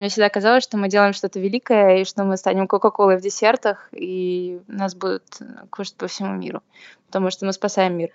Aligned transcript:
Мне 0.00 0.08
всегда 0.08 0.30
казалось, 0.30 0.64
что 0.64 0.78
мы 0.78 0.88
делаем 0.88 1.12
что-то 1.12 1.38
великое, 1.38 1.98
и 1.98 2.04
что 2.04 2.24
мы 2.24 2.38
станем 2.38 2.66
Кока-Колой 2.66 3.18
в 3.18 3.20
десертах, 3.20 3.88
и 3.92 4.58
нас 4.66 4.94
будут 4.94 5.24
кушать 5.68 5.94
по 5.96 6.06
всему 6.06 6.34
миру, 6.34 6.62
потому 7.06 7.30
что 7.30 7.44
мы 7.44 7.52
спасаем 7.52 7.98
мир. 7.98 8.10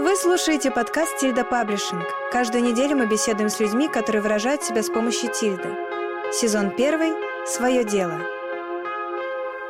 Вы 0.00 0.16
слушаете 0.16 0.72
подкаст 0.72 1.18
«Тильда 1.18 1.44
Паблишинг». 1.44 2.04
Каждую 2.32 2.64
неделю 2.64 2.96
мы 2.96 3.06
беседуем 3.06 3.50
с 3.50 3.60
людьми, 3.60 3.86
которые 3.86 4.20
выражают 4.20 4.64
себя 4.64 4.82
с 4.82 4.90
помощью 4.90 5.30
тильды. 5.30 5.68
Сезон 6.32 6.74
первый 6.74 7.12
«Свое 7.46 7.84
дело». 7.84 8.18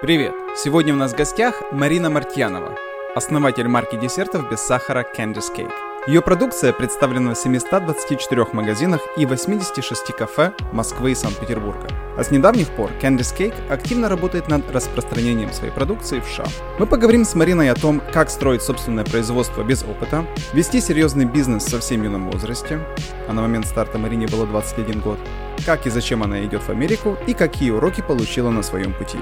Привет! 0.00 0.32
Сегодня 0.57 0.95
у 0.95 0.96
нас 0.96 1.12
в 1.12 1.16
гостях 1.16 1.62
Марина 1.70 2.09
Мартьянова, 2.09 2.79
основатель 3.14 3.68
марки 3.68 3.96
десертов 3.96 4.50
без 4.50 4.62
сахара 4.62 5.07
Candice 5.14 5.54
Cake. 5.54 5.92
Ее 6.09 6.21
продукция 6.21 6.73
представлена 6.73 7.32
в 7.32 7.39
724 7.39 8.46
магазинах 8.53 9.00
и 9.16 9.25
86 9.25 10.07
кафе 10.17 10.53
Москвы 10.73 11.12
и 11.12 11.14
Санкт-Петербурга. 11.14 11.86
А 12.18 12.25
с 12.25 12.32
недавних 12.32 12.71
пор 12.71 12.90
Candice 13.00 13.36
Cake 13.36 13.54
активно 13.71 14.08
работает 14.08 14.49
над 14.49 14.68
распространением 14.72 15.53
своей 15.53 15.72
продукции 15.72 16.18
в 16.18 16.25
США. 16.25 16.46
Мы 16.80 16.86
поговорим 16.86 17.25
с 17.25 17.36
Мариной 17.36 17.71
о 17.71 17.77
том, 17.77 18.03
как 18.13 18.30
строить 18.30 18.63
собственное 18.63 19.04
производство 19.04 19.63
без 19.63 19.85
опыта, 19.85 20.27
вести 20.53 20.80
серьезный 20.80 21.25
бизнес 21.25 21.67
в 21.67 21.71
совсем 21.71 22.03
юном 22.03 22.32
возрасте, 22.32 22.80
а 23.29 23.32
на 23.32 23.43
момент 23.43 23.69
старта 23.69 23.96
Марине 23.96 24.27
было 24.27 24.44
21 24.44 25.00
год, 25.03 25.21
как 25.64 25.86
и 25.86 25.91
зачем 25.91 26.25
она 26.25 26.44
идет 26.44 26.63
в 26.63 26.71
Америку 26.71 27.16
и 27.29 27.32
какие 27.32 27.71
уроки 27.71 28.00
получила 28.00 28.50
на 28.50 28.64
своем 28.64 28.93
пути. 28.93 29.19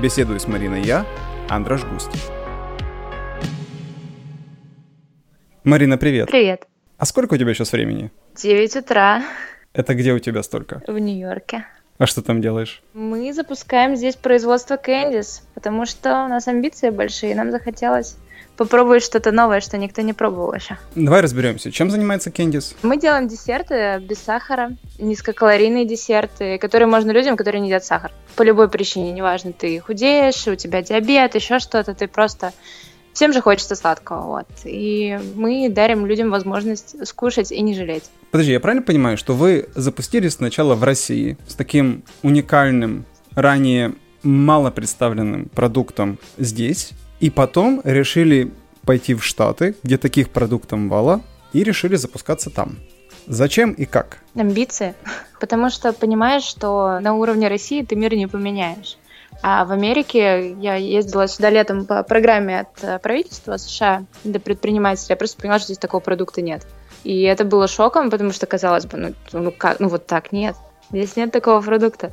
Беседую 0.00 0.38
с 0.38 0.46
Мариной 0.46 0.82
я, 0.82 1.04
Андраш 1.48 1.82
Густи. 1.84 2.16
Марина, 5.66 5.98
привет. 5.98 6.28
Привет. 6.28 6.68
А 6.96 7.04
сколько 7.04 7.34
у 7.34 7.36
тебя 7.36 7.52
сейчас 7.52 7.72
времени? 7.72 8.12
9 8.36 8.76
утра. 8.76 9.24
Это 9.72 9.96
где 9.96 10.12
у 10.12 10.20
тебя 10.20 10.44
столько? 10.44 10.80
В 10.86 10.96
Нью-Йорке. 10.96 11.66
А 11.98 12.06
что 12.06 12.22
там 12.22 12.40
делаешь? 12.40 12.84
Мы 12.94 13.32
запускаем 13.32 13.96
здесь 13.96 14.14
производство 14.14 14.76
Кэндис, 14.76 15.42
потому 15.54 15.84
что 15.84 16.24
у 16.24 16.28
нас 16.28 16.46
амбиции 16.46 16.90
большие, 16.90 17.34
нам 17.34 17.50
захотелось 17.50 18.16
попробовать 18.56 19.02
что-то 19.02 19.32
новое, 19.32 19.60
что 19.60 19.76
никто 19.76 20.02
не 20.02 20.12
пробовал 20.12 20.54
еще. 20.54 20.78
Давай 20.94 21.20
разберемся. 21.20 21.72
Чем 21.72 21.90
занимается 21.90 22.30
Кэндис? 22.30 22.76
Мы 22.82 22.96
делаем 22.96 23.26
десерты 23.26 23.98
без 23.98 24.18
сахара, 24.18 24.70
низкокалорийные 25.00 25.84
десерты, 25.84 26.58
которые 26.58 26.86
можно 26.86 27.10
людям, 27.10 27.36
которые 27.36 27.60
не 27.60 27.66
едят 27.66 27.84
сахар. 27.84 28.12
По 28.36 28.44
любой 28.44 28.68
причине, 28.68 29.10
неважно, 29.10 29.52
ты 29.52 29.80
худеешь, 29.80 30.46
у 30.46 30.54
тебя 30.54 30.82
диабет, 30.82 31.34
еще 31.34 31.58
что-то, 31.58 31.92
ты 31.92 32.06
просто 32.06 32.52
Всем 33.16 33.32
же 33.32 33.40
хочется 33.40 33.74
сладкого, 33.76 34.26
вот. 34.26 34.46
И 34.64 35.18
мы 35.36 35.70
дарим 35.70 36.04
людям 36.04 36.28
возможность 36.28 37.08
скушать 37.08 37.50
и 37.50 37.62
не 37.62 37.74
жалеть. 37.74 38.10
Подожди, 38.30 38.52
я 38.52 38.60
правильно 38.60 38.82
понимаю, 38.82 39.16
что 39.16 39.32
вы 39.32 39.70
запустились 39.74 40.34
сначала 40.34 40.74
в 40.74 40.84
России 40.84 41.38
с 41.48 41.54
таким 41.54 42.04
уникальным, 42.22 43.06
ранее 43.34 43.94
мало 44.22 44.70
представленным 44.70 45.48
продуктом 45.48 46.18
здесь, 46.36 46.90
и 47.18 47.30
потом 47.30 47.80
решили 47.84 48.52
пойти 48.82 49.14
в 49.14 49.24
Штаты, 49.24 49.76
где 49.82 49.96
таких 49.96 50.28
продуктов 50.28 50.78
мало, 50.78 51.22
и 51.54 51.64
решили 51.64 51.96
запускаться 51.96 52.50
там. 52.50 52.76
Зачем 53.26 53.72
и 53.72 53.86
как? 53.86 54.18
Амбиции. 54.34 54.94
Потому 55.40 55.70
что 55.70 55.94
понимаешь, 55.94 56.42
что 56.42 57.00
на 57.00 57.14
уровне 57.14 57.48
России 57.48 57.82
ты 57.82 57.96
мир 57.96 58.14
не 58.14 58.26
поменяешь. 58.26 58.98
А 59.42 59.64
в 59.64 59.72
Америке 59.72 60.52
я 60.60 60.74
ездила 60.76 61.28
сюда 61.28 61.50
летом 61.50 61.86
по 61.86 62.02
программе 62.02 62.60
от 62.60 62.82
э, 62.82 62.98
правительства 62.98 63.56
США 63.56 64.04
для 64.24 64.40
предпринимателей. 64.40 65.06
Я 65.10 65.16
просто 65.16 65.40
поняла, 65.40 65.58
что 65.58 65.66
здесь 65.66 65.78
такого 65.78 66.00
продукта 66.00 66.42
нет. 66.42 66.66
И 67.04 67.22
это 67.22 67.44
было 67.44 67.68
шоком, 67.68 68.10
потому 68.10 68.32
что 68.32 68.46
казалось 68.46 68.86
бы, 68.86 68.98
ну, 68.98 69.14
ну 69.32 69.52
как, 69.52 69.78
ну 69.78 69.88
вот 69.88 70.06
так 70.06 70.32
нет. 70.32 70.56
Здесь 70.90 71.16
нет 71.16 71.30
такого 71.32 71.60
продукта. 71.60 72.12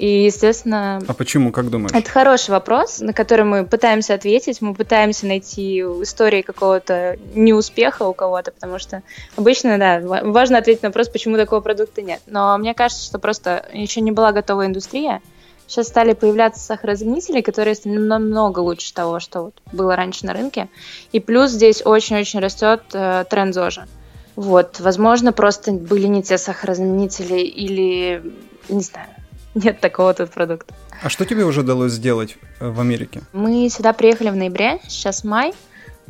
И, 0.00 0.24
естественно... 0.24 0.98
А 1.06 1.12
почему, 1.12 1.52
как 1.52 1.68
думаешь? 1.68 1.92
Это 1.92 2.10
хороший 2.10 2.52
вопрос, 2.52 3.00
на 3.00 3.12
который 3.12 3.44
мы 3.44 3.66
пытаемся 3.66 4.14
ответить. 4.14 4.62
Мы 4.62 4.74
пытаемся 4.74 5.26
найти 5.26 5.80
истории 5.80 6.40
какого-то 6.40 7.18
неуспеха 7.34 8.04
у 8.04 8.14
кого-то, 8.14 8.50
потому 8.50 8.78
что 8.78 9.02
обычно, 9.36 9.76
да, 9.76 10.00
важно 10.00 10.56
ответить 10.56 10.82
на 10.82 10.88
вопрос, 10.88 11.10
почему 11.10 11.36
такого 11.36 11.60
продукта 11.60 12.00
нет. 12.00 12.22
Но 12.26 12.56
мне 12.56 12.72
кажется, 12.72 13.04
что 13.04 13.18
просто 13.18 13.68
еще 13.74 14.00
не 14.00 14.10
была 14.10 14.32
готова 14.32 14.64
индустрия, 14.64 15.20
Сейчас 15.70 15.86
стали 15.86 16.14
появляться 16.14 16.60
сахарозаменители, 16.60 17.42
которые 17.42 17.76
стали 17.76 17.96
намного 17.96 18.58
лучше 18.58 18.92
того, 18.92 19.20
что 19.20 19.42
вот 19.42 19.62
было 19.70 19.94
раньше 19.94 20.26
на 20.26 20.32
рынке. 20.32 20.68
И 21.12 21.20
плюс 21.20 21.52
здесь 21.52 21.80
очень-очень 21.84 22.40
растет 22.40 22.82
э, 22.92 23.24
тренд 23.30 23.54
ЗОЖа. 23.54 23.86
Вот, 24.34 24.80
возможно, 24.80 25.32
просто 25.32 25.70
были 25.70 26.08
не 26.08 26.24
те 26.24 26.38
сахарозаменители 26.38 27.38
или, 27.38 28.20
не 28.68 28.80
знаю, 28.80 29.06
нет 29.54 29.78
такого 29.78 30.12
тут 30.12 30.30
продукта. 30.30 30.74
А 31.04 31.08
что 31.08 31.24
тебе 31.24 31.44
уже 31.44 31.60
удалось 31.60 31.92
сделать 31.92 32.36
э, 32.58 32.68
в 32.68 32.80
Америке? 32.80 33.22
Мы 33.32 33.70
сюда 33.70 33.92
приехали 33.92 34.30
в 34.30 34.36
ноябре, 34.36 34.80
сейчас 34.88 35.22
май. 35.22 35.54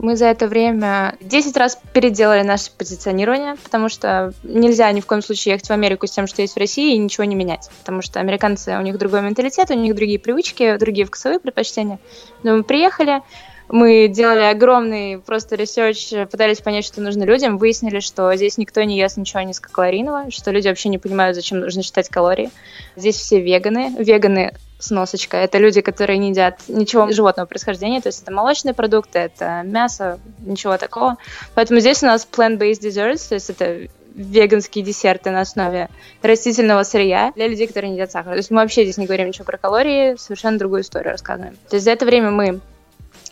Мы 0.02 0.16
за 0.16 0.26
это 0.26 0.48
время 0.48 1.16
10 1.20 1.54
раз 1.58 1.78
переделали 1.92 2.40
наше 2.40 2.70
позиционирование, 2.76 3.56
потому 3.62 3.90
что 3.90 4.32
нельзя 4.42 4.90
ни 4.92 5.00
в 5.00 5.06
коем 5.06 5.20
случае 5.20 5.52
ехать 5.52 5.68
в 5.68 5.72
Америку 5.72 6.06
с 6.06 6.10
тем, 6.10 6.26
что 6.26 6.40
есть 6.40 6.54
в 6.54 6.58
России, 6.58 6.94
и 6.94 6.98
ничего 6.98 7.24
не 7.24 7.34
менять. 7.34 7.68
Потому 7.80 8.00
что 8.00 8.18
американцы, 8.18 8.78
у 8.78 8.80
них 8.80 8.96
другой 8.96 9.20
менталитет, 9.20 9.70
у 9.70 9.74
них 9.74 9.94
другие 9.94 10.18
привычки, 10.18 10.78
другие 10.78 11.06
вкусовые 11.06 11.38
предпочтения. 11.38 11.98
Но 12.42 12.56
мы 12.56 12.62
приехали, 12.62 13.20
мы 13.68 14.08
делали 14.08 14.44
огромный 14.44 15.18
просто 15.18 15.54
research, 15.54 16.12
пытались 16.30 16.60
понять, 16.60 16.86
что 16.86 17.02
нужно 17.02 17.24
людям, 17.24 17.58
выяснили, 17.58 18.00
что 18.00 18.34
здесь 18.36 18.56
никто 18.56 18.82
не 18.82 18.96
ест 18.96 19.18
ничего 19.18 19.42
низкокалорийного, 19.42 20.30
что 20.30 20.50
люди 20.50 20.68
вообще 20.68 20.88
не 20.88 20.96
понимают, 20.96 21.36
зачем 21.36 21.60
нужно 21.60 21.82
считать 21.82 22.08
калории. 22.08 22.50
Здесь 22.96 23.16
все 23.16 23.38
веганы. 23.38 23.94
Веганы 23.98 24.54
сносочка. 24.80 25.36
Это 25.36 25.58
люди, 25.58 25.80
которые 25.80 26.18
не 26.18 26.30
едят 26.30 26.60
ничего 26.68 27.10
животного 27.12 27.46
происхождения, 27.46 28.00
то 28.00 28.08
есть 28.08 28.22
это 28.22 28.32
молочные 28.32 28.74
продукты, 28.74 29.18
это 29.18 29.62
мясо, 29.64 30.18
ничего 30.40 30.76
такого. 30.76 31.16
Поэтому 31.54 31.80
здесь 31.80 32.02
у 32.02 32.06
нас 32.06 32.26
plant-based 32.30 32.80
desserts, 32.80 33.28
то 33.28 33.34
есть 33.34 33.50
это 33.50 33.88
веганские 34.14 34.84
десерты 34.84 35.30
на 35.30 35.40
основе 35.40 35.88
растительного 36.22 36.82
сырья 36.82 37.32
для 37.36 37.46
людей, 37.46 37.66
которые 37.66 37.90
не 37.90 37.96
едят 37.96 38.10
сахар. 38.10 38.32
То 38.32 38.38
есть 38.38 38.50
мы 38.50 38.60
вообще 38.60 38.82
здесь 38.82 38.96
не 38.96 39.06
говорим 39.06 39.28
ничего 39.28 39.44
про 39.44 39.58
калории, 39.58 40.16
совершенно 40.16 40.58
другую 40.58 40.82
историю 40.82 41.12
рассказываем. 41.12 41.56
То 41.68 41.76
есть 41.76 41.84
за 41.84 41.92
это 41.92 42.04
время 42.04 42.30
мы 42.30 42.60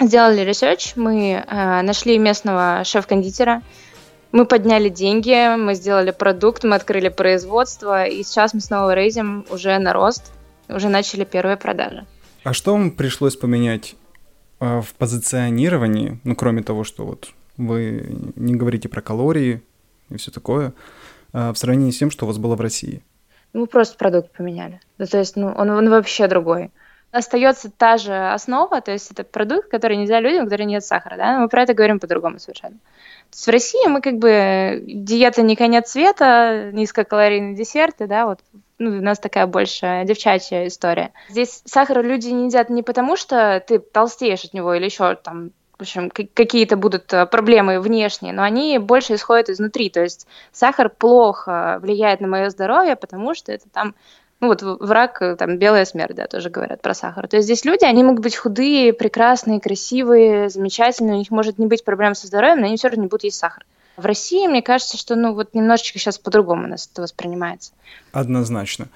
сделали 0.00 0.42
research, 0.42 0.92
мы 0.96 1.44
э, 1.46 1.82
нашли 1.82 2.18
местного 2.18 2.82
шеф-кондитера, 2.84 3.62
мы 4.30 4.44
подняли 4.44 4.88
деньги, 4.88 5.56
мы 5.56 5.74
сделали 5.74 6.10
продукт, 6.10 6.62
мы 6.62 6.76
открыли 6.76 7.08
производство, 7.08 8.04
и 8.04 8.22
сейчас 8.22 8.54
мы 8.54 8.60
снова 8.60 8.94
рейзим 8.94 9.46
уже 9.50 9.78
на 9.78 9.92
рост 9.92 10.32
уже 10.68 10.88
начали 10.88 11.24
первые 11.24 11.56
продажи. 11.56 12.06
А 12.44 12.52
что 12.52 12.72
вам 12.72 12.90
пришлось 12.90 13.36
поменять 13.36 13.94
э, 14.60 14.80
в 14.80 14.94
позиционировании, 14.94 16.20
ну, 16.24 16.36
кроме 16.36 16.62
того, 16.62 16.84
что 16.84 17.04
вот 17.04 17.30
вы 17.56 18.32
не 18.36 18.54
говорите 18.54 18.88
про 18.88 19.02
калории 19.02 19.62
и 20.10 20.16
все 20.16 20.30
такое, 20.30 20.72
э, 21.32 21.50
в 21.50 21.56
сравнении 21.56 21.90
с 21.90 21.98
тем, 21.98 22.10
что 22.10 22.24
у 22.24 22.28
вас 22.28 22.38
было 22.38 22.56
в 22.56 22.60
России? 22.60 23.02
Мы 23.52 23.66
просто 23.66 23.96
продукт 23.96 24.32
поменяли. 24.36 24.80
Ну, 24.98 25.06
то 25.06 25.18
есть, 25.18 25.36
ну, 25.36 25.48
он, 25.48 25.70
он 25.70 25.88
вообще 25.90 26.28
другой. 26.28 26.70
Остается 27.10 27.70
та 27.70 27.96
же 27.96 28.14
основа, 28.14 28.82
то 28.82 28.92
есть 28.92 29.10
это 29.10 29.24
продукт, 29.24 29.70
который 29.70 29.96
нельзя 29.96 30.20
людям, 30.20 30.44
которые 30.44 30.66
нет 30.66 30.84
сахара, 30.84 31.16
да, 31.16 31.38
мы 31.38 31.48
про 31.48 31.62
это 31.62 31.72
говорим 31.72 32.00
по-другому 32.00 32.38
совершенно. 32.38 32.76
То 32.76 33.34
есть 33.34 33.46
в 33.46 33.50
России 33.50 33.88
мы 33.88 34.02
как 34.02 34.18
бы 34.18 34.82
диета 34.86 35.40
не 35.40 35.56
конец 35.56 35.90
света, 35.90 36.70
низкокалорийные 36.72 37.54
десерты, 37.54 38.06
да, 38.06 38.26
вот 38.26 38.40
ну, 38.78 38.90
у 38.90 39.02
нас 39.02 39.18
такая 39.18 39.46
больше 39.46 40.04
девчачья 40.06 40.66
история. 40.66 41.12
Здесь 41.30 41.62
сахар 41.64 42.04
люди 42.04 42.28
не 42.28 42.46
едят 42.46 42.68
не 42.68 42.82
потому, 42.82 43.16
что 43.16 43.62
ты 43.66 43.78
толстеешь 43.78 44.44
от 44.44 44.52
него 44.52 44.74
или 44.74 44.84
еще 44.84 45.14
там 45.14 45.52
в 45.78 45.82
общем, 45.82 46.10
какие-то 46.10 46.76
будут 46.76 47.12
э, 47.12 47.24
проблемы 47.26 47.78
внешние, 47.78 48.32
но 48.32 48.42
они 48.42 48.78
больше 48.78 49.14
исходят 49.14 49.48
изнутри. 49.48 49.90
То 49.90 50.02
есть 50.02 50.26
сахар 50.50 50.88
плохо 50.88 51.78
влияет 51.80 52.20
на 52.20 52.26
мое 52.26 52.50
здоровье, 52.50 52.96
потому 52.96 53.32
что 53.34 53.52
это 53.52 53.68
там 53.70 53.94
ну 54.40 54.48
вот 54.48 54.62
враг, 54.62 55.20
э, 55.20 55.36
там, 55.36 55.58
белая 55.58 55.84
смерть, 55.84 56.14
да, 56.14 56.26
тоже 56.26 56.48
говорят 56.50 56.80
про 56.80 56.94
сахар. 56.94 57.26
То 57.26 57.36
есть 57.36 57.46
здесь 57.46 57.64
люди, 57.64 57.84
они 57.84 58.04
могут 58.04 58.22
быть 58.22 58.36
худые, 58.36 58.92
прекрасные, 58.92 59.60
красивые, 59.60 60.48
замечательные, 60.48 61.16
у 61.16 61.18
них 61.18 61.30
может 61.30 61.58
не 61.58 61.66
быть 61.66 61.84
проблем 61.84 62.14
со 62.14 62.26
здоровьем, 62.26 62.60
но 62.60 62.66
они 62.66 62.76
все 62.76 62.88
равно 62.88 63.02
не 63.02 63.08
будут 63.08 63.24
есть 63.24 63.38
сахар. 63.38 63.64
В 63.96 64.06
России, 64.06 64.46
мне 64.46 64.62
кажется, 64.62 64.96
что 64.96 65.16
ну 65.16 65.34
вот 65.34 65.54
немножечко 65.54 65.98
сейчас 65.98 66.18
по-другому 66.18 66.68
нас 66.68 66.88
это 66.92 67.02
воспринимается. 67.02 67.72
Однозначно. 68.12 68.88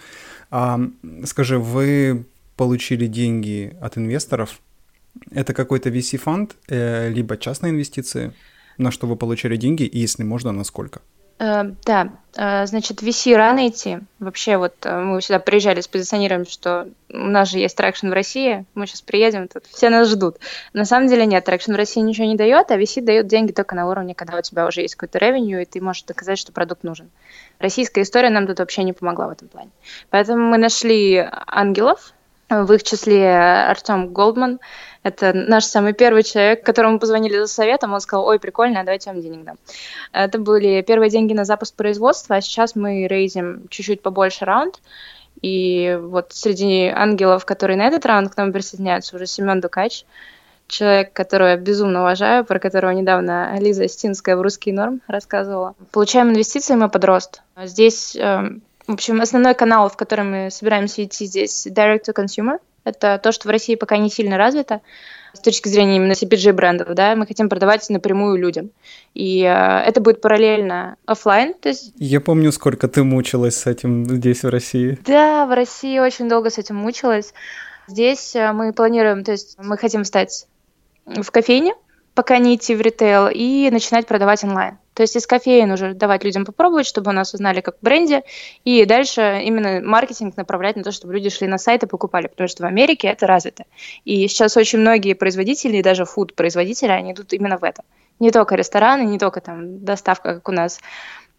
А, 0.50 0.78
скажи, 1.24 1.58
вы 1.58 2.24
получили 2.56 3.06
деньги 3.08 3.76
от 3.80 3.98
инвесторов? 3.98 4.60
Это 5.32 5.54
какой-то 5.54 5.90
VC-фонд, 5.90 6.54
э, 6.68 7.08
либо 7.08 7.36
частные 7.36 7.70
инвестиции? 7.70 8.32
На 8.78 8.92
что 8.92 9.08
вы 9.08 9.16
получили 9.16 9.56
деньги, 9.56 9.82
и 9.82 9.98
если 9.98 10.22
можно, 10.22 10.52
на 10.52 10.62
сколько? 10.62 11.00
Да, 11.38 12.12
э, 12.36 12.66
значит, 12.66 13.02
VC 13.02 13.34
рано 13.36 13.68
идти. 13.68 13.98
Вообще, 14.18 14.56
вот 14.56 14.74
э, 14.84 15.00
мы 15.00 15.20
сюда 15.20 15.38
приезжали 15.38 15.80
с 15.80 15.88
позиционированием, 15.88 16.48
что 16.48 16.88
у 17.10 17.16
нас 17.16 17.50
же 17.50 17.58
есть 17.58 17.76
traction 17.76 18.08
в 18.08 18.12
России, 18.12 18.64
мы 18.74 18.86
сейчас 18.86 19.02
приедем, 19.02 19.48
тут 19.48 19.66
все 19.66 19.90
нас 19.90 20.08
ждут. 20.08 20.36
На 20.72 20.84
самом 20.84 21.08
деле 21.08 21.26
нет, 21.26 21.44
traction 21.44 21.72
в 21.72 21.76
России 21.76 22.00
ничего 22.00 22.26
не 22.26 22.36
дает, 22.36 22.70
а 22.70 22.78
VC 22.78 23.02
дает 23.02 23.26
деньги 23.26 23.52
только 23.52 23.74
на 23.74 23.88
уровне, 23.88 24.14
когда 24.14 24.38
у 24.38 24.42
тебя 24.42 24.66
уже 24.66 24.82
есть 24.82 24.94
какой-то 24.94 25.18
revenue, 25.18 25.62
и 25.62 25.64
ты 25.64 25.80
можешь 25.80 26.04
доказать, 26.04 26.38
что 26.38 26.52
продукт 26.52 26.84
нужен. 26.84 27.10
Российская 27.58 28.02
история 28.02 28.30
нам 28.30 28.46
тут 28.46 28.58
вообще 28.60 28.84
не 28.84 28.92
помогла 28.92 29.28
в 29.28 29.30
этом 29.30 29.48
плане. 29.48 29.70
Поэтому 30.10 30.46
мы 30.48 30.58
нашли 30.58 31.28
ангелов, 31.46 32.12
в 32.60 32.72
их 32.72 32.82
числе 32.82 33.36
Артем 33.36 34.12
Голдман, 34.12 34.60
это 35.02 35.32
наш 35.32 35.64
самый 35.64 35.94
первый 35.94 36.22
человек, 36.22 36.64
которому 36.64 36.98
позвонили 37.00 37.38
за 37.38 37.46
советом. 37.46 37.92
Он 37.92 38.00
сказал, 38.00 38.26
ой, 38.26 38.38
прикольно, 38.38 38.80
а 38.80 38.84
давайте 38.84 39.10
вам 39.10 39.20
денег 39.20 39.44
дам. 39.44 39.56
Это 40.12 40.38
были 40.38 40.82
первые 40.82 41.10
деньги 41.10 41.32
на 41.32 41.44
запуск 41.44 41.74
производства, 41.74 42.36
а 42.36 42.40
сейчас 42.40 42.76
мы 42.76 43.06
рейзим 43.08 43.66
чуть-чуть 43.68 44.02
побольше 44.02 44.44
раунд. 44.44 44.80
И 45.40 45.98
вот 46.00 46.32
среди 46.32 46.86
ангелов, 46.86 47.44
которые 47.44 47.76
на 47.76 47.86
этот 47.86 48.06
раунд 48.06 48.32
к 48.32 48.36
нам 48.36 48.52
присоединяются, 48.52 49.16
уже 49.16 49.26
Семен 49.26 49.60
Дукач, 49.60 50.04
человек, 50.68 51.12
которого 51.12 51.48
я 51.48 51.56
безумно 51.56 52.00
уважаю, 52.00 52.44
про 52.44 52.58
которого 52.60 52.92
недавно 52.92 53.58
Лиза 53.58 53.88
Стинская 53.88 54.36
в 54.36 54.42
«Русский 54.42 54.72
норм» 54.72 55.00
рассказывала. 55.08 55.74
Получаем 55.90 56.30
инвестиции 56.30 56.74
мы 56.74 56.88
под 56.88 57.04
рост. 57.04 57.42
Здесь, 57.62 58.16
эм, 58.16 58.62
в 58.86 58.92
общем, 58.92 59.20
основной 59.20 59.54
канал, 59.54 59.88
в 59.88 59.96
котором 59.96 60.30
мы 60.32 60.50
собираемся 60.50 61.04
идти 61.04 61.26
здесь, 61.26 61.66
direct 61.66 62.04
to 62.06 62.14
consumer– 62.14 62.58
это 62.84 63.20
то, 63.22 63.32
что 63.32 63.48
в 63.48 63.50
России 63.50 63.74
пока 63.74 63.96
не 63.96 64.10
сильно 64.10 64.36
развито 64.36 64.80
с 65.32 65.40
точки 65.40 65.68
зрения 65.68 65.96
именно 65.96 66.12
CPG 66.12 66.52
брендов, 66.52 66.94
да, 66.94 67.16
мы 67.16 67.26
хотим 67.26 67.48
продавать 67.48 67.88
напрямую 67.88 68.36
людям. 68.36 68.70
И 69.14 69.42
э, 69.42 69.78
это 69.86 70.00
будет 70.00 70.20
параллельно 70.20 70.96
офлайн. 71.06 71.54
То 71.54 71.70
есть... 71.70 71.92
Я 71.96 72.20
помню, 72.20 72.52
сколько 72.52 72.86
ты 72.86 73.02
мучилась 73.02 73.56
с 73.56 73.66
этим 73.66 74.06
здесь, 74.08 74.42
в 74.42 74.50
России. 74.50 74.98
Да, 75.06 75.46
в 75.46 75.54
России 75.54 75.98
очень 75.98 76.28
долго 76.28 76.50
с 76.50 76.58
этим 76.58 76.76
мучилась. 76.76 77.32
Здесь 77.86 78.36
э, 78.36 78.52
мы 78.52 78.74
планируем, 78.74 79.24
то 79.24 79.32
есть 79.32 79.56
мы 79.58 79.78
хотим 79.78 80.04
стать 80.04 80.46
в 81.06 81.30
кофейне, 81.30 81.74
пока 82.14 82.38
не 82.38 82.56
идти 82.56 82.74
в 82.74 82.80
ритейл, 82.80 83.28
и 83.28 83.70
начинать 83.70 84.06
продавать 84.06 84.44
онлайн. 84.44 84.78
То 84.94 85.02
есть 85.02 85.16
из 85.16 85.26
кофеин 85.26 85.70
уже 85.70 85.94
давать 85.94 86.22
людям 86.22 86.44
попробовать, 86.44 86.86
чтобы 86.86 87.12
нас 87.12 87.32
узнали 87.32 87.62
как 87.62 87.76
бренде, 87.80 88.24
и 88.64 88.84
дальше 88.84 89.40
именно 89.42 89.80
маркетинг 89.80 90.36
направлять 90.36 90.76
на 90.76 90.82
то, 90.82 90.92
чтобы 90.92 91.14
люди 91.14 91.30
шли 91.30 91.46
на 91.46 91.56
сайт 91.56 91.82
и 91.82 91.86
покупали, 91.86 92.26
потому 92.26 92.48
что 92.48 92.64
в 92.64 92.66
Америке 92.66 93.08
это 93.08 93.26
развито. 93.26 93.64
И 94.04 94.28
сейчас 94.28 94.56
очень 94.56 94.80
многие 94.80 95.14
производители, 95.14 95.80
даже 95.80 96.04
фуд-производители, 96.04 96.90
они 96.90 97.12
идут 97.12 97.32
именно 97.32 97.56
в 97.56 97.64
это. 97.64 97.82
Не 98.20 98.30
только 98.30 98.54
рестораны, 98.54 99.04
не 99.04 99.18
только 99.18 99.40
там 99.40 99.82
доставка, 99.82 100.34
как 100.34 100.48
у 100.48 100.52
нас 100.52 100.78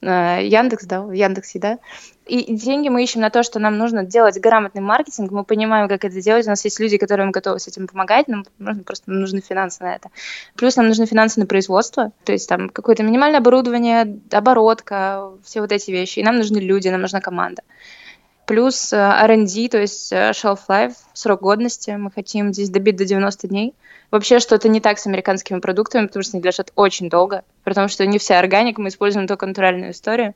Яндекс, 0.03 0.85
да, 0.85 1.07
Яндексе, 1.11 1.59
да. 1.59 1.79
И 2.25 2.55
деньги 2.55 2.87
мы 2.87 3.03
ищем 3.03 3.21
на 3.21 3.29
то, 3.29 3.43
что 3.43 3.59
нам 3.59 3.77
нужно 3.77 4.05
делать 4.05 4.39
грамотный 4.39 4.81
маркетинг, 4.81 5.31
мы 5.31 5.43
понимаем, 5.43 5.89
как 5.89 6.05
это 6.05 6.21
делать, 6.21 6.45
у 6.45 6.49
нас 6.49 6.63
есть 6.63 6.79
люди, 6.79 6.97
которые 6.97 7.29
готовы 7.31 7.59
с 7.59 7.67
этим 7.67 7.87
помогать, 7.87 8.27
нам 8.29 8.45
нужно, 8.59 8.83
просто 8.83 9.09
нам 9.09 9.19
нужны 9.19 9.41
финансы 9.41 9.83
на 9.83 9.95
это. 9.95 10.09
Плюс 10.55 10.77
нам 10.77 10.87
нужны 10.87 11.05
финансы 11.05 11.39
на 11.39 11.45
производство, 11.45 12.11
то 12.23 12.31
есть 12.31 12.47
там 12.47 12.69
какое-то 12.69 13.03
минимальное 13.03 13.39
оборудование, 13.39 14.19
оборотка, 14.31 15.31
все 15.43 15.59
вот 15.59 15.71
эти 15.73 15.91
вещи, 15.91 16.19
и 16.19 16.23
нам 16.23 16.37
нужны 16.37 16.59
люди, 16.59 16.87
нам 16.87 17.01
нужна 17.01 17.19
команда. 17.19 17.61
Плюс 18.45 18.91
э, 18.91 18.97
R&D, 18.97 19.69
то 19.69 19.79
есть 19.79 20.11
э, 20.11 20.31
shelf 20.31 20.59
life, 20.67 20.95
срок 21.13 21.41
годности, 21.41 21.91
мы 21.91 22.11
хотим 22.11 22.53
здесь 22.53 22.69
добить 22.69 22.97
до 22.97 23.05
90 23.05 23.47
дней. 23.47 23.73
Вообще 24.11 24.39
что-то 24.39 24.69
не 24.69 24.79
так 24.79 24.99
с 24.99 25.07
американскими 25.07 25.59
продуктами, 25.59 26.07
потому 26.07 26.23
что 26.23 26.37
они 26.37 26.45
лежат 26.45 26.71
очень 26.75 27.09
долго, 27.09 27.43
потому 27.63 27.87
что 27.87 28.05
не 28.05 28.19
вся 28.19 28.37
органика, 28.39 28.81
мы 28.81 28.89
используем 28.89 29.27
только 29.27 29.45
натуральную 29.45 29.91
историю. 29.91 30.35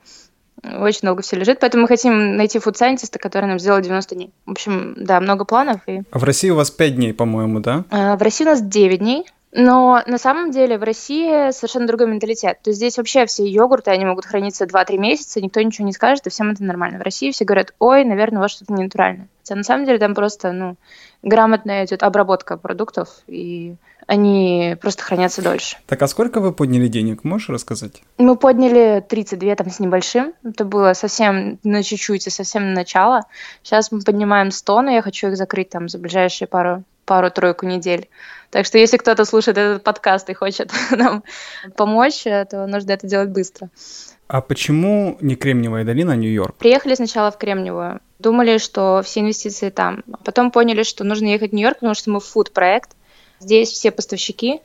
Очень 0.64 1.02
долго 1.04 1.22
все 1.22 1.36
лежит, 1.36 1.60
поэтому 1.60 1.84
мы 1.84 1.88
хотим 1.88 2.36
найти 2.36 2.58
фуд-сайентиста, 2.58 3.20
который 3.20 3.46
нам 3.46 3.60
сделал 3.60 3.80
90 3.80 4.16
дней. 4.16 4.34
В 4.48 4.52
общем, 4.52 4.96
да, 4.98 5.20
много 5.20 5.46
планов. 5.46 5.82
И... 5.86 6.02
А 6.10 6.18
в 6.18 6.24
России 6.24 6.50
у 6.50 6.56
вас 6.56 6.72
5 6.72 6.96
дней, 6.96 7.14
по-моему, 7.14 7.60
да? 7.60 7.86
А, 7.92 8.16
в 8.16 8.22
России 8.24 8.44
у 8.44 8.48
нас 8.48 8.62
9 8.62 9.00
дней. 9.00 9.26
Но 9.52 10.04
на 10.06 10.18
самом 10.18 10.52
деле 10.52 10.78
в 10.78 10.84
России 10.84 11.52
совершенно 11.52 11.88
другой 11.88 12.08
менталитет. 12.08 12.60
То 12.62 12.70
есть 12.70 12.78
здесь 12.78 12.98
вообще 12.98 13.26
все 13.26 13.46
йогурты, 13.46 13.92
они 13.92 14.06
могут 14.06 14.26
храниться 14.26 14.66
2-3 14.66 14.98
месяца, 14.98 15.42
никто 15.42 15.62
ничего 15.62 15.86
не 15.86 15.94
скажет, 15.94 16.28
и 16.28 16.30
всем 16.30 16.52
это 16.52 16.64
нормально. 16.64 17.00
В 17.00 17.04
России 17.04 17.32
все 17.32 17.46
говорят, 17.46 17.74
ой, 17.80 18.04
наверное, 18.04 18.40
у 18.40 18.42
вас 18.42 18.52
что-то 18.52 18.74
не 18.74 18.84
натуральное. 18.84 19.28
Хотя 19.40 19.56
на 19.56 19.64
самом 19.64 19.86
деле 19.86 19.98
там 19.98 20.14
просто, 20.14 20.52
ну, 20.52 20.76
грамотная 21.24 21.86
идет 21.86 22.04
обработка 22.04 22.58
продуктов, 22.58 23.10
и 23.28 23.76
они 24.06 24.76
просто 24.82 25.04
хранятся 25.04 25.42
дольше. 25.42 25.78
Так, 25.86 26.02
а 26.02 26.08
сколько 26.08 26.40
вы 26.40 26.52
подняли 26.54 26.88
денег, 26.88 27.24
можешь 27.24 27.50
рассказать? 27.50 28.02
Мы 28.18 28.36
подняли 28.36 29.04
32 29.08 29.56
там 29.56 29.70
с 29.70 29.80
небольшим. 29.80 30.34
Это 30.44 30.66
было 30.66 30.94
совсем 30.94 31.60
на 31.64 31.84
чуть-чуть 31.84 32.28
и 32.28 32.30
совсем 32.30 32.70
на 32.70 32.74
начало. 32.74 33.24
Сейчас 33.64 33.92
мы 33.92 34.02
поднимаем 34.02 34.52
100, 34.52 34.82
но 34.82 34.92
я 34.92 35.02
хочу 35.02 35.28
их 35.28 35.38
закрыть 35.38 35.70
там 35.70 35.90
за 35.90 35.98
ближайшие 35.98 36.48
пару 36.48 36.84
пару-тройку 37.08 37.66
недель. 37.66 38.10
Так 38.52 38.66
что 38.66 38.78
если 38.78 38.98
кто-то 38.98 39.26
слушает 39.26 39.58
этот 39.58 39.84
подкаст 39.84 40.30
и 40.30 40.34
хочет 40.34 40.72
нам 40.92 41.24
помочь, 41.76 42.24
то 42.24 42.68
нужно 42.68 42.92
это 42.92 43.08
делать 43.08 43.30
быстро. 43.30 43.70
А 44.28 44.42
почему 44.42 45.18
не 45.22 45.36
Кремниевая 45.36 45.86
долина, 45.86 46.14
а 46.14 46.16
Нью-Йорк? 46.16 46.56
Приехали 46.58 46.96
сначала 46.96 47.32
в 47.32 47.38
Кремниевую. 47.38 48.02
Думали, 48.20 48.58
что 48.58 49.02
все 49.04 49.22
инвестиции 49.22 49.70
там. 49.70 50.04
Потом 50.26 50.52
поняли, 50.52 50.84
что 50.84 51.04
нужно 51.04 51.28
ехать 51.28 51.52
в 51.52 51.54
Нью-Йорк, 51.56 51.78
потому 51.78 51.96
что 51.96 52.12
мы 52.12 52.20
фуд-проект. 52.20 52.92
Здесь 53.40 53.70
все 53.70 53.92
поставщики, 53.92 54.60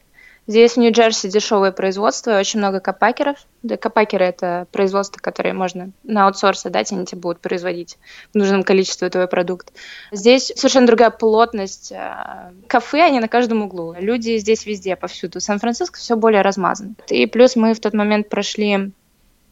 Здесь 0.49 0.73
в 0.73 0.77
Нью-Джерси 0.79 1.29
дешевое 1.29 1.71
производство, 1.71 2.39
очень 2.39 2.59
много 2.59 2.81
капакеров. 2.81 3.39
Да, 3.62 3.77
капакеры— 3.77 4.25
это 4.27 4.67
производство, 4.73 5.21
которое 5.21 5.53
можно 5.53 5.93
на 6.03 6.27
аутсорс 6.27 6.67
отдать, 6.67 6.91
они 6.91 7.06
тебе 7.06 7.21
будут 7.21 7.41
производить 7.41 7.97
в 8.33 8.37
нужном 8.37 8.65
количестве 8.65 9.09
твой 9.09 9.29
продукт. 9.29 9.73
Здесь 10.11 10.53
совершенно 10.56 10.89
другая 10.89 11.11
плотность. 11.11 11.93
Э, 11.93 12.50
кафе, 12.67 13.03
они 13.03 13.21
на 13.21 13.29
каждом 13.29 13.62
углу. 13.62 13.94
Люди 13.97 14.37
здесь 14.39 14.67
везде, 14.67 14.97
повсюду. 14.97 15.41
Сан-Франциско 15.41 15.99
все 15.99 16.17
более 16.17 16.43
размазан. 16.43 16.97
И 17.09 17.27
плюс 17.27 17.55
мы 17.55 17.73
в 17.75 17.81
тот 17.81 17.94
момент 17.94 18.29
прошли 18.29 18.91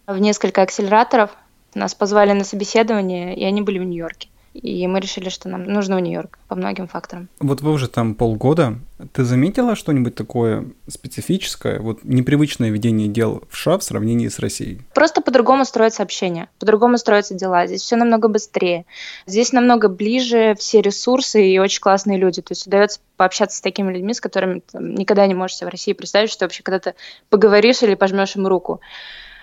в 0.08 0.18
несколько 0.18 0.62
акселераторов, 0.62 1.30
нас 1.74 1.94
позвали 1.94 2.32
на 2.32 2.42
собеседование, 2.42 3.36
и 3.36 3.44
они 3.44 3.62
были 3.62 3.78
в 3.78 3.84
Нью-Йорке. 3.84 4.28
И 4.52 4.86
мы 4.88 4.98
решили, 4.98 5.28
что 5.28 5.48
нам 5.48 5.64
нужно 5.64 5.96
в 5.96 6.00
Нью-Йорк 6.00 6.38
по 6.48 6.56
многим 6.56 6.88
факторам. 6.88 7.28
Вот 7.38 7.60
вы 7.60 7.70
уже 7.70 7.88
там 7.88 8.16
полгода. 8.16 8.78
Ты 9.12 9.24
заметила 9.24 9.76
что-нибудь 9.76 10.16
такое 10.16 10.66
специфическое, 10.88 11.78
вот 11.78 12.00
непривычное 12.02 12.70
ведение 12.70 13.06
дел 13.06 13.44
в 13.48 13.56
США 13.56 13.78
в 13.78 13.84
сравнении 13.84 14.26
с 14.28 14.40
Россией? 14.40 14.80
Просто 14.92 15.20
по-другому 15.20 15.64
строятся 15.64 16.02
общения, 16.02 16.48
по-другому 16.58 16.98
строятся 16.98 17.34
дела. 17.34 17.66
Здесь 17.66 17.82
все 17.82 17.96
намного 17.96 18.28
быстрее. 18.28 18.86
Здесь 19.26 19.52
намного 19.52 19.88
ближе 19.88 20.56
все 20.58 20.82
ресурсы 20.82 21.48
и 21.48 21.58
очень 21.58 21.80
классные 21.80 22.18
люди. 22.18 22.42
То 22.42 22.52
есть 22.52 22.66
удается 22.66 23.00
пообщаться 23.16 23.58
с 23.58 23.60
такими 23.60 23.92
людьми, 23.92 24.14
с 24.14 24.20
которыми 24.20 24.62
там, 24.72 24.94
никогда 24.94 25.26
не 25.26 25.34
можешь 25.34 25.58
себе 25.58 25.68
в 25.68 25.70
России 25.70 25.92
представить, 25.92 26.30
что 26.30 26.44
вообще 26.44 26.62
когда-то 26.64 26.94
поговоришь 27.28 27.82
или 27.82 27.94
пожмешь 27.94 28.34
им 28.34 28.46
руку. 28.46 28.80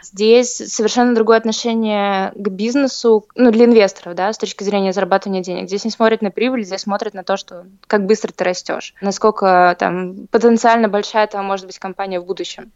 Здесь 0.02 0.56
совершенно 0.56 1.16
другое 1.16 1.38
отношение 1.38 2.32
к 2.36 2.50
бизнесу, 2.50 3.26
ну, 3.36 3.52
для 3.52 3.66
инвесторов, 3.66 4.16
да, 4.16 4.32
с 4.32 4.38
точки 4.38 4.64
зрения 4.64 4.94
зарабатывания 4.94 5.42
денег. 5.42 5.68
Здесь 5.68 5.86
не 5.86 5.92
смотрят 5.92 6.22
на 6.22 6.32
прибыль, 6.32 6.64
здесь 6.64 6.82
смотрят 6.82 7.14
на 7.14 7.24
то, 7.24 7.38
что 7.38 7.66
как 7.88 8.06
быстро 8.06 8.32
ты 8.32 8.44
растешь, 8.44 8.94
насколько 9.02 9.76
там 9.80 10.28
потенциально 10.28 10.88
большая 10.88 11.28
там 11.28 11.46
может 11.46 11.66
быть 11.66 11.80
компания 11.80 12.20
в 12.20 12.26
будущем 12.26 12.72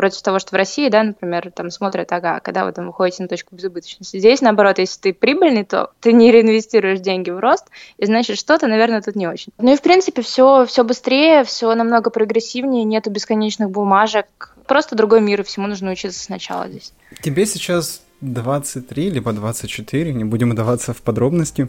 против 0.00 0.22
того, 0.22 0.38
что 0.38 0.52
в 0.52 0.54
России, 0.54 0.88
да, 0.88 1.02
например, 1.02 1.52
там 1.54 1.70
смотрят, 1.70 2.10
ага, 2.10 2.40
когда 2.40 2.64
вы 2.64 2.72
там 2.72 2.86
выходите 2.86 3.22
на 3.22 3.28
точку 3.28 3.54
безубыточности. 3.54 4.16
Здесь, 4.16 4.40
наоборот, 4.40 4.78
если 4.78 4.98
ты 4.98 5.12
прибыльный, 5.12 5.62
то 5.62 5.90
ты 6.00 6.14
не 6.14 6.32
реинвестируешь 6.32 7.00
деньги 7.00 7.28
в 7.28 7.38
рост, 7.38 7.66
и 7.98 8.06
значит, 8.06 8.38
что-то, 8.38 8.66
наверное, 8.66 9.02
тут 9.02 9.14
не 9.14 9.28
очень. 9.28 9.52
Ну 9.58 9.74
и, 9.74 9.76
в 9.76 9.82
принципе, 9.82 10.22
все, 10.22 10.64
все 10.64 10.84
быстрее, 10.84 11.44
все 11.44 11.74
намного 11.74 12.08
прогрессивнее, 12.08 12.84
нету 12.84 13.10
бесконечных 13.10 13.70
бумажек, 13.70 14.56
просто 14.66 14.96
другой 14.96 15.20
мир, 15.20 15.42
и 15.42 15.44
всему 15.44 15.66
нужно 15.66 15.90
учиться 15.90 16.18
сначала 16.18 16.66
здесь. 16.66 16.94
Тебе 17.20 17.44
сейчас 17.44 18.00
23 18.22 19.10
либо 19.10 19.34
24, 19.34 20.14
не 20.14 20.24
будем 20.24 20.52
удаваться 20.52 20.94
в 20.94 21.02
подробности. 21.02 21.68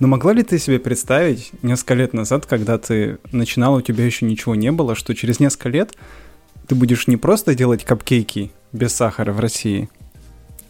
Но 0.00 0.08
могла 0.08 0.32
ли 0.32 0.42
ты 0.42 0.58
себе 0.58 0.80
представить 0.80 1.52
несколько 1.62 1.94
лет 1.94 2.12
назад, 2.12 2.44
когда 2.46 2.76
ты 2.76 3.18
начинала, 3.30 3.78
у 3.78 3.82
тебя 3.82 4.04
еще 4.04 4.26
ничего 4.26 4.56
не 4.56 4.72
было, 4.72 4.96
что 4.96 5.14
через 5.14 5.38
несколько 5.38 5.68
лет 5.68 5.94
ты 6.68 6.74
будешь 6.74 7.08
не 7.08 7.16
просто 7.16 7.54
делать 7.54 7.84
капкейки 7.84 8.52
без 8.72 8.94
сахара 8.94 9.32
в 9.32 9.40
России, 9.40 9.88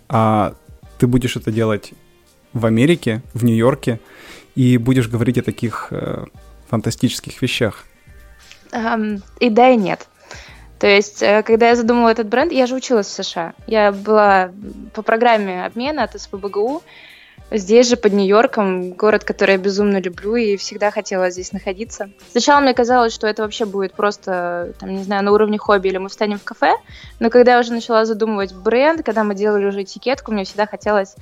а 0.08 0.54
ты 0.98 1.06
будешь 1.06 1.36
это 1.36 1.50
делать 1.50 1.92
в 2.52 2.64
Америке, 2.64 3.22
в 3.34 3.44
Нью-Йорке, 3.44 4.00
и 4.54 4.78
будешь 4.78 5.08
говорить 5.08 5.38
о 5.38 5.42
таких 5.42 5.88
э, 5.90 6.24
фантастических 6.70 7.42
вещах? 7.42 7.84
Um, 8.72 9.22
и 9.40 9.50
да, 9.50 9.70
и 9.70 9.76
нет. 9.76 10.06
То 10.78 10.86
есть, 10.86 11.22
э, 11.22 11.42
когда 11.42 11.70
я 11.70 11.76
задумала 11.76 12.10
этот 12.10 12.28
бренд, 12.28 12.52
я 12.52 12.66
же 12.66 12.76
училась 12.76 13.06
в 13.06 13.24
США. 13.24 13.54
Я 13.66 13.92
была 13.92 14.50
по 14.94 15.02
программе 15.02 15.64
обмена 15.64 16.04
от 16.04 16.20
СПБГУ, 16.20 16.82
Здесь 17.50 17.88
же, 17.88 17.96
под 17.96 18.12
Нью-Йорком, 18.12 18.90
город, 18.90 19.24
который 19.24 19.52
я 19.52 19.58
безумно 19.58 20.00
люблю 20.00 20.36
и 20.36 20.58
всегда 20.58 20.90
хотела 20.90 21.30
здесь 21.30 21.52
находиться. 21.52 22.10
Сначала 22.30 22.60
мне 22.60 22.74
казалось, 22.74 23.14
что 23.14 23.26
это 23.26 23.42
вообще 23.42 23.64
будет 23.64 23.94
просто, 23.94 24.74
там, 24.78 24.94
не 24.94 25.02
знаю, 25.02 25.24
на 25.24 25.32
уровне 25.32 25.56
хобби, 25.56 25.88
или 25.88 25.96
мы 25.96 26.10
встанем 26.10 26.38
в 26.38 26.44
кафе, 26.44 26.74
но 27.20 27.30
когда 27.30 27.54
я 27.54 27.60
уже 27.60 27.72
начала 27.72 28.04
задумывать 28.04 28.54
бренд, 28.54 29.02
когда 29.02 29.24
мы 29.24 29.34
делали 29.34 29.64
уже 29.64 29.82
этикетку, 29.82 30.30
мне 30.30 30.44
всегда 30.44 30.66
хотелось 30.66 31.16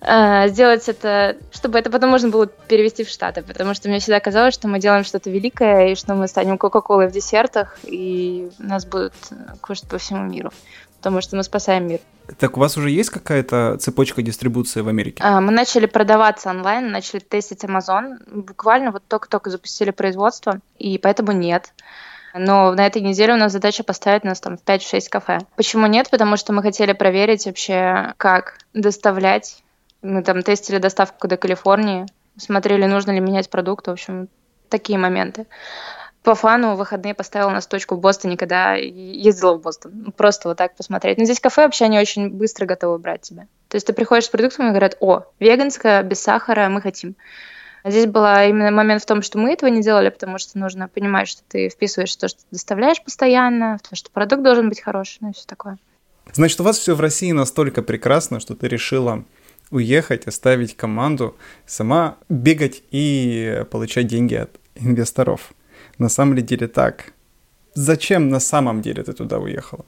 э, 0.00 0.48
сделать 0.48 0.88
это, 0.88 1.36
чтобы 1.50 1.80
это 1.80 1.90
потом 1.90 2.10
можно 2.10 2.28
было 2.28 2.46
перевести 2.46 3.02
в 3.02 3.08
Штаты, 3.08 3.42
потому 3.42 3.74
что 3.74 3.88
мне 3.88 3.98
всегда 3.98 4.20
казалось, 4.20 4.54
что 4.54 4.68
мы 4.68 4.78
делаем 4.78 5.02
что-то 5.02 5.28
великое, 5.28 5.88
и 5.88 5.94
что 5.96 6.14
мы 6.14 6.28
станем 6.28 6.56
Кока-Колой 6.56 7.08
в 7.08 7.12
десертах, 7.12 7.78
и 7.82 8.48
нас 8.58 8.86
будут 8.86 9.14
кушать 9.60 9.88
по 9.88 9.98
всему 9.98 10.22
миру 10.22 10.52
потому 11.00 11.22
что 11.22 11.34
мы 11.34 11.42
спасаем 11.42 11.88
мир. 11.88 12.00
Так 12.38 12.56
у 12.56 12.60
вас 12.60 12.76
уже 12.76 12.90
есть 12.90 13.10
какая-то 13.10 13.76
цепочка 13.78 14.22
дистрибуции 14.22 14.80
в 14.80 14.88
Америке? 14.88 15.22
А, 15.22 15.40
мы 15.40 15.52
начали 15.52 15.86
продаваться 15.86 16.50
онлайн, 16.50 16.90
начали 16.90 17.20
тестить 17.20 17.64
Amazon. 17.64 18.18
Буквально 18.30 18.92
вот 18.92 19.02
только-только 19.08 19.50
запустили 19.50 19.90
производство, 19.90 20.60
и 20.78 20.98
поэтому 20.98 21.32
нет. 21.32 21.72
Но 22.34 22.72
на 22.72 22.86
этой 22.86 23.02
неделе 23.02 23.34
у 23.34 23.36
нас 23.36 23.52
задача 23.52 23.82
поставить 23.82 24.24
нас 24.24 24.40
там 24.40 24.56
в 24.56 24.64
5-6 24.64 25.08
кафе. 25.10 25.40
Почему 25.56 25.86
нет? 25.86 26.10
Потому 26.10 26.36
что 26.36 26.52
мы 26.52 26.62
хотели 26.62 26.92
проверить 26.92 27.46
вообще, 27.46 28.14
как 28.16 28.58
доставлять. 28.72 29.62
Мы 30.02 30.22
там 30.22 30.42
тестили 30.42 30.78
доставку 30.78 31.28
до 31.28 31.36
Калифорнии, 31.36 32.06
смотрели, 32.36 32.86
нужно 32.86 33.10
ли 33.10 33.20
менять 33.20 33.50
продукт. 33.50 33.88
В 33.88 33.90
общем, 33.90 34.28
такие 34.68 34.98
моменты 34.98 35.46
по 36.22 36.34
фану 36.34 36.76
выходные 36.76 37.14
поставила 37.14 37.50
нас 37.50 37.66
точку 37.66 37.94
в 37.94 38.00
Бостоне, 38.00 38.36
когда 38.36 38.74
ездила 38.74 39.54
в 39.54 39.62
Бостон. 39.62 40.12
Просто 40.16 40.48
вот 40.48 40.58
так 40.58 40.76
посмотреть. 40.76 41.18
Но 41.18 41.24
здесь 41.24 41.40
кафе 41.40 41.62
вообще 41.62 41.86
они 41.86 41.98
очень 41.98 42.28
быстро 42.28 42.66
готовы 42.66 42.98
брать 42.98 43.22
тебя. 43.22 43.46
То 43.68 43.76
есть 43.76 43.86
ты 43.86 43.92
приходишь 43.92 44.26
с 44.26 44.28
продуктом 44.28 44.66
и 44.66 44.70
говорят, 44.70 44.96
о, 45.00 45.24
веганское, 45.38 46.02
без 46.02 46.20
сахара, 46.20 46.68
мы 46.68 46.82
хотим. 46.82 47.16
А 47.82 47.90
здесь 47.90 48.04
был 48.04 48.22
именно 48.24 48.70
момент 48.70 49.02
в 49.02 49.06
том, 49.06 49.22
что 49.22 49.38
мы 49.38 49.52
этого 49.54 49.70
не 49.70 49.80
делали, 49.80 50.10
потому 50.10 50.36
что 50.36 50.58
нужно 50.58 50.88
понимать, 50.88 51.28
что 51.28 51.40
ты 51.48 51.70
вписываешь 51.70 52.14
то, 52.16 52.28
что 52.28 52.40
ты 52.40 52.46
доставляешь 52.50 53.02
постоянно, 53.02 53.78
то, 53.88 53.96
что 53.96 54.10
продукт 54.10 54.42
должен 54.42 54.68
быть 54.68 54.82
хороший, 54.82 55.18
ну 55.20 55.30
и 55.30 55.32
все 55.32 55.46
такое. 55.46 55.78
Значит, 56.32 56.60
у 56.60 56.64
вас 56.64 56.78
все 56.78 56.94
в 56.94 57.00
России 57.00 57.32
настолько 57.32 57.82
прекрасно, 57.82 58.38
что 58.38 58.54
ты 58.54 58.68
решила 58.68 59.24
уехать, 59.70 60.26
оставить 60.26 60.76
команду, 60.76 61.36
сама 61.64 62.18
бегать 62.28 62.82
и 62.90 63.64
получать 63.70 64.08
деньги 64.08 64.34
от 64.34 64.50
инвесторов 64.74 65.54
на 66.00 66.08
самом 66.08 66.36
деле 66.36 66.66
так. 66.66 67.12
Зачем 67.74 68.28
на 68.28 68.40
самом 68.40 68.82
деле 68.82 69.02
ты 69.02 69.12
туда 69.12 69.38
уехала? 69.38 69.84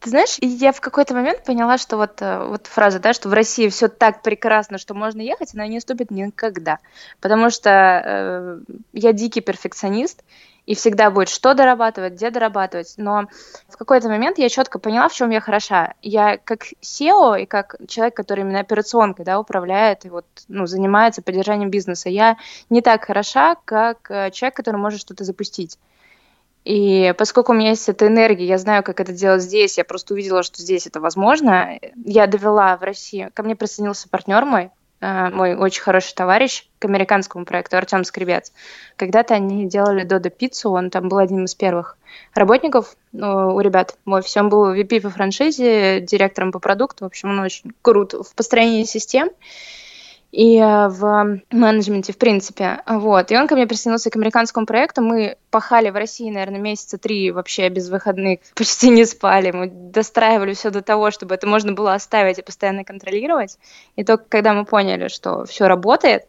Ты 0.00 0.10
знаешь, 0.10 0.36
я 0.40 0.72
в 0.72 0.80
какой-то 0.80 1.14
момент 1.14 1.44
поняла, 1.44 1.78
что 1.78 1.96
вот, 1.96 2.20
э, 2.20 2.44
вот 2.48 2.66
фраза, 2.66 2.98
да, 2.98 3.12
что 3.12 3.28
в 3.28 3.32
России 3.32 3.68
все 3.68 3.86
так 3.86 4.22
прекрасно, 4.22 4.78
что 4.78 4.94
можно 4.94 5.20
ехать, 5.20 5.54
она 5.54 5.68
не 5.68 5.76
наступит 5.76 6.10
никогда. 6.10 6.80
Потому 7.20 7.50
что 7.50 7.70
э, 7.70 8.58
я 8.92 9.12
дикий 9.12 9.40
перфекционист, 9.40 10.24
и 10.66 10.74
всегда 10.74 11.10
будет 11.10 11.28
что 11.28 11.54
дорабатывать, 11.54 12.14
где 12.14 12.30
дорабатывать. 12.30 12.94
Но 12.96 13.24
в 13.68 13.76
какой-то 13.76 14.08
момент 14.08 14.38
я 14.38 14.48
четко 14.48 14.78
поняла, 14.78 15.08
в 15.08 15.14
чем 15.14 15.30
я 15.30 15.40
хороша. 15.40 15.94
Я 16.02 16.38
как 16.38 16.66
SEO 16.82 17.42
и 17.42 17.46
как 17.46 17.76
человек, 17.88 18.14
который 18.14 18.40
именно 18.40 18.60
операционкой 18.60 19.24
да, 19.24 19.40
управляет 19.40 20.04
и 20.04 20.10
вот, 20.10 20.26
ну, 20.48 20.66
занимается 20.66 21.22
поддержанием 21.22 21.70
бизнеса, 21.70 22.08
я 22.08 22.36
не 22.70 22.80
так 22.80 23.04
хороша, 23.04 23.56
как 23.64 24.10
э, 24.10 24.30
человек, 24.30 24.56
который 24.56 24.76
может 24.76 25.00
что-то 25.00 25.24
запустить. 25.24 25.78
И 26.64 27.12
поскольку 27.18 27.52
у 27.52 27.56
меня 27.56 27.70
есть 27.70 27.88
эта 27.88 28.06
энергия, 28.06 28.46
я 28.46 28.56
знаю, 28.56 28.84
как 28.84 29.00
это 29.00 29.12
делать 29.12 29.42
здесь, 29.42 29.78
я 29.78 29.84
просто 29.84 30.14
увидела, 30.14 30.44
что 30.44 30.62
здесь 30.62 30.86
это 30.86 31.00
возможно, 31.00 31.78
я 32.04 32.28
довела 32.28 32.76
в 32.76 32.82
России, 32.82 33.30
ко 33.34 33.42
мне 33.42 33.56
присоединился 33.56 34.08
партнер 34.08 34.44
мой, 34.44 34.70
мой 35.02 35.56
очень 35.56 35.82
хороший 35.82 36.14
товарищ 36.14 36.64
к 36.78 36.84
американскому 36.84 37.44
проекту 37.44 37.76
Артем 37.76 38.04
Скребец. 38.04 38.52
Когда-то 38.96 39.34
они 39.34 39.66
делали 39.66 40.04
Додо 40.04 40.30
пиццу, 40.30 40.70
он 40.70 40.90
там 40.90 41.08
был 41.08 41.18
одним 41.18 41.44
из 41.44 41.54
первых 41.54 41.98
работников 42.34 42.96
ну, 43.10 43.54
у 43.54 43.60
ребят. 43.60 43.96
Мой 44.04 44.22
все, 44.22 44.40
он 44.40 44.48
был 44.48 44.72
VP 44.74 45.00
по 45.00 45.10
франшизе, 45.10 46.00
директором 46.00 46.52
по 46.52 46.60
продукту. 46.60 47.04
В 47.04 47.08
общем, 47.08 47.30
он 47.30 47.40
очень 47.40 47.72
крут 47.82 48.12
в 48.14 48.34
построении 48.34 48.84
систем 48.84 49.30
и 50.32 50.56
э, 50.56 50.88
в 50.88 51.40
менеджменте, 51.50 52.14
в 52.14 52.18
принципе. 52.18 52.82
Вот. 52.86 53.30
И 53.30 53.36
он 53.36 53.46
ко 53.46 53.54
мне 53.54 53.66
присоединился 53.66 54.10
к 54.10 54.16
американскому 54.16 54.64
проекту. 54.64 55.02
Мы 55.02 55.36
пахали 55.50 55.90
в 55.90 55.94
России, 55.94 56.30
наверное, 56.30 56.58
месяца 56.58 56.96
три 56.96 57.30
вообще 57.30 57.68
без 57.68 57.90
выходных, 57.90 58.40
почти 58.54 58.88
не 58.88 59.04
спали. 59.04 59.50
Мы 59.50 59.68
достраивали 59.68 60.54
все 60.54 60.70
до 60.70 60.80
того, 60.80 61.10
чтобы 61.10 61.34
это 61.34 61.46
можно 61.46 61.72
было 61.72 61.92
оставить 61.92 62.38
и 62.38 62.42
постоянно 62.42 62.82
контролировать. 62.82 63.58
И 63.96 64.04
только 64.04 64.24
когда 64.28 64.54
мы 64.54 64.64
поняли, 64.64 65.08
что 65.08 65.44
все 65.44 65.66
работает, 65.66 66.24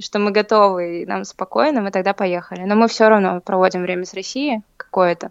что 0.00 0.18
мы 0.18 0.32
готовы, 0.32 1.02
и 1.02 1.06
нам 1.06 1.24
спокойно, 1.24 1.80
мы 1.80 1.92
тогда 1.92 2.12
поехали. 2.14 2.64
Но 2.64 2.74
мы 2.74 2.88
все 2.88 3.08
равно 3.08 3.40
проводим 3.40 3.82
время 3.82 4.04
с 4.04 4.12
Россией 4.12 4.62
какое-то, 4.76 5.30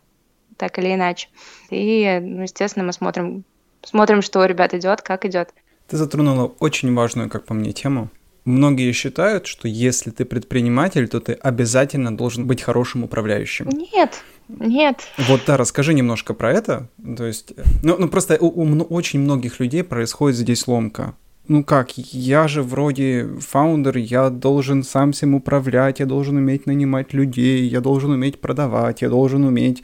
так 0.55 0.79
или 0.79 0.93
иначе. 0.93 1.27
И, 1.69 2.19
ну, 2.21 2.43
естественно, 2.43 2.85
мы 2.85 2.93
смотрим, 2.93 3.43
смотрим, 3.83 4.21
что 4.21 4.39
у 4.39 4.45
ребят 4.45 4.73
идет, 4.73 5.01
как 5.01 5.25
идет. 5.25 5.53
Ты 5.87 5.97
затронула 5.97 6.53
очень 6.59 6.93
важную, 6.93 7.29
как 7.29 7.45
по 7.45 7.53
мне, 7.53 7.71
тему. 7.71 8.09
Многие 8.45 8.91
считают, 8.91 9.47
что 9.47 9.67
если 9.67 10.11
ты 10.11 10.23
предприниматель, 10.23 11.07
то 11.07 11.19
ты 11.19 11.33
обязательно 11.33 12.15
должен 12.15 12.45
быть 12.45 12.61
хорошим 12.61 13.03
управляющим. 13.03 13.69
Нет, 13.69 14.23
нет. 14.47 14.99
Вот 15.17 15.41
да, 15.47 15.57
расскажи 15.57 15.93
немножко 15.93 16.33
про 16.35 16.51
это. 16.51 16.87
То 17.17 17.25
есть, 17.25 17.53
ну, 17.81 17.97
ну 17.97 18.07
просто 18.07 18.37
у, 18.39 18.47
у 18.47 18.83
очень 18.83 19.19
многих 19.19 19.59
людей 19.59 19.83
происходит 19.83 20.37
здесь 20.37 20.67
ломка 20.67 21.15
ну 21.47 21.63
как, 21.63 21.97
я 21.97 22.47
же 22.47 22.61
вроде 22.61 23.27
фаундер, 23.39 23.97
я 23.97 24.29
должен 24.29 24.83
сам 24.83 25.11
всем 25.11 25.35
управлять, 25.35 25.99
я 25.99 26.05
должен 26.05 26.37
уметь 26.37 26.65
нанимать 26.65 27.13
людей, 27.13 27.67
я 27.67 27.81
должен 27.81 28.11
уметь 28.11 28.41
продавать, 28.41 29.01
я 29.01 29.09
должен 29.09 29.43
уметь 29.43 29.83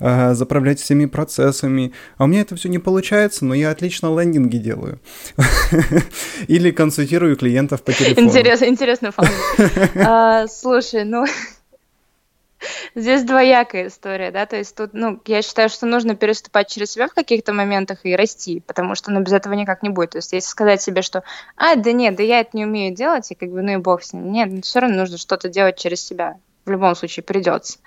э, 0.00 0.34
заправлять 0.34 0.80
всеми 0.80 1.06
процессами. 1.06 1.92
А 2.16 2.24
у 2.24 2.26
меня 2.26 2.42
это 2.42 2.56
все 2.56 2.68
не 2.68 2.78
получается, 2.78 3.44
но 3.44 3.54
я 3.54 3.70
отлично 3.70 4.08
лендинги 4.18 4.58
делаю. 4.58 5.00
Или 6.48 6.70
консультирую 6.70 7.36
клиентов 7.36 7.82
по 7.82 7.92
телефону. 7.92 8.28
Интересно, 8.28 9.12
фаундер. 9.12 9.90
А, 10.08 10.46
слушай, 10.46 11.04
ну 11.04 11.24
Здесь 12.94 13.22
двоякая 13.22 13.88
история, 13.88 14.30
да, 14.30 14.46
то 14.46 14.56
есть 14.56 14.74
тут, 14.74 14.92
ну, 14.92 15.20
я 15.26 15.42
считаю, 15.42 15.68
что 15.68 15.86
нужно 15.86 16.14
переступать 16.16 16.68
через 16.68 16.90
себя 16.90 17.08
в 17.08 17.14
каких-то 17.14 17.52
моментах 17.52 18.00
и 18.04 18.16
расти, 18.16 18.60
потому 18.66 18.94
что, 18.94 19.10
ну, 19.10 19.20
без 19.20 19.32
этого 19.32 19.54
никак 19.54 19.82
не 19.82 19.90
будет. 19.90 20.10
То 20.10 20.18
есть 20.18 20.32
если 20.32 20.48
сказать 20.48 20.82
себе, 20.82 21.02
что, 21.02 21.22
а, 21.56 21.76
да 21.76 21.92
нет, 21.92 22.16
да 22.16 22.22
я 22.22 22.40
это 22.40 22.50
не 22.54 22.64
умею 22.64 22.94
делать, 22.94 23.30
и 23.30 23.34
как 23.34 23.50
бы, 23.50 23.62
ну 23.62 23.72
и 23.72 23.76
бог 23.76 24.02
с 24.02 24.12
ним. 24.12 24.32
Нет, 24.32 24.64
все 24.64 24.80
равно 24.80 24.96
нужно 24.96 25.18
что-то 25.18 25.48
делать 25.48 25.78
через 25.78 26.04
себя 26.04 26.38
в 26.68 26.70
любом 26.70 26.94
случае 26.94 27.24
придется. 27.24 27.78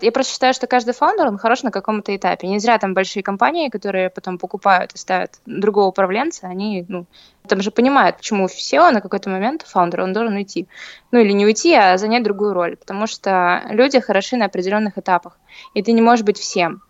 Я 0.00 0.12
просто 0.12 0.32
считаю, 0.32 0.54
что 0.54 0.66
каждый 0.66 0.94
фаундер, 0.94 1.26
он 1.26 1.38
хорош 1.38 1.62
на 1.62 1.70
каком-то 1.70 2.14
этапе. 2.16 2.48
Не 2.48 2.58
зря 2.58 2.78
там 2.78 2.94
большие 2.94 3.22
компании, 3.22 3.68
которые 3.68 4.10
потом 4.10 4.38
покупают 4.38 4.94
и 4.94 4.98
ставят 4.98 5.40
другого 5.44 5.86
управленца, 5.86 6.46
они, 6.46 6.84
ну, 6.88 7.06
там 7.46 7.60
же 7.60 7.70
понимают, 7.70 8.16
почему 8.16 8.46
SEO 8.46 8.90
на 8.90 9.00
какой-то 9.00 9.28
момент 9.30 9.62
фаундер, 9.62 10.00
он 10.00 10.12
должен 10.12 10.34
уйти. 10.34 10.68
Ну, 11.10 11.18
или 11.18 11.32
не 11.32 11.44
уйти, 11.44 11.74
а 11.74 11.98
занять 11.98 12.22
другую 12.22 12.54
роль, 12.54 12.76
потому 12.76 13.06
что 13.06 13.62
люди 13.70 14.00
хороши 14.00 14.36
на 14.36 14.46
определенных 14.46 14.98
этапах, 14.98 15.38
и 15.74 15.82
ты 15.82 15.92
не 15.92 16.02
можешь 16.02 16.24
быть 16.24 16.38
всем. 16.38 16.82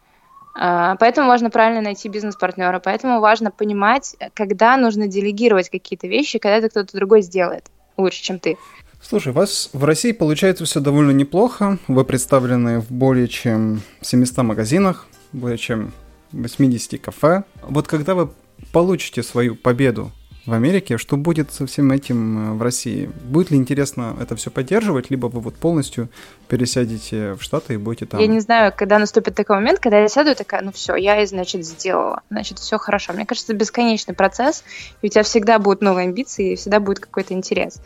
А, 0.54 0.96
поэтому 0.96 1.28
важно 1.28 1.50
правильно 1.50 1.80
найти 1.80 2.08
бизнес-партнера, 2.08 2.80
поэтому 2.80 3.20
важно 3.20 3.50
понимать, 3.50 4.16
когда 4.34 4.76
нужно 4.76 5.06
делегировать 5.06 5.70
какие-то 5.70 6.08
вещи, 6.08 6.38
когда 6.38 6.56
это 6.56 6.68
кто-то 6.68 6.96
другой 6.96 7.22
сделает 7.22 7.66
лучше, 7.96 8.22
чем 8.22 8.38
ты. 8.38 8.58
Слушай, 9.00 9.32
у 9.32 9.34
вас 9.36 9.70
в 9.72 9.84
России 9.84 10.12
получается 10.12 10.64
все 10.64 10.80
довольно 10.80 11.12
неплохо. 11.12 11.78
Вы 11.86 12.04
представлены 12.04 12.80
в 12.80 12.90
более 12.90 13.28
чем 13.28 13.80
700 14.00 14.38
магазинах, 14.38 15.06
более 15.32 15.58
чем 15.58 15.92
80 16.32 17.00
кафе. 17.00 17.44
Вот 17.62 17.86
когда 17.86 18.14
вы 18.14 18.30
получите 18.72 19.22
свою 19.22 19.54
победу 19.54 20.10
в 20.46 20.52
Америке, 20.52 20.96
что 20.96 21.16
будет 21.16 21.52
со 21.52 21.66
всем 21.66 21.92
этим 21.92 22.52
э, 22.52 22.52
в 22.54 22.62
России? 22.62 23.10
Будет 23.24 23.50
ли 23.50 23.58
интересно 23.58 24.16
это 24.20 24.34
все 24.34 24.50
поддерживать, 24.50 25.10
либо 25.10 25.26
вы 25.26 25.40
вот 25.40 25.54
полностью 25.54 26.08
пересядете 26.48 27.34
в 27.34 27.42
Штаты 27.42 27.74
и 27.74 27.76
будете 27.76 28.06
там? 28.06 28.18
Я 28.18 28.26
не 28.26 28.40
знаю, 28.40 28.72
когда 28.74 28.98
наступит 28.98 29.34
такой 29.34 29.56
момент, 29.56 29.78
когда 29.78 30.00
я 30.00 30.08
сяду 30.08 30.30
и 30.30 30.34
такая, 30.34 30.62
ну 30.62 30.72
все, 30.72 30.96
я, 30.96 31.24
значит, 31.26 31.66
сделала, 31.66 32.22
значит, 32.30 32.58
все 32.58 32.78
хорошо. 32.78 33.12
Мне 33.12 33.26
кажется, 33.26 33.52
это 33.52 33.60
бесконечный 33.60 34.14
процесс, 34.14 34.64
и 35.02 35.06
у 35.06 35.10
тебя 35.10 35.22
всегда 35.22 35.58
будут 35.58 35.82
новые 35.82 36.08
амбиции, 36.08 36.52
и 36.52 36.56
всегда 36.56 36.80
будет 36.80 36.98
какой-то 36.98 37.34
интерес 37.34 37.80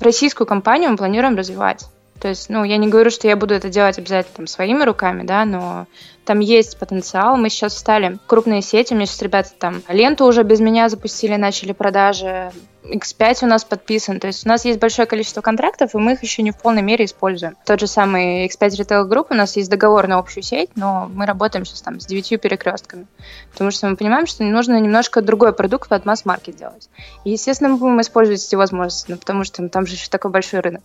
российскую 0.00 0.46
компанию 0.46 0.90
мы 0.90 0.96
планируем 0.96 1.36
развивать. 1.36 1.86
То 2.20 2.28
есть, 2.28 2.48
ну, 2.50 2.64
я 2.64 2.76
не 2.76 2.88
говорю, 2.88 3.10
что 3.10 3.28
я 3.28 3.36
буду 3.36 3.54
это 3.54 3.68
делать 3.68 3.98
обязательно 3.98 4.36
там, 4.36 4.46
своими 4.46 4.82
руками, 4.82 5.22
да, 5.22 5.44
но 5.44 5.86
там 6.24 6.40
есть 6.40 6.78
потенциал. 6.78 7.36
Мы 7.36 7.48
сейчас 7.48 7.74
встали 7.74 8.18
крупные 8.26 8.60
сети, 8.60 8.92
у 8.92 8.96
меня 8.96 9.06
сейчас 9.06 9.22
ребята 9.22 9.50
там 9.58 9.82
ленту 9.88 10.26
уже 10.26 10.42
без 10.42 10.60
меня 10.60 10.88
запустили, 10.88 11.36
начали 11.36 11.72
продажи. 11.72 12.50
X5 12.84 13.44
у 13.44 13.46
нас 13.46 13.64
подписан. 13.64 14.18
То 14.18 14.28
есть 14.28 14.46
у 14.46 14.48
нас 14.48 14.64
есть 14.64 14.80
большое 14.80 15.06
количество 15.06 15.40
контрактов, 15.40 15.94
и 15.94 15.98
мы 15.98 16.14
их 16.14 16.22
еще 16.22 16.42
не 16.42 16.50
в 16.50 16.58
полной 16.58 16.82
мере 16.82 17.04
используем. 17.04 17.56
Тот 17.64 17.80
же 17.80 17.86
самый 17.86 18.46
X5 18.46 18.68
Retail 18.68 19.08
Group, 19.08 19.26
у 19.30 19.34
нас 19.34 19.56
есть 19.56 19.70
договор 19.70 20.06
на 20.06 20.18
общую 20.18 20.42
сеть, 20.42 20.70
но 20.74 21.10
мы 21.12 21.26
работаем 21.26 21.64
сейчас 21.64 21.82
там 21.82 22.00
с 22.00 22.06
девятью 22.06 22.38
перекрестками. 22.38 23.06
Потому 23.52 23.70
что 23.70 23.88
мы 23.88 23.96
понимаем, 23.96 24.26
что 24.26 24.42
нужно 24.44 24.78
немножко 24.80 25.22
другой 25.22 25.52
продукт 25.52 25.88
под 25.88 26.04
масс-маркет 26.04 26.56
делать. 26.56 26.88
И, 27.24 27.30
естественно, 27.30 27.70
мы 27.70 27.76
будем 27.76 28.00
использовать 28.00 28.44
эти 28.44 28.54
возможности, 28.54 29.10
ну, 29.10 29.16
потому 29.18 29.44
что 29.44 29.66
там 29.68 29.86
же 29.86 29.94
еще 29.94 30.08
такой 30.08 30.30
большой 30.30 30.60
рынок. 30.60 30.82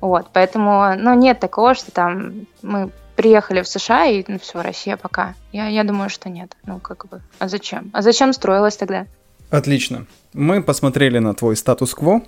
Вот, 0.00 0.28
поэтому, 0.32 0.94
ну, 0.96 1.14
нет 1.14 1.40
такого, 1.40 1.74
что 1.74 1.90
там 1.90 2.46
мы 2.62 2.90
приехали 3.16 3.60
в 3.60 3.68
США 3.68 4.06
и, 4.06 4.24
ну, 4.26 4.38
все, 4.38 4.62
Россия 4.62 4.96
пока. 4.96 5.34
Я, 5.52 5.68
я 5.68 5.84
думаю, 5.84 6.08
что 6.08 6.30
нет. 6.30 6.56
Ну, 6.64 6.78
как 6.78 7.06
бы, 7.08 7.20
а 7.38 7.48
зачем? 7.48 7.90
А 7.92 8.00
зачем 8.00 8.32
строилась 8.32 8.76
тогда? 8.76 9.06
Отлично. 9.50 10.06
Мы 10.32 10.62
посмотрели 10.62 11.18
на 11.18 11.34
твой 11.34 11.56
статус-кво, 11.56 12.22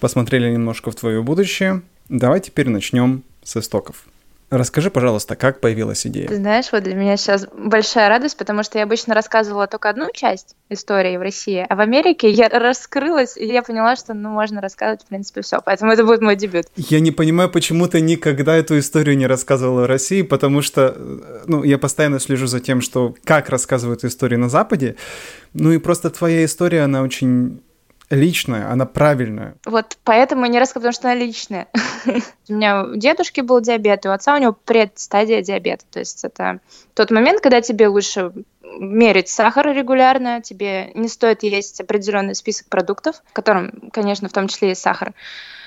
посмотрели 0.00 0.50
немножко 0.50 0.90
в 0.90 0.96
твое 0.96 1.22
будущее. 1.22 1.82
Давай 2.08 2.40
теперь 2.40 2.68
начнем 2.68 3.22
с 3.44 3.56
истоков. 3.56 4.06
Расскажи, 4.50 4.90
пожалуйста, 4.90 5.36
как 5.36 5.60
появилась 5.60 6.06
идея? 6.06 6.28
Ты 6.28 6.36
знаешь, 6.36 6.66
вот 6.70 6.82
для 6.82 6.94
меня 6.94 7.16
сейчас 7.16 7.46
большая 7.52 8.08
радость, 8.08 8.36
потому 8.36 8.62
что 8.62 8.78
я 8.78 8.84
обычно 8.84 9.14
рассказывала 9.14 9.66
только 9.66 9.88
одну 9.88 10.10
часть 10.12 10.54
истории 10.68 11.16
в 11.16 11.22
России, 11.22 11.64
а 11.68 11.74
в 11.74 11.80
Америке 11.80 12.30
я 12.30 12.48
раскрылась, 12.48 13.36
и 13.36 13.46
я 13.46 13.62
поняла, 13.62 13.96
что 13.96 14.14
ну, 14.14 14.30
можно 14.30 14.60
рассказывать, 14.60 15.02
в 15.02 15.06
принципе, 15.06 15.42
все. 15.42 15.60
Поэтому 15.64 15.92
это 15.92 16.04
будет 16.04 16.20
мой 16.20 16.36
дебют. 16.36 16.66
Я 16.76 17.00
не 17.00 17.10
понимаю, 17.10 17.50
почему 17.50 17.88
ты 17.88 18.00
никогда 18.00 18.54
эту 18.54 18.78
историю 18.78 19.16
не 19.16 19.26
рассказывала 19.26 19.82
в 19.82 19.86
России, 19.86 20.22
потому 20.22 20.62
что 20.62 20.96
ну, 21.46 21.64
я 21.64 21.78
постоянно 21.78 22.20
слежу 22.20 22.46
за 22.46 22.60
тем, 22.60 22.80
что 22.80 23.14
как 23.24 23.48
рассказывают 23.48 24.04
истории 24.04 24.36
на 24.36 24.48
Западе. 24.48 24.96
Ну 25.52 25.72
и 25.72 25.78
просто 25.78 26.10
твоя 26.10 26.44
история, 26.44 26.82
она 26.82 27.02
очень 27.02 27.60
личная, 28.10 28.70
она 28.70 28.86
правильная. 28.86 29.56
Вот 29.64 29.98
поэтому 30.04 30.46
не 30.46 30.58
рассказываю, 30.58 30.92
потому 30.92 30.94
что 30.94 31.10
она 31.10 31.20
личная. 31.20 31.68
у 32.48 32.52
меня 32.52 32.84
у 32.84 32.96
дедушки 32.96 33.40
был 33.40 33.60
диабет, 33.60 34.04
и 34.04 34.08
у 34.08 34.12
отца 34.12 34.34
у 34.34 34.38
него 34.38 34.56
предстадия 34.64 35.42
диабета. 35.42 35.84
То 35.90 36.00
есть 36.00 36.24
это 36.24 36.60
тот 36.94 37.10
момент, 37.10 37.40
когда 37.40 37.60
тебе 37.60 37.88
лучше 37.88 38.32
мерить 38.78 39.28
сахар 39.28 39.72
регулярно, 39.72 40.40
тебе 40.40 40.90
не 40.94 41.08
стоит 41.08 41.42
есть 41.42 41.80
определенный 41.80 42.34
список 42.34 42.68
продуктов, 42.68 43.16
в 43.26 43.32
котором, 43.32 43.90
конечно, 43.92 44.28
в 44.28 44.32
том 44.32 44.48
числе 44.48 44.70
есть 44.70 44.82
сахар. 44.82 45.12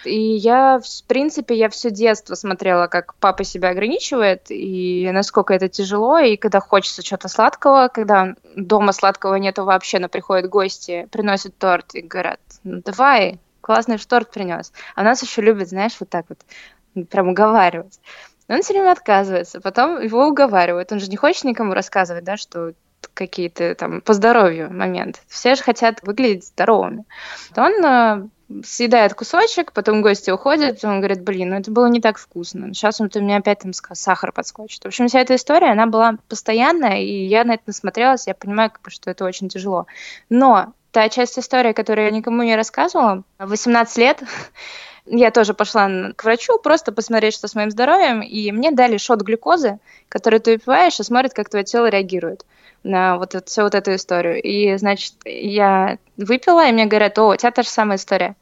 И 0.04 0.20
я, 0.20 0.80
в 0.80 1.08
принципе, 1.08 1.56
я 1.56 1.70
все 1.70 1.90
детство 1.90 2.36
смотрела, 2.36 2.88
как 2.88 3.16
папа 3.16 3.44
себя 3.44 3.70
ограничивает, 3.70 4.46
и 4.50 5.10
насколько 5.12 5.54
это 5.54 5.68
тяжело, 5.68 6.18
и 6.20 6.38
когда 6.38 6.60
хочется 6.60 7.04
чего-то 7.04 7.28
сладкого, 7.28 7.90
когда 7.90 8.36
дома 8.56 8.94
сладкого 8.94 9.36
нету 9.36 9.66
вообще, 9.66 10.00
но 10.00 10.08
приходят 10.08 10.50
гости, 10.50 11.08
приносят 11.12 11.58
торт 11.58 11.96
и 11.96 12.02
говорят, 12.02 12.40
ну 12.64 12.82
давай, 12.84 13.40
классный 13.62 13.98
торт 13.98 14.32
принес. 14.32 14.72
А 14.96 15.04
нас 15.04 15.22
еще 15.22 15.42
любят, 15.42 15.70
знаешь, 15.70 15.98
вот 16.00 16.10
так 16.10 16.26
вот, 16.30 17.08
прям 17.08 17.30
уговаривать. 17.30 18.00
он 18.48 18.62
все 18.62 18.74
время 18.74 18.92
отказывается, 18.92 19.60
потом 19.60 20.02
его 20.02 20.26
уговаривают. 20.28 20.92
Он 20.92 21.00
же 21.00 21.10
не 21.10 21.18
хочет 21.18 21.44
никому 21.44 21.74
рассказывать, 21.74 22.24
да, 22.24 22.38
что 22.38 22.74
какие-то 23.14 23.76
там 23.76 24.02
по 24.02 24.14
здоровью 24.14 24.72
момент. 24.72 25.22
Все 25.28 25.56
же 25.56 25.64
хотят 25.64 26.02
выглядеть 26.04 26.46
здоровыми. 26.46 27.06
То 27.54 27.64
он 27.64 27.86
э, 27.86 28.28
съедает 28.64 29.14
кусочек, 29.14 29.72
потом 29.74 30.02
гости 30.02 30.30
уходят, 30.30 30.84
он 30.84 31.00
говорит, 31.00 31.24
блин, 31.24 31.50
ну 31.50 31.56
это 31.58 31.72
было 31.72 31.88
не 31.88 32.00
так 32.00 32.18
вкусно. 32.18 32.74
Сейчас 32.74 33.02
он 33.02 33.10
у 33.14 33.20
меня 33.20 33.38
опять 33.38 33.60
там 33.60 33.74
сахар 33.74 34.32
подскочит. 34.32 34.84
В 34.84 34.88
общем, 34.88 35.08
вся 35.08 35.22
эта 35.22 35.36
история, 35.36 35.72
она 35.72 35.88
была 35.88 36.18
постоянная, 36.30 37.02
и 37.02 37.26
я 37.26 37.44
на 37.44 37.56
это 37.56 37.64
насмотрелась, 37.68 38.28
я 38.28 38.36
понимаю, 38.36 38.72
как 38.72 38.82
бы, 38.82 38.90
что 38.90 39.10
это 39.10 39.26
очень 39.26 39.50
тяжело. 39.50 39.88
Но 40.30 40.74
та 40.92 41.10
часть 41.10 41.38
истории, 41.38 41.74
которую 41.74 42.06
я 42.06 42.12
никому 42.12 42.44
не 42.44 42.56
рассказывала, 42.56 43.24
18 43.40 43.98
лет, 43.98 44.24
я 45.06 45.32
тоже 45.32 45.54
пошла 45.54 45.90
к 46.16 46.24
врачу 46.24 46.58
просто 46.60 46.92
посмотреть, 46.92 47.34
что 47.34 47.48
с 47.48 47.56
моим 47.56 47.72
здоровьем, 47.72 48.22
и 48.22 48.52
мне 48.52 48.72
дали 48.72 48.98
шот 48.98 49.22
глюкозы, 49.22 49.80
который 50.08 50.40
ты 50.40 50.54
выпиваешь 50.54 51.00
и 51.00 51.04
смотрит, 51.04 51.34
как 51.34 51.50
твое 51.50 51.66
тело 51.66 51.88
реагирует 51.88 52.46
на 52.88 53.18
вот 53.18 53.36
эту, 53.36 53.46
всю 53.48 53.64
вот 53.64 53.76
эту 53.76 53.96
историю. 53.96 54.42
И, 54.42 54.76
значит, 54.78 55.14
я 55.26 55.98
выпила, 56.18 56.68
и 56.68 56.72
мне 56.72 56.86
говорят, 56.86 57.18
о, 57.20 57.30
у 57.30 57.36
тебя 57.36 57.52
та 57.52 57.64
же 57.64 57.70
самая 57.70 57.98
история. 57.98 58.36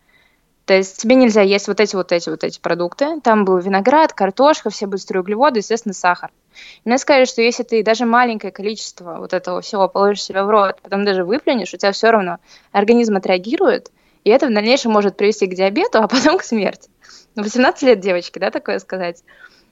То 0.66 0.74
есть 0.74 0.98
тебе 1.00 1.16
нельзя 1.16 1.42
есть 1.42 1.68
вот 1.68 1.80
эти 1.80 1.96
вот 1.96 2.12
эти 2.12 2.30
вот 2.30 2.44
эти 2.44 2.60
продукты. 2.60 3.22
Там 3.22 3.46
был 3.46 3.58
виноград, 3.60 4.14
картошка, 4.14 4.72
все 4.72 4.88
быстрые 4.88 5.22
углеводы, 5.22 5.60
естественно, 5.60 5.94
сахар. 5.94 6.32
И 6.84 6.90
мне 6.90 6.98
сказали, 6.98 7.25
что 7.25 7.42
если 7.42 7.64
ты 7.64 7.84
даже 7.84 8.06
маленькое 8.06 8.52
количество 8.52 9.18
вот 9.20 9.34
этого 9.34 9.62
всего 9.62 9.88
положишь 9.88 10.24
себе 10.24 10.44
в 10.44 10.50
рот, 10.50 10.82
потом 10.82 11.06
даже 11.06 11.24
выплюнешь, 11.24 11.74
у 11.74 11.78
тебя 11.78 11.92
все 11.92 12.10
равно 12.10 12.38
организм 12.72 13.16
отреагирует, 13.18 13.92
и 14.24 14.32
это 14.32 14.48
в 14.48 14.54
дальнейшем 14.54 14.92
может 14.92 15.18
привести 15.18 15.46
к 15.46 15.54
диабету, 15.54 16.00
а 16.00 16.08
потом 16.08 16.40
к 16.40 16.44
смерти. 16.44 16.90
18 17.36 17.84
лет 17.84 18.00
девочки, 18.00 18.40
да, 18.40 18.50
такое 18.50 18.80
сказать. 18.80 19.24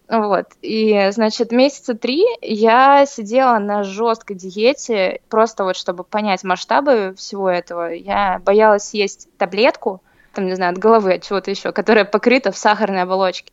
Вот. 0.09 0.47
И, 0.61 1.09
значит, 1.11 1.51
месяца 1.51 1.93
три 1.93 2.25
я 2.41 3.05
сидела 3.05 3.57
на 3.57 3.83
жесткой 3.83 4.35
диете, 4.35 5.21
просто 5.29 5.63
вот 5.63 5.75
чтобы 5.75 6.03
понять 6.03 6.43
масштабы 6.43 7.13
всего 7.17 7.49
этого. 7.49 7.93
Я 7.93 8.39
боялась 8.43 8.89
съесть 8.89 9.29
таблетку, 9.37 10.01
там, 10.33 10.45
не 10.45 10.55
знаю, 10.55 10.73
от 10.73 10.77
головы, 10.77 11.13
от 11.13 11.23
чего-то 11.23 11.51
еще, 11.51 11.71
которая 11.71 12.05
покрыта 12.05 12.51
в 12.51 12.57
сахарной 12.57 13.03
оболочке. 13.03 13.51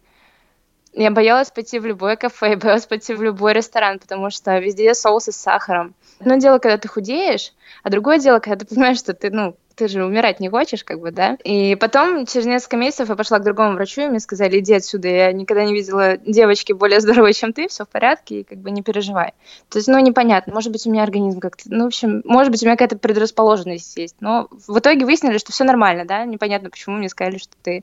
Я 0.92 1.12
боялась 1.12 1.50
пойти 1.50 1.78
в 1.78 1.86
любое 1.86 2.16
кафе, 2.16 2.56
боялась 2.60 2.86
пойти 2.86 3.14
в 3.14 3.22
любой 3.22 3.52
ресторан, 3.52 3.98
потому 3.98 4.30
что 4.30 4.58
везде 4.58 4.92
соусы 4.94 5.30
с 5.30 5.36
сахаром. 5.36 5.94
Одно 6.18 6.36
дело, 6.36 6.58
когда 6.58 6.78
ты 6.78 6.88
худеешь, 6.88 7.52
а 7.84 7.90
другое 7.90 8.18
дело, 8.18 8.40
когда 8.40 8.56
ты 8.56 8.66
понимаешь, 8.66 8.98
что 8.98 9.14
ты, 9.14 9.30
ну, 9.30 9.56
ты 9.80 9.88
же 9.88 10.04
умирать 10.04 10.40
не 10.40 10.50
хочешь, 10.50 10.84
как 10.84 11.00
бы, 11.00 11.10
да? 11.10 11.38
И 11.42 11.74
потом, 11.74 12.26
через 12.26 12.44
несколько 12.44 12.76
месяцев, 12.76 13.08
я 13.08 13.16
пошла 13.16 13.38
к 13.38 13.44
другому 13.44 13.76
врачу, 13.76 14.02
и 14.02 14.08
мне 14.08 14.20
сказали, 14.20 14.58
иди 14.58 14.74
отсюда, 14.74 15.08
я 15.08 15.32
никогда 15.32 15.64
не 15.64 15.72
видела 15.72 16.18
девочки 16.18 16.74
более 16.74 17.00
здоровой, 17.00 17.32
чем 17.32 17.54
ты, 17.54 17.66
все 17.66 17.86
в 17.86 17.88
порядке, 17.88 18.40
и 18.40 18.44
как 18.44 18.58
бы 18.58 18.70
не 18.70 18.82
переживай. 18.82 19.32
То 19.70 19.78
есть, 19.78 19.88
ну, 19.88 19.98
непонятно, 20.00 20.52
может 20.52 20.70
быть, 20.70 20.86
у 20.86 20.90
меня 20.90 21.02
организм 21.02 21.40
как-то, 21.40 21.62
ну, 21.66 21.84
в 21.84 21.86
общем, 21.86 22.20
может 22.26 22.52
быть, 22.52 22.62
у 22.62 22.66
меня 22.66 22.76
какая-то 22.76 22.98
предрасположенность 22.98 23.96
есть, 23.96 24.16
но 24.20 24.48
в 24.50 24.78
итоге 24.78 25.06
выяснили, 25.06 25.38
что 25.38 25.50
все 25.50 25.64
нормально, 25.64 26.04
да, 26.04 26.26
непонятно, 26.26 26.68
почему 26.68 26.96
мне 26.96 27.08
сказали, 27.08 27.38
что 27.38 27.56
ты 27.62 27.82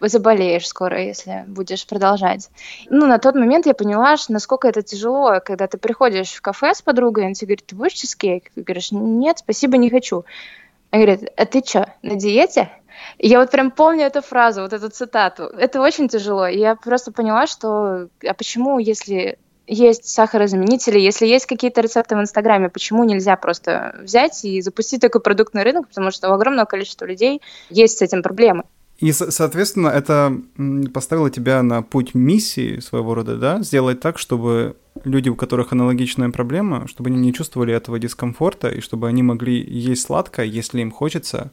заболеешь 0.00 0.68
скоро, 0.68 1.02
если 1.02 1.44
будешь 1.46 1.86
продолжать. 1.86 2.50
Ну, 2.88 3.06
на 3.06 3.18
тот 3.18 3.34
момент 3.34 3.66
я 3.66 3.74
поняла, 3.74 4.16
что 4.16 4.32
насколько 4.32 4.68
это 4.68 4.82
тяжело, 4.82 5.40
когда 5.44 5.66
ты 5.66 5.78
приходишь 5.78 6.32
в 6.32 6.40
кафе 6.40 6.74
с 6.74 6.82
подругой, 6.82 7.24
и 7.24 7.26
она 7.26 7.34
тебе 7.34 7.48
говорит, 7.48 7.66
ты 7.66 7.74
будешь 7.74 7.94
чизкейк? 7.94 8.50
Ты 8.54 8.62
говоришь, 8.62 8.92
нет, 8.92 9.38
спасибо, 9.38 9.76
не 9.76 9.90
хочу. 9.90 10.24
Она 10.90 11.04
говорит, 11.04 11.30
а 11.36 11.46
ты 11.46 11.62
что, 11.64 11.92
на 12.02 12.16
диете? 12.16 12.70
И 13.18 13.28
я 13.28 13.40
вот 13.40 13.50
прям 13.50 13.70
помню 13.70 14.06
эту 14.06 14.22
фразу, 14.22 14.62
вот 14.62 14.72
эту 14.72 14.90
цитату. 14.90 15.44
Это 15.44 15.80
очень 15.80 16.08
тяжело. 16.08 16.46
И 16.46 16.58
я 16.58 16.76
просто 16.76 17.12
поняла, 17.12 17.46
что 17.46 18.08
а 18.26 18.34
почему, 18.34 18.78
если 18.78 19.38
есть 19.66 20.08
сахарозаменители, 20.08 20.98
если 20.98 21.26
есть 21.26 21.46
какие-то 21.46 21.80
рецепты 21.80 22.16
в 22.16 22.20
Инстаграме, 22.20 22.68
почему 22.68 23.04
нельзя 23.04 23.36
просто 23.36 23.96
взять 24.00 24.44
и 24.44 24.60
запустить 24.60 25.00
такой 25.00 25.20
продуктный 25.20 25.62
рынок, 25.62 25.88
потому 25.88 26.10
что 26.10 26.30
у 26.30 26.32
огромного 26.32 26.66
количества 26.66 27.04
людей 27.04 27.42
есть 27.68 27.98
с 27.98 28.02
этим 28.02 28.22
проблемы. 28.22 28.64
И, 28.98 29.12
соответственно, 29.12 29.88
это 29.88 30.32
поставило 30.94 31.30
тебя 31.30 31.62
на 31.62 31.82
путь 31.82 32.14
миссии 32.14 32.80
своего 32.80 33.14
рода, 33.14 33.36
да? 33.36 33.60
Сделать 33.60 34.00
так, 34.00 34.18
чтобы 34.18 34.76
люди, 35.06 35.28
у 35.28 35.36
которых 35.36 35.72
аналогичная 35.72 36.30
проблема, 36.30 36.86
чтобы 36.88 37.10
они 37.10 37.18
не 37.18 37.32
чувствовали 37.32 37.72
этого 37.72 37.98
дискомфорта, 37.98 38.68
и 38.68 38.80
чтобы 38.80 39.08
они 39.08 39.22
могли 39.22 39.58
есть 39.58 40.02
сладкое, 40.02 40.46
если 40.46 40.80
им 40.80 40.90
хочется, 40.90 41.52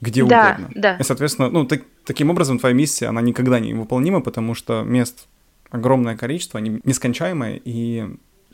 где 0.00 0.24
да, 0.24 0.56
угодно. 0.56 0.70
Да. 0.74 0.96
И, 0.96 1.02
соответственно, 1.02 1.50
ну, 1.50 1.66
так, 1.66 1.82
таким 2.04 2.30
образом 2.30 2.58
твоя 2.58 2.74
миссия, 2.74 3.06
она 3.06 3.20
никогда 3.20 3.60
не 3.60 3.74
выполнима, 3.74 4.20
потому 4.20 4.54
что 4.54 4.82
мест 4.82 5.28
огромное 5.70 6.16
количество, 6.16 6.58
они 6.58 6.80
нескончаемые, 6.84 7.60
и 7.64 8.06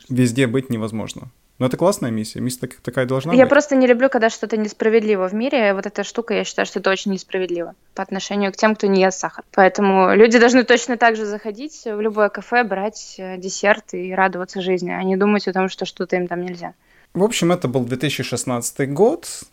везде 0.09 0.47
быть 0.47 0.69
невозможно. 0.69 1.31
Но 1.59 1.67
это 1.67 1.77
классная 1.77 2.09
миссия. 2.09 2.41
Миссия 2.41 2.61
так, 2.61 2.75
такая 2.75 3.05
должна 3.05 3.33
я 3.33 3.43
быть. 3.43 3.49
просто 3.49 3.75
не 3.75 3.85
люблю, 3.85 4.09
когда 4.09 4.29
что-то 4.29 4.57
несправедливо 4.57 5.27
в 5.27 5.33
мире. 5.33 5.73
Вот 5.73 5.85
эта 5.85 6.03
штука, 6.03 6.33
я 6.33 6.43
считаю, 6.43 6.65
что 6.65 6.79
это 6.79 6.89
очень 6.89 7.11
несправедливо 7.11 7.75
по 7.93 8.01
отношению 8.01 8.51
к 8.51 8.57
тем, 8.57 8.75
кто 8.75 8.87
не 8.87 9.01
ест 9.01 9.19
сахар. 9.19 9.43
Поэтому 9.51 10.15
люди 10.15 10.39
должны 10.39 10.63
точно 10.63 10.97
так 10.97 11.15
же 11.15 11.25
заходить 11.25 11.83
в 11.85 12.01
любое 12.01 12.29
кафе, 12.29 12.63
брать 12.63 13.15
э, 13.19 13.37
десерт 13.37 13.93
и 13.93 14.13
радоваться 14.13 14.61
жизни, 14.61 14.89
а 14.89 15.03
не 15.03 15.15
думать 15.15 15.47
о 15.47 15.53
том, 15.53 15.69
что 15.69 15.85
что-то 15.85 16.15
им 16.15 16.27
там 16.27 16.41
нельзя. 16.41 16.73
В 17.13 17.23
общем, 17.23 17.51
это 17.51 17.67
был 17.67 17.85
2016 17.85 18.91
год, 18.91 19.43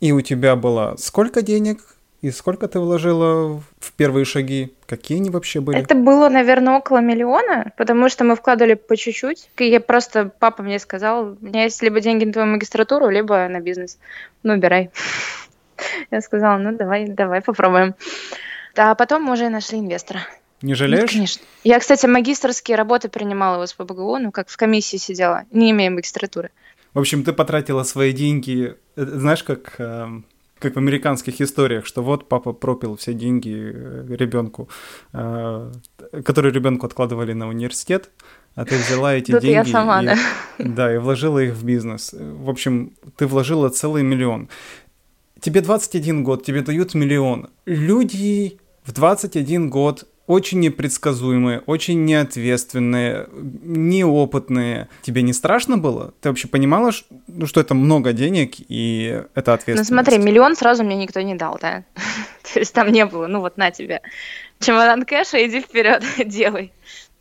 и 0.00 0.12
у 0.12 0.22
тебя 0.22 0.56
было 0.56 0.96
сколько 0.98 1.42
денег 1.42 1.95
и 2.22 2.30
сколько 2.30 2.66
ты 2.66 2.80
вложила 2.80 3.62
в 3.78 3.92
первые 3.92 4.24
шаги? 4.24 4.74
Какие 4.86 5.18
они 5.18 5.30
вообще 5.30 5.60
были? 5.60 5.78
Это 5.78 5.94
было, 5.94 6.28
наверное, 6.28 6.78
около 6.78 6.98
миллиона, 6.98 7.72
потому 7.76 8.08
что 8.08 8.24
мы 8.24 8.36
вкладывали 8.36 8.74
по 8.74 8.96
чуть-чуть. 8.96 9.50
Я 9.58 9.80
просто, 9.80 10.30
папа 10.38 10.62
мне 10.62 10.78
сказал, 10.78 11.36
у 11.40 11.44
меня 11.44 11.64
есть 11.64 11.82
либо 11.82 12.00
деньги 12.00 12.24
на 12.24 12.32
твою 12.32 12.48
магистратуру, 12.48 13.08
либо 13.08 13.48
на 13.48 13.60
бизнес. 13.60 13.98
Ну, 14.42 14.54
убирай. 14.54 14.90
Я 16.10 16.20
сказала, 16.20 16.56
ну, 16.56 16.76
давай, 16.76 17.06
давай 17.06 17.42
попробуем. 17.42 17.94
А 18.76 18.94
потом 18.94 19.22
мы 19.22 19.32
уже 19.32 19.48
нашли 19.48 19.78
инвестора. 19.78 20.20
Не 20.62 20.74
жалеешь? 20.74 21.02
Нет, 21.02 21.10
конечно. 21.10 21.42
Я, 21.64 21.78
кстати, 21.78 22.06
магистрские 22.06 22.76
работы 22.76 23.08
принимала 23.08 23.64
в 23.64 23.68
СПБГУ, 23.68 24.18
ну, 24.18 24.32
как 24.32 24.48
в 24.48 24.56
комиссии 24.56 24.96
сидела, 24.96 25.44
не 25.50 25.70
имея 25.70 25.90
магистратуры. 25.90 26.50
В 26.94 26.98
общем, 26.98 27.24
ты 27.24 27.34
потратила 27.34 27.82
свои 27.82 28.12
деньги, 28.12 28.74
э, 28.96 29.04
знаешь, 29.04 29.42
как 29.42 29.74
эм, 29.78 30.24
как 30.58 30.74
в 30.74 30.78
американских 30.78 31.40
историях, 31.40 31.86
что 31.86 32.02
вот 32.02 32.28
папа 32.28 32.52
пропил 32.52 32.96
все 32.96 33.12
деньги 33.12 33.72
э, 33.74 34.06
ребенку, 34.08 34.68
э, 35.12 35.72
которые 36.24 36.52
ребенку 36.52 36.86
откладывали 36.86 37.34
на 37.34 37.48
университет, 37.48 38.10
а 38.54 38.64
ты 38.64 38.76
взяла 38.76 39.14
эти 39.14 39.32
деньги 39.32 39.48
я 39.48 39.64
сама, 39.64 40.02
и, 40.02 40.06
да. 40.06 40.16
да, 40.58 40.94
и 40.94 40.98
вложила 40.98 41.38
их 41.38 41.52
в 41.52 41.64
бизнес. 41.64 42.14
В 42.14 42.48
общем, 42.48 42.92
ты 43.16 43.26
вложила 43.26 43.68
целый 43.68 44.02
миллион. 44.02 44.48
Тебе 45.40 45.60
21 45.60 46.24
год, 46.24 46.44
тебе 46.44 46.62
дают 46.62 46.94
миллион. 46.94 47.50
Люди 47.66 48.58
в 48.84 48.92
21 48.92 49.68
год 49.68 50.08
очень 50.26 50.60
непредсказуемые, 50.60 51.60
очень 51.66 52.04
неответственные, 52.04 53.28
неопытные. 53.32 54.88
Тебе 55.02 55.22
не 55.22 55.32
страшно 55.32 55.78
было? 55.78 56.14
Ты 56.20 56.30
вообще 56.30 56.48
понимала, 56.48 56.90
ну, 57.28 57.46
что 57.46 57.60
это 57.60 57.74
много 57.74 58.12
денег 58.12 58.54
и 58.58 59.22
это 59.34 59.54
ответственность? 59.54 59.90
Ну 59.90 59.96
смотри, 59.96 60.18
миллион 60.18 60.56
сразу 60.56 60.84
мне 60.84 60.96
никто 60.96 61.20
не 61.20 61.34
дал, 61.34 61.58
да? 61.60 61.84
То 62.52 62.58
есть 62.60 62.74
там 62.74 62.90
не 62.90 63.06
было, 63.06 63.26
ну 63.26 63.40
вот 63.40 63.56
на 63.56 63.70
тебе. 63.70 64.02
Чемодан 64.60 65.04
кэша, 65.04 65.46
иди 65.46 65.60
вперед, 65.60 66.02
делай. 66.26 66.72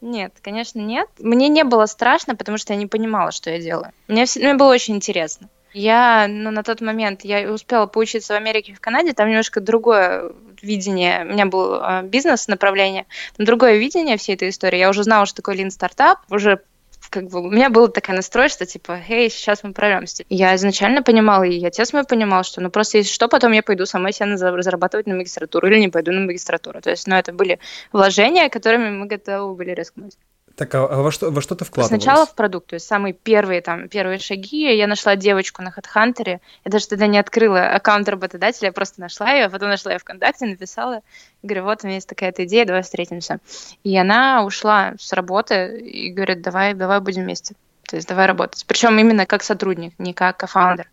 Нет, 0.01 0.33
конечно, 0.41 0.79
нет. 0.79 1.07
Мне 1.19 1.47
не 1.47 1.63
было 1.63 1.85
страшно, 1.85 2.35
потому 2.35 2.57
что 2.57 2.73
я 2.73 2.79
не 2.79 2.85
понимала, 2.85 3.31
что 3.31 3.49
я 3.49 3.59
делаю. 3.59 3.91
Мне, 4.07 4.25
мне 4.35 4.53
было 4.53 4.71
очень 4.71 4.95
интересно. 4.95 5.49
Я, 5.75 6.27
ну, 6.29 6.51
на 6.51 6.63
тот 6.63 6.79
момент, 6.79 7.25
я 7.25 7.51
успела 7.51 7.85
поучиться 7.85 8.33
в 8.33 8.37
Америке 8.37 8.71
и 8.71 8.75
в 8.75 8.79
Канаде, 8.79 9.11
там 9.11 9.27
немножко 9.27 9.59
другое 9.59 10.31
видение, 10.61 11.25
у 11.25 11.33
меня 11.33 11.47
был 11.47 11.81
э, 11.81 12.01
бизнес-направление, 12.03 13.05
там 13.35 13.45
другое 13.45 13.75
видение 13.75 14.15
всей 14.15 14.35
этой 14.35 14.49
истории. 14.49 14.79
Я 14.79 14.89
уже 14.89 15.03
знала, 15.03 15.25
что 15.25 15.35
такое 15.35 15.55
лин-стартап, 15.55 16.19
уже 16.29 16.61
как 17.09 17.27
бы 17.27 17.41
у 17.41 17.51
меня 17.51 17.69
был 17.69 17.89
такая 17.89 18.15
настрой, 18.15 18.47
что 18.47 18.65
типа, 18.65 19.01
эй, 19.09 19.29
сейчас 19.29 19.63
мы 19.63 19.73
прорвемся. 19.73 20.23
Я 20.29 20.55
изначально 20.55 21.03
понимала, 21.03 21.43
и 21.43 21.61
отец 21.65 21.91
мой 21.91 22.05
понимал, 22.05 22.45
что 22.45 22.61
ну 22.61 22.69
просто 22.69 22.99
если 22.99 23.11
что, 23.11 23.27
потом 23.27 23.51
я 23.51 23.61
пойду 23.61 23.85
сама 23.85 24.13
себя 24.13 24.37
зарабатывать 24.37 25.07
на 25.07 25.15
магистратуру 25.15 25.67
или 25.67 25.77
не 25.77 25.89
пойду 25.89 26.13
на 26.13 26.21
магистратуру. 26.21 26.79
То 26.79 26.89
есть, 26.89 27.05
ну, 27.05 27.17
это 27.17 27.33
были 27.33 27.59
вложения, 27.91 28.47
которыми 28.47 28.91
мы 28.91 29.07
готовы 29.07 29.55
были 29.55 29.71
рискнуть. 29.71 30.15
Так, 30.55 30.73
а 30.73 30.87
во 30.87 31.11
что, 31.11 31.31
во 31.31 31.41
что 31.41 31.55
ты 31.55 31.65
вкладывалась? 31.65 32.01
Сначала 32.01 32.25
в 32.25 32.33
продукт, 32.33 32.67
то 32.67 32.75
есть 32.75 32.87
самые 32.87 33.13
первые, 33.13 33.61
там, 33.61 33.89
первые 33.89 34.19
шаги. 34.19 34.73
Я 34.73 34.87
нашла 34.87 35.17
девочку 35.17 35.61
на 35.61 35.69
HeadHunter. 35.69 36.39
Я 36.63 36.71
даже 36.71 36.87
тогда 36.87 37.07
не 37.07 37.19
открыла 37.19 37.71
аккаунт 37.71 38.07
работодателя, 38.07 38.67
я 38.67 38.71
просто 38.71 39.01
нашла 39.01 39.31
ее, 39.33 39.49
потом 39.49 39.67
нашла 39.67 39.91
ее 39.91 39.99
ВКонтакте, 39.99 40.45
написала. 40.45 41.01
Говорю, 41.43 41.65
вот 41.65 41.79
у 41.83 41.87
меня 41.87 41.95
есть 41.95 42.07
такая-то 42.07 42.45
идея, 42.45 42.65
давай 42.65 42.83
встретимся. 42.83 43.39
И 43.83 43.97
она 43.97 44.45
ушла 44.45 44.93
с 44.97 45.11
работы 45.11 45.77
и 45.77 46.09
говорит, 46.11 46.41
давай, 46.41 46.73
давай 46.73 47.01
будем 47.01 47.23
вместе. 47.23 47.55
То 47.83 47.97
есть 47.97 48.07
давай 48.07 48.25
работать. 48.25 48.65
Причем 48.65 48.97
именно 48.97 49.25
как 49.25 49.43
сотрудник, 49.43 49.93
не 49.99 50.13
как 50.13 50.37
кофаундер. 50.37 50.89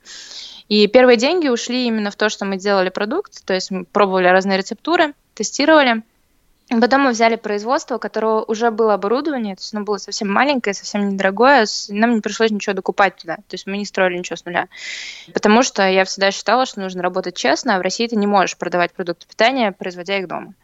И 0.69 0.87
первые 0.89 1.17
деньги 1.17 1.49
ушли 1.49 1.87
именно 1.87 2.11
в 2.11 2.17
то, 2.17 2.29
что 2.29 2.45
мы 2.45 2.57
делали 2.57 2.89
продукт, 2.89 3.45
то 3.45 3.55
есть 3.55 3.71
мы 3.71 3.85
пробовали 3.85 4.27
разные 4.27 4.59
рецептуры, 4.59 5.15
тестировали. 5.35 6.03
Потом 6.81 7.03
мы 7.03 7.11
взяли 7.11 7.37
производство, 7.37 7.97
у 7.97 7.99
которого 7.99 8.43
уже 8.45 8.71
было 8.71 8.95
оборудование, 8.95 9.57
то 9.57 9.63
есть 9.63 9.75
оно 9.75 9.85
было 9.85 9.99
совсем 9.99 10.31
маленькое, 10.31 10.75
совсем 10.75 11.09
недорогое, 11.09 11.67
нам 11.89 12.15
не 12.15 12.21
пришлось 12.21 12.51
ничего 12.51 12.75
докупать 12.75 13.17
туда, 13.17 13.37
то 13.37 13.53
есть 13.53 13.67
мы 13.67 13.77
не 13.77 13.85
строили 13.85 14.19
ничего 14.19 14.37
с 14.37 14.45
нуля. 14.45 14.69
Потому 15.33 15.63
что 15.63 15.87
я 15.89 16.05
всегда 16.05 16.31
считала, 16.31 16.67
что 16.67 16.81
нужно 16.81 17.03
работать 17.03 17.37
честно, 17.37 17.77
а 17.77 17.79
в 17.79 17.83
России 17.83 18.07
ты 18.07 18.17
не 18.17 18.27
можешь 18.27 18.57
продавать 18.57 18.93
продукты 18.93 19.27
питания, 19.27 19.73
производя 19.73 20.19
их 20.19 20.29
дома. 20.29 20.55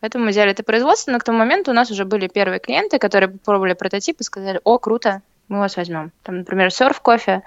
Поэтому 0.00 0.24
мы 0.24 0.30
взяли 0.30 0.50
это 0.50 0.62
производство, 0.62 1.10
но 1.10 1.18
к 1.18 1.24
тому 1.24 1.38
моменту 1.38 1.70
у 1.70 1.74
нас 1.74 1.90
уже 1.90 2.04
были 2.04 2.28
первые 2.28 2.60
клиенты, 2.60 2.98
которые 2.98 3.30
попробовали 3.30 3.72
прототип 3.72 4.20
и 4.20 4.24
сказали, 4.24 4.60
о, 4.62 4.78
круто, 4.78 5.22
мы 5.48 5.58
вас 5.58 5.76
возьмем. 5.76 6.12
Там, 6.22 6.38
например, 6.38 6.70
серф 6.70 7.00
кофе, 7.00 7.42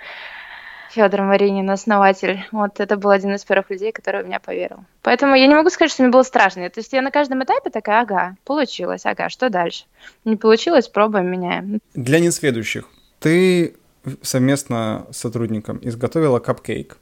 Федор 0.89 1.21
Маринин, 1.21 1.69
основатель. 1.69 2.45
Вот 2.52 2.80
это 2.80 2.97
был 2.97 3.12
один 3.12 3.36
из 3.36 3.45
первых 3.45 3.69
людей, 3.69 3.91
который 3.91 4.23
в 4.23 4.25
меня 4.25 4.39
поверил. 4.39 4.86
Поэтому 5.02 5.36
я 5.36 5.47
не 5.47 5.56
могу 5.56 5.69
сказать, 5.69 5.91
что 5.91 6.04
мне 6.04 6.12
было 6.12 6.23
страшно. 6.23 6.69
То 6.69 6.80
есть 6.80 6.91
я 6.93 7.02
на 7.02 7.12
каждом 7.12 7.43
этапе 7.43 7.69
такая, 7.69 8.02
ага, 8.02 8.36
получилось, 8.43 9.06
ага, 9.06 9.30
что 9.30 9.49
дальше? 9.49 9.86
Не 10.25 10.36
получилось, 10.36 10.88
пробуем, 10.88 11.28
меняем. 11.28 11.80
Для 11.93 12.19
несведущих, 12.19 12.88
ты 13.19 13.75
совместно 14.21 15.06
с 15.12 15.17
сотрудником 15.17 15.80
изготовила 15.82 16.39
капкейк, 16.39 16.97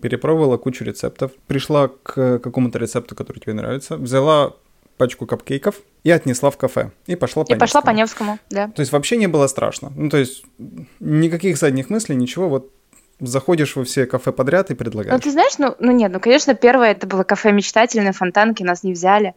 перепробовала 0.00 0.56
кучу 0.56 0.84
рецептов, 0.84 1.32
пришла 1.46 1.88
к 1.88 2.38
какому-то 2.38 2.78
рецепту, 2.78 3.16
который 3.16 3.40
тебе 3.40 3.54
нравится, 3.54 3.96
взяла 3.96 4.54
пачку 4.98 5.26
капкейков 5.26 5.76
и 6.04 6.10
отнесла 6.10 6.50
в 6.50 6.56
кафе. 6.56 6.92
И 7.06 7.16
пошла 7.16 7.44
по 7.44 7.52
И 7.52 7.58
пошла 7.58 7.80
по 7.80 7.90
Невскому, 7.90 8.38
да. 8.50 8.68
То 8.68 8.80
есть 8.80 8.92
вообще 8.92 9.16
не 9.16 9.26
было 9.26 9.48
страшно. 9.48 9.90
Ну, 9.96 10.10
то 10.10 10.18
есть 10.18 10.44
никаких 11.00 11.56
задних 11.56 11.90
мыслей, 11.90 12.14
ничего, 12.14 12.48
вот 12.48 12.70
заходишь 13.22 13.76
во 13.76 13.84
все 13.84 14.06
кафе 14.06 14.32
подряд 14.32 14.70
и 14.70 14.74
предлагаешь. 14.74 15.14
Ну, 15.14 15.20
ты 15.20 15.30
знаешь, 15.30 15.58
ну, 15.58 15.74
ну 15.78 15.92
нет, 15.92 16.12
ну, 16.12 16.20
конечно, 16.20 16.54
первое 16.54 16.92
это 16.92 17.06
было 17.06 17.22
кафе 17.22 17.52
мечтательное, 17.52 18.12
фонтанки, 18.12 18.62
нас 18.62 18.82
не 18.82 18.92
взяли. 18.92 19.34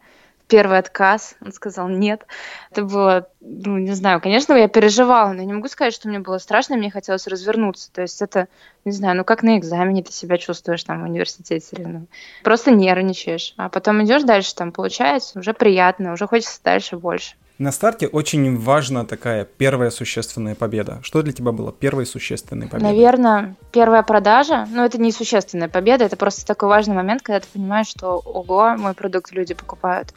Первый 0.48 0.78
отказ, 0.78 1.34
он 1.40 1.52
сказал 1.52 1.88
нет. 1.88 2.24
Это 2.70 2.84
было, 2.84 3.28
ну, 3.40 3.78
не 3.78 3.92
знаю, 3.94 4.20
конечно, 4.20 4.54
я 4.54 4.68
переживала, 4.68 5.32
но 5.32 5.42
не 5.42 5.52
могу 5.52 5.66
сказать, 5.66 5.92
что 5.92 6.08
мне 6.08 6.20
было 6.20 6.38
страшно, 6.38 6.76
мне 6.76 6.88
хотелось 6.88 7.26
развернуться. 7.26 7.90
То 7.92 8.02
есть 8.02 8.22
это, 8.22 8.46
не 8.84 8.92
знаю, 8.92 9.16
ну 9.16 9.24
как 9.24 9.42
на 9.42 9.58
экзамене 9.58 10.04
ты 10.04 10.12
себя 10.12 10.38
чувствуешь 10.38 10.84
там 10.84 11.00
в 11.02 11.04
университете 11.04 11.76
или 11.76 11.84
ну, 11.84 12.06
просто 12.44 12.70
нервничаешь. 12.70 13.54
А 13.56 13.68
потом 13.68 14.04
идешь 14.04 14.22
дальше, 14.22 14.54
там 14.54 14.70
получается, 14.70 15.40
уже 15.40 15.52
приятно, 15.52 16.12
уже 16.12 16.28
хочется 16.28 16.60
дальше 16.62 16.96
больше. 16.96 17.34
На 17.58 17.72
старте 17.72 18.06
очень 18.06 18.58
важна 18.58 19.06
такая 19.06 19.46
первая 19.46 19.90
существенная 19.90 20.54
победа. 20.54 21.00
Что 21.02 21.22
для 21.22 21.32
тебя 21.32 21.52
было 21.52 21.72
первой 21.72 22.04
существенной 22.04 22.68
победой? 22.68 22.92
Наверное, 22.92 23.56
первая 23.72 24.02
продажа. 24.02 24.68
Но 24.70 24.84
это 24.84 24.98
не 24.98 25.10
существенная 25.10 25.68
победа, 25.68 26.04
это 26.04 26.16
просто 26.16 26.44
такой 26.44 26.68
важный 26.68 26.94
момент, 26.94 27.22
когда 27.22 27.40
ты 27.40 27.46
понимаешь, 27.50 27.86
что 27.86 28.18
ого, 28.18 28.76
мой 28.76 28.92
продукт 28.92 29.32
люди 29.32 29.54
покупают. 29.54 30.12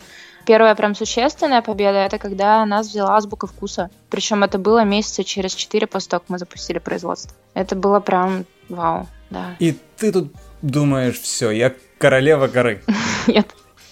Первая 0.45 0.75
прям 0.75 0.95
существенная 0.95 1.61
победа 1.61 1.99
это 1.99 2.17
когда 2.17 2.65
нас 2.65 2.87
взяла 2.87 3.15
азбука 3.15 3.47
вкуса. 3.47 3.89
Причем 4.09 4.43
это 4.43 4.57
было 4.57 4.83
месяца 4.83 5.23
через 5.23 5.53
четыре 5.53 5.87
после 5.87 6.09
того, 6.09 6.21
как 6.21 6.29
мы 6.29 6.39
запустили 6.39 6.79
производство. 6.79 7.37
Это 7.53 7.75
было 7.75 8.01
прям 8.01 8.45
вау, 8.67 9.07
да. 9.29 9.55
И 9.59 9.77
ты 9.97 10.11
тут 10.11 10.33
думаешь, 10.61 11.19
все, 11.19 11.51
я 11.51 11.73
королева 11.97 12.47
горы. 12.47 12.81
Нет. 13.27 13.47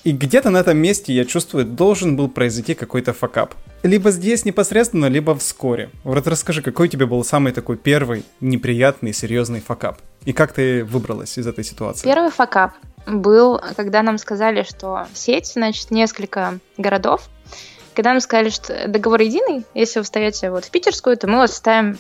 И 0.07 0.13
где-то 0.13 0.51
на 0.51 0.59
этом 0.59 0.77
месте, 0.77 1.11
я 1.11 1.25
чувствую, 1.25 1.65
должен 1.65 2.15
был 2.15 2.29
произойти 2.29 2.75
какой-то 2.75 3.11
факап. 3.11 3.53
Либо 3.83 4.09
здесь 4.09 4.45
непосредственно, 4.45 5.07
либо 5.07 5.35
вскоре. 5.35 5.89
Вот 6.05 6.25
расскажи, 6.27 6.61
какой 6.61 6.87
у 6.87 6.89
тебя 6.89 7.05
был 7.07 7.25
самый 7.25 7.51
такой 7.51 7.75
первый 7.75 8.23
неприятный, 8.39 9.11
серьезный 9.11 9.59
факап? 9.59 9.97
И 10.23 10.31
как 10.31 10.53
ты 10.53 10.85
выбралась 10.85 11.37
из 11.37 11.45
этой 11.45 11.65
ситуации? 11.65 12.05
Первый 12.05 12.31
факап 12.31 12.71
был, 13.05 13.59
когда 13.75 14.01
нам 14.01 14.17
сказали, 14.17 14.63
что 14.63 15.07
сеть, 15.13 15.47
значит, 15.47 15.91
несколько 15.91 16.59
городов, 16.77 17.27
когда 17.93 18.11
нам 18.11 18.21
сказали, 18.21 18.47
что 18.47 18.87
договор 18.87 19.19
единый, 19.19 19.65
если 19.73 19.99
вы 19.99 20.03
встаете 20.05 20.51
вот 20.51 20.63
в 20.63 20.71
питерскую, 20.71 21.17
то 21.17 21.27
мы 21.27 21.39
вас 21.39 21.53
ставим 21.53 21.97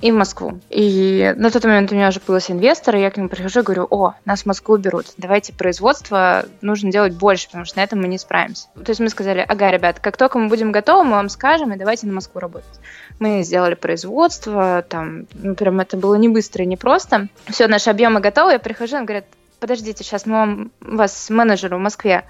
и 0.00 0.12
в 0.12 0.14
Москву. 0.14 0.60
И 0.70 1.34
на 1.36 1.50
тот 1.50 1.64
момент 1.64 1.90
у 1.90 1.94
меня 1.94 2.08
уже 2.08 2.20
появился 2.20 2.52
инвестор, 2.52 2.96
и 2.96 3.00
я 3.00 3.10
к 3.10 3.16
нему 3.16 3.28
прихожу 3.28 3.60
и 3.60 3.62
говорю, 3.62 3.86
о, 3.90 4.14
нас 4.24 4.42
в 4.42 4.46
Москву 4.46 4.76
берут, 4.76 5.06
давайте 5.16 5.52
производство 5.52 6.44
нужно 6.60 6.92
делать 6.92 7.14
больше, 7.14 7.46
потому 7.46 7.64
что 7.64 7.78
на 7.78 7.82
этом 7.82 8.00
мы 8.00 8.08
не 8.08 8.18
справимся. 8.18 8.68
То 8.74 8.90
есть 8.90 9.00
мы 9.00 9.08
сказали, 9.08 9.44
ага, 9.46 9.70
ребят, 9.70 9.98
как 9.98 10.16
только 10.16 10.38
мы 10.38 10.48
будем 10.48 10.70
готовы, 10.70 11.04
мы 11.04 11.12
вам 11.12 11.28
скажем, 11.28 11.72
и 11.72 11.76
давайте 11.76 12.06
на 12.06 12.12
Москву 12.12 12.40
работать. 12.40 12.80
Мы 13.18 13.42
сделали 13.42 13.74
производство, 13.74 14.84
там, 14.88 15.26
ну, 15.34 15.54
прям 15.56 15.80
это 15.80 15.96
было 15.96 16.14
не 16.14 16.28
быстро 16.28 16.62
и 16.62 16.68
не 16.68 16.76
просто. 16.76 17.28
Все, 17.48 17.66
наши 17.66 17.90
объемы 17.90 18.20
готовы, 18.20 18.52
я 18.52 18.58
прихожу, 18.60 18.96
он 18.96 19.04
говорит, 19.04 19.24
подождите, 19.58 20.04
сейчас 20.04 20.26
мы 20.26 20.32
вам, 20.32 20.70
вас 20.80 21.28
менеджеру 21.28 21.76
в 21.76 21.80
Москве 21.80 22.24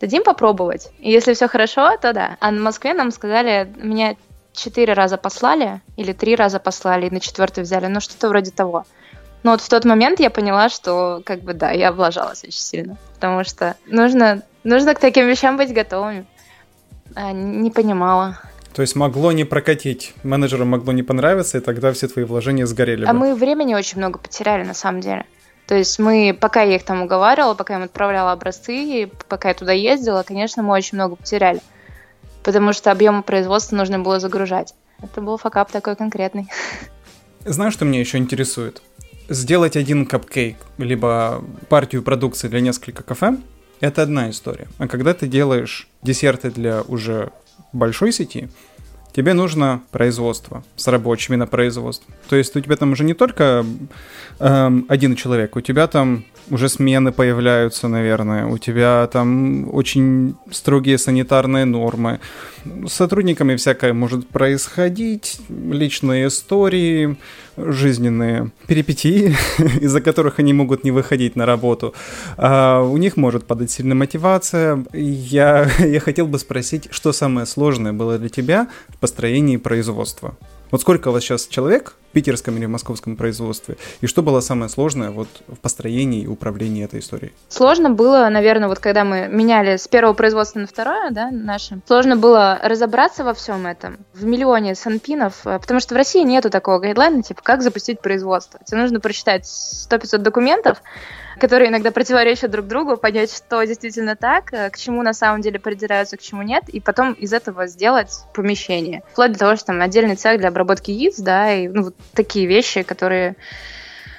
дадим 0.00 0.24
попробовать. 0.24 0.90
И 0.98 1.10
если 1.10 1.34
все 1.34 1.46
хорошо, 1.46 1.96
то 1.98 2.12
да. 2.12 2.36
А 2.40 2.50
в 2.50 2.54
Москве 2.54 2.94
нам 2.94 3.10
сказали, 3.12 3.72
меня 3.76 4.16
четыре 4.52 4.92
раза 4.92 5.16
послали 5.16 5.80
или 5.96 6.12
три 6.12 6.36
раза 6.36 6.58
послали, 6.58 7.06
и 7.06 7.10
на 7.10 7.20
четвертый 7.20 7.62
взяли, 7.62 7.86
ну 7.86 8.00
что-то 8.00 8.28
вроде 8.28 8.50
того. 8.50 8.84
Но 9.42 9.52
вот 9.52 9.60
в 9.60 9.68
тот 9.68 9.84
момент 9.84 10.20
я 10.20 10.30
поняла, 10.30 10.68
что 10.68 11.20
как 11.24 11.40
бы 11.40 11.52
да, 11.52 11.72
я 11.72 11.88
облажалась 11.88 12.44
очень 12.44 12.60
сильно, 12.60 12.96
потому 13.14 13.44
что 13.44 13.76
нужно, 13.86 14.42
нужно 14.62 14.94
к 14.94 15.00
таким 15.00 15.26
вещам 15.26 15.56
быть 15.56 15.72
готовыми. 15.72 16.26
А, 17.14 17.32
не 17.32 17.70
понимала. 17.70 18.38
То 18.74 18.82
есть 18.82 18.96
могло 18.96 19.32
не 19.32 19.44
прокатить, 19.44 20.14
менеджеру 20.22 20.64
могло 20.64 20.92
не 20.92 21.02
понравиться, 21.02 21.58
и 21.58 21.60
тогда 21.60 21.92
все 21.92 22.08
твои 22.08 22.24
вложения 22.24 22.66
сгорели 22.66 23.04
А 23.04 23.12
бы. 23.12 23.18
мы 23.18 23.34
времени 23.34 23.74
очень 23.74 23.98
много 23.98 24.18
потеряли 24.18 24.64
на 24.64 24.74
самом 24.74 25.00
деле. 25.00 25.26
То 25.66 25.74
есть 25.74 25.98
мы, 25.98 26.36
пока 26.38 26.62
я 26.62 26.76
их 26.76 26.84
там 26.84 27.02
уговаривала, 27.02 27.54
пока 27.54 27.74
я 27.74 27.80
им 27.80 27.84
отправляла 27.84 28.32
образцы, 28.32 29.10
пока 29.28 29.48
я 29.48 29.54
туда 29.54 29.72
ездила, 29.72 30.22
конечно, 30.22 30.62
мы 30.62 30.74
очень 30.74 30.96
много 30.96 31.16
потеряли 31.16 31.60
потому 32.42 32.72
что 32.72 32.90
объемы 32.90 33.22
производства 33.22 33.76
нужно 33.76 33.98
было 33.98 34.20
загружать. 34.20 34.74
Это 35.00 35.20
был 35.20 35.36
факап 35.36 35.70
такой 35.70 35.96
конкретный. 35.96 36.48
Знаешь, 37.44 37.72
что 37.72 37.84
меня 37.84 38.00
еще 38.00 38.18
интересует? 38.18 38.82
Сделать 39.28 39.76
один 39.76 40.06
капкейк, 40.06 40.56
либо 40.78 41.42
партию 41.68 42.02
продукции 42.02 42.48
для 42.48 42.60
нескольких 42.60 43.04
кафе, 43.04 43.36
это 43.80 44.02
одна 44.02 44.30
история. 44.30 44.68
А 44.78 44.86
когда 44.86 45.12
ты 45.12 45.26
делаешь 45.26 45.88
десерты 46.02 46.50
для 46.50 46.82
уже 46.82 47.32
большой 47.72 48.12
сети, 48.12 48.48
тебе 49.12 49.34
нужно 49.34 49.82
производство 49.90 50.62
с 50.76 50.86
рабочими 50.86 51.36
на 51.36 51.46
производство. 51.46 52.12
То 52.28 52.36
есть 52.36 52.54
у 52.54 52.60
тебя 52.60 52.76
там 52.76 52.92
уже 52.92 53.04
не 53.04 53.14
только 53.14 53.64
эм, 54.38 54.86
один 54.88 55.16
человек, 55.16 55.56
у 55.56 55.60
тебя 55.60 55.86
там 55.86 56.24
уже 56.50 56.68
смены 56.68 57.12
появляются, 57.12 57.88
наверное, 57.88 58.46
у 58.46 58.58
тебя 58.58 59.08
там 59.12 59.72
очень 59.74 60.34
строгие 60.50 60.98
санитарные 60.98 61.64
нормы. 61.64 62.20
С 62.86 62.92
сотрудниками 62.92 63.56
всякое 63.56 63.92
может 63.92 64.28
происходить, 64.28 65.40
личные 65.48 66.28
истории, 66.28 67.16
жизненные 67.56 68.50
перипетии, 68.66 69.36
из-за 69.80 70.00
которых 70.00 70.38
они 70.38 70.52
могут 70.52 70.84
не 70.84 70.90
выходить 70.90 71.36
на 71.36 71.46
работу. 71.46 71.94
А 72.36 72.82
у 72.82 72.96
них 72.96 73.16
может 73.16 73.46
падать 73.46 73.70
сильная 73.70 73.96
мотивация. 73.96 74.84
Я, 74.92 75.70
я 75.78 76.00
хотел 76.00 76.26
бы 76.26 76.38
спросить, 76.38 76.88
что 76.90 77.12
самое 77.12 77.46
сложное 77.46 77.92
было 77.92 78.18
для 78.18 78.28
тебя 78.28 78.68
в 78.88 78.98
построении 78.98 79.56
производства? 79.56 80.36
Вот 80.72 80.80
сколько 80.80 81.08
у 81.08 81.12
вас 81.12 81.22
сейчас 81.22 81.46
человек 81.48 81.96
в 82.08 82.12
питерском 82.14 82.56
или 82.56 82.64
в 82.64 82.70
московском 82.70 83.14
производстве? 83.14 83.76
И 84.00 84.06
что 84.06 84.22
было 84.22 84.40
самое 84.40 84.70
сложное 84.70 85.10
вот 85.10 85.28
в 85.46 85.58
построении 85.58 86.22
и 86.22 86.26
управлении 86.26 86.82
этой 86.82 87.00
историей? 87.00 87.34
Сложно 87.50 87.90
было, 87.90 88.26
наверное, 88.30 88.68
вот 88.68 88.78
когда 88.78 89.04
мы 89.04 89.28
меняли 89.28 89.76
с 89.76 89.86
первого 89.86 90.14
производства 90.14 90.60
на 90.60 90.66
второе, 90.66 91.10
да, 91.10 91.30
наше, 91.30 91.82
сложно 91.86 92.16
было 92.16 92.58
разобраться 92.62 93.22
во 93.22 93.34
всем 93.34 93.66
этом, 93.66 93.98
в 94.14 94.24
миллионе 94.24 94.74
санпинов, 94.74 95.46
э, 95.46 95.58
потому 95.58 95.78
что 95.78 95.92
в 95.92 95.98
России 95.98 96.24
нету 96.24 96.48
такого 96.48 96.78
гайдлайна, 96.78 97.22
типа, 97.22 97.42
как 97.42 97.60
запустить 97.60 98.00
производство. 98.00 98.58
Тебе 98.64 98.80
нужно 98.80 98.98
прочитать 98.98 99.44
100-500 99.44 100.18
документов, 100.18 100.78
которые 101.38 101.70
иногда 101.70 101.90
противоречат 101.90 102.50
друг 102.50 102.66
другу, 102.66 102.96
понять, 102.96 103.34
что 103.34 103.62
действительно 103.64 104.16
так, 104.16 104.52
э, 104.52 104.70
к 104.70 104.78
чему 104.78 105.02
на 105.02 105.12
самом 105.12 105.40
деле 105.40 105.58
придираются, 105.58 106.16
к 106.16 106.22
чему 106.22 106.42
нет, 106.42 106.68
и 106.68 106.80
потом 106.80 107.12
из 107.12 107.32
этого 107.32 107.66
сделать 107.66 108.12
помещение. 108.34 109.02
Вплоть 109.12 109.32
до 109.32 109.38
того, 109.38 109.56
что 109.56 109.66
там 109.66 109.80
отдельный 109.80 110.16
цех 110.16 110.38
для 110.38 110.48
обработки 110.48 110.90
яиц, 110.90 111.18
да, 111.18 111.52
и 111.52 111.68
ну, 111.68 111.84
вот 111.84 111.94
такие 112.14 112.46
вещи, 112.46 112.82
которые 112.82 113.36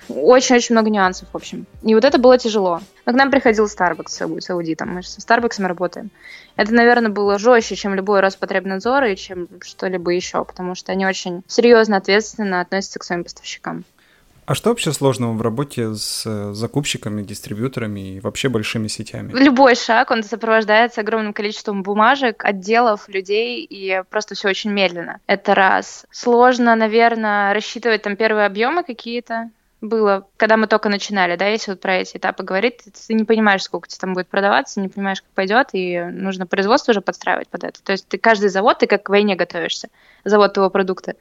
очень-очень 0.09 0.75
много 0.75 0.89
нюансов, 0.89 1.29
в 1.31 1.35
общем. 1.35 1.65
И 1.81 1.95
вот 1.95 2.03
это 2.03 2.17
было 2.17 2.37
тяжело. 2.37 2.81
Но 3.05 3.13
к 3.13 3.15
нам 3.15 3.31
приходил 3.31 3.65
Starbucks 3.65 4.41
с 4.41 4.49
аудитом, 4.49 4.89
мы 4.89 5.03
с 5.03 5.17
Starbucks 5.17 5.65
работаем. 5.65 6.11
Это, 6.55 6.73
наверное, 6.73 7.09
было 7.09 7.39
жестче, 7.39 7.75
чем 7.75 7.95
любой 7.95 8.19
Роспотребнадзор 8.19 9.05
и 9.05 9.15
чем 9.15 9.47
что-либо 9.61 10.11
еще, 10.11 10.43
потому 10.43 10.75
что 10.75 10.91
они 10.91 11.05
очень 11.05 11.43
серьезно, 11.47 11.97
ответственно 11.97 12.61
относятся 12.61 12.99
к 12.99 13.03
своим 13.03 13.23
поставщикам. 13.23 13.85
А 14.45 14.55
что 14.55 14.69
вообще 14.69 14.91
сложного 14.91 15.33
в 15.33 15.41
работе 15.41 15.93
с 15.93 16.23
э, 16.25 16.53
закупщиками, 16.53 17.23
дистрибьюторами 17.23 18.15
и 18.15 18.19
вообще 18.19 18.49
большими 18.49 18.87
сетями? 18.87 19.31
Любой 19.33 19.75
шаг, 19.75 20.11
он 20.11 20.23
сопровождается 20.23 21.01
огромным 21.01 21.33
количеством 21.33 21.81
бумажек, 21.81 22.43
отделов, 22.43 23.07
людей, 23.07 23.63
и 23.63 24.03
просто 24.09 24.35
все 24.35 24.49
очень 24.49 24.71
медленно. 24.71 25.19
Это 25.27 25.55
раз. 25.55 26.05
Сложно, 26.11 26.75
наверное, 26.75 27.53
рассчитывать 27.53 28.01
там 28.01 28.17
первые 28.17 28.45
объемы 28.45 28.83
какие-то, 28.83 29.49
было, 29.83 30.27
когда 30.37 30.57
мы 30.57 30.67
только 30.67 30.89
начинали, 30.89 31.35
да, 31.35 31.47
если 31.47 31.71
вот 31.71 31.81
про 31.81 31.97
эти 31.97 32.17
этапы 32.17 32.43
говорить, 32.43 32.81
ты 32.85 33.13
не 33.13 33.25
понимаешь, 33.25 33.63
сколько 33.63 33.87
тебе 33.87 33.99
там 33.99 34.13
будет 34.13 34.27
продаваться, 34.27 34.79
не 34.79 34.87
понимаешь, 34.87 35.21
как 35.21 35.29
пойдет, 35.31 35.69
и 35.73 35.99
нужно 35.99 36.47
производство 36.47 36.91
уже 36.91 37.01
подстраивать 37.01 37.49
под 37.49 37.65
это. 37.65 37.83
То 37.83 37.91
есть 37.91 38.07
ты 38.07 38.17
каждый 38.17 38.49
завод, 38.49 38.79
ты 38.79 38.87
как 38.87 39.03
к 39.03 39.09
войне 39.09 39.35
готовишься, 39.35 39.89
завод 40.23 40.53
твоего 40.53 40.69
продукта 40.69 41.15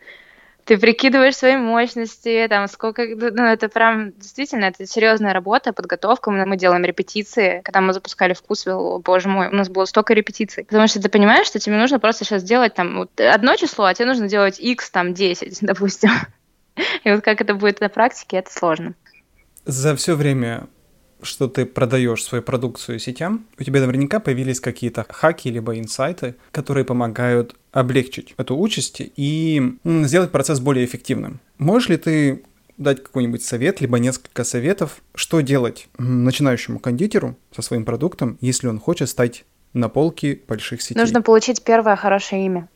ты 0.65 0.79
прикидываешь 0.79 1.37
свои 1.37 1.57
мощности, 1.57 2.47
там 2.49 2.69
сколько, 2.69 3.05
ну 3.05 3.45
это 3.45 3.69
прям 3.69 4.13
действительно 4.13 4.67
это 4.67 4.87
серьезная 4.87 5.33
работа, 5.33 5.73
подготовка. 5.73 6.31
Мы, 6.31 6.47
мы 6.47 6.57
делаем 6.57 6.85
репетиции, 6.85 7.61
когда 7.65 7.81
мы 7.81 7.93
запускали 7.93 8.33
вкусвилл, 8.33 9.01
боже 9.01 9.29
мой, 9.29 9.49
у 9.49 9.55
нас 9.55 9.69
было 9.69 9.85
столько 9.87 10.15
репетиций, 10.15 10.65
потому 10.65 10.87
что 10.87 11.03
ты 11.03 11.09
понимаешь, 11.09 11.47
что 11.47 11.59
тебе 11.59 11.77
нужно 11.77 11.99
просто 11.99 12.25
сейчас 12.25 12.43
сделать 12.43 12.75
там 12.75 12.99
вот, 12.99 13.21
одно 13.21 13.57
число, 13.57 13.87
а 13.87 13.95
тебе 13.95 14.07
нужно 14.07 14.29
делать 14.29 14.61
x 14.61 14.91
там 14.91 15.15
10, 15.15 15.59
допустим. 15.63 16.11
И 17.05 17.11
вот 17.11 17.23
как 17.23 17.41
это 17.41 17.55
будет 17.55 17.81
на 17.81 17.89
практике, 17.89 18.39
это 18.39 18.53
сложно. 18.53 18.95
За 19.65 19.95
все 19.97 20.15
время 20.15 20.69
что 21.23 21.49
ты 21.49 21.67
продаешь 21.67 22.23
свою 22.23 22.43
продукцию 22.43 22.99
сетям, 22.99 23.47
у 23.59 23.63
тебя 23.63 23.81
наверняка 23.81 24.21
появились 24.21 24.61
какие-то 24.61 25.07
хаки 25.09 25.51
либо 25.51 25.79
инсайты, 25.79 26.35
которые 26.51 26.85
помогают 26.85 27.57
облегчить 27.73 28.35
эту 28.37 28.57
участь 28.57 29.01
и 29.01 29.77
сделать 29.85 30.31
процесс 30.31 30.61
более 30.61 30.85
эффективным. 30.85 31.41
Можешь 31.59 31.89
ли 31.89 31.97
ты 31.97 32.43
дать 32.79 33.03
какой-нибудь 33.03 33.43
совет, 33.43 33.81
либо 33.81 33.99
несколько 33.99 34.45
советов, 34.45 35.03
что 35.15 35.41
делать 35.41 35.89
начинающему 35.99 36.79
кондитеру 36.79 37.37
со 37.55 37.63
своим 37.63 37.85
продуктом, 37.85 38.39
если 38.41 38.67
он 38.67 38.79
хочет 38.79 39.09
стать 39.09 39.45
на 39.73 39.89
полке 39.89 40.41
больших 40.49 40.83
сетей? 40.83 40.99
Нужно 40.99 41.23
получить 41.23 41.63
первое 41.63 41.97
хорошее 41.97 42.47
имя. 42.47 42.69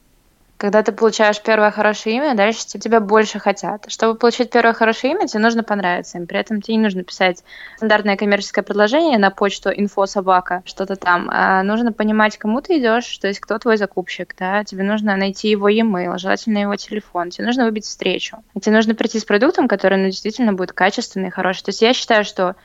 Когда 0.58 0.82
ты 0.82 0.92
получаешь 0.92 1.42
первое 1.42 1.70
хорошее 1.70 2.16
имя, 2.16 2.34
дальше 2.34 2.66
тебя 2.66 3.00
больше 3.00 3.38
хотят. 3.38 3.84
Чтобы 3.88 4.18
получить 4.18 4.50
первое 4.50 4.72
хорошее 4.72 5.12
имя, 5.12 5.26
тебе 5.26 5.40
нужно 5.40 5.62
понравиться 5.62 6.16
им. 6.16 6.26
При 6.26 6.38
этом 6.38 6.62
тебе 6.62 6.76
не 6.76 6.82
нужно 6.82 7.04
писать 7.04 7.44
стандартное 7.76 8.16
коммерческое 8.16 8.64
предложение 8.64 9.18
на 9.18 9.30
почту 9.30 9.70
инфо 9.70 10.06
собака, 10.06 10.62
что-то 10.64 10.96
там. 10.96 11.28
А 11.30 11.62
нужно 11.62 11.92
понимать, 11.92 12.38
кому 12.38 12.62
ты 12.62 12.78
идешь, 12.78 13.18
то 13.18 13.28
есть 13.28 13.40
кто 13.40 13.58
твой 13.58 13.76
закупщик, 13.76 14.34
да. 14.38 14.64
Тебе 14.64 14.82
нужно 14.82 15.16
найти 15.16 15.50
его 15.50 15.68
e-mail, 15.68 16.16
желательно 16.16 16.58
его 16.58 16.76
телефон. 16.76 17.28
Тебе 17.28 17.46
нужно 17.46 17.66
выбить 17.66 17.84
встречу. 17.84 18.38
Тебе 18.58 18.74
нужно 18.74 18.94
прийти 18.94 19.18
с 19.18 19.24
продуктом, 19.24 19.68
который 19.68 19.98
ну, 19.98 20.06
действительно 20.06 20.54
будет 20.54 20.72
качественный 20.72 21.28
и 21.28 21.32
хороший. 21.32 21.64
То 21.64 21.68
есть 21.68 21.82
я 21.82 21.92
считаю, 21.92 22.24
что 22.24 22.56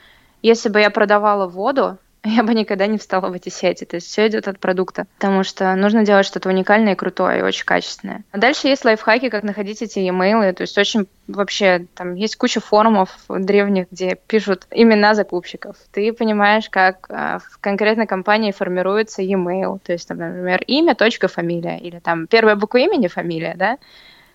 если 0.42 0.70
бы 0.70 0.80
я 0.80 0.92
продавала 0.92 1.46
воду, 1.46 1.98
я 2.26 2.44
бы 2.44 2.54
никогда 2.54 2.86
не 2.86 2.98
встала 2.98 3.30
в 3.30 3.34
эти 3.34 3.50
сети. 3.50 3.86
То 3.86 3.96
есть 3.96 4.08
все 4.08 4.28
идет 4.28 4.48
от 4.48 4.60
продукта. 4.60 5.08
Потому 5.16 5.44
что 5.44 5.74
нужно 5.76 6.06
делать 6.06 6.26
что-то 6.26 6.50
уникальное 6.50 6.94
и 6.94 6.96
крутое, 6.96 7.40
и 7.40 7.42
очень 7.42 7.66
качественное. 7.66 8.24
А 8.32 8.38
дальше 8.38 8.68
есть 8.68 8.86
лайфхаки, 8.86 9.30
как 9.30 9.44
находить 9.44 9.82
эти 9.82 10.00
e-mail. 10.00 10.54
То 10.54 10.62
есть 10.62 10.78
очень 10.78 11.08
вообще 11.28 11.88
там 11.96 12.14
есть 12.14 12.36
куча 12.36 12.60
форумов 12.60 13.10
древних, 13.28 13.88
где 13.92 14.18
пишут 14.28 14.68
имена 14.70 15.16
закупщиков. 15.16 15.76
Ты 15.92 16.14
понимаешь, 16.14 16.70
как 16.70 17.08
а, 17.10 17.40
в 17.40 17.58
конкретной 17.60 18.06
компании 18.06 18.52
формируется 18.52 19.24
e-mail. 19.24 19.80
То 19.84 19.94
есть, 19.94 20.08
там, 20.08 20.18
например, 20.20 20.62
имя, 20.68 20.94
точка, 20.94 21.28
фамилия. 21.28 21.80
Или 21.80 22.00
там 22.00 22.28
первая 22.28 22.56
буква 22.56 22.80
имени, 22.80 23.08
фамилия, 23.08 23.56
да? 23.58 23.78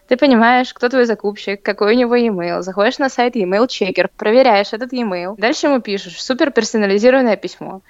Ты 0.09 0.17
понимаешь, 0.17 0.73
кто 0.73 0.89
твой 0.89 1.05
закупщик, 1.05 1.63
какой 1.63 1.95
у 1.95 1.99
него 1.99 2.15
e-mail, 2.15 2.63
заходишь 2.63 2.99
на 2.99 3.09
сайт 3.09 3.37
e-mail 3.37 3.67
checker, 3.67 4.09
проверяешь 4.17 4.73
этот 4.73 4.93
e-mail, 4.93 5.35
дальше 5.37 5.67
ему 5.67 5.81
пишешь 5.81 6.23
супер 6.23 6.51
персонализированное 6.51 7.37
письмо. 7.37 7.83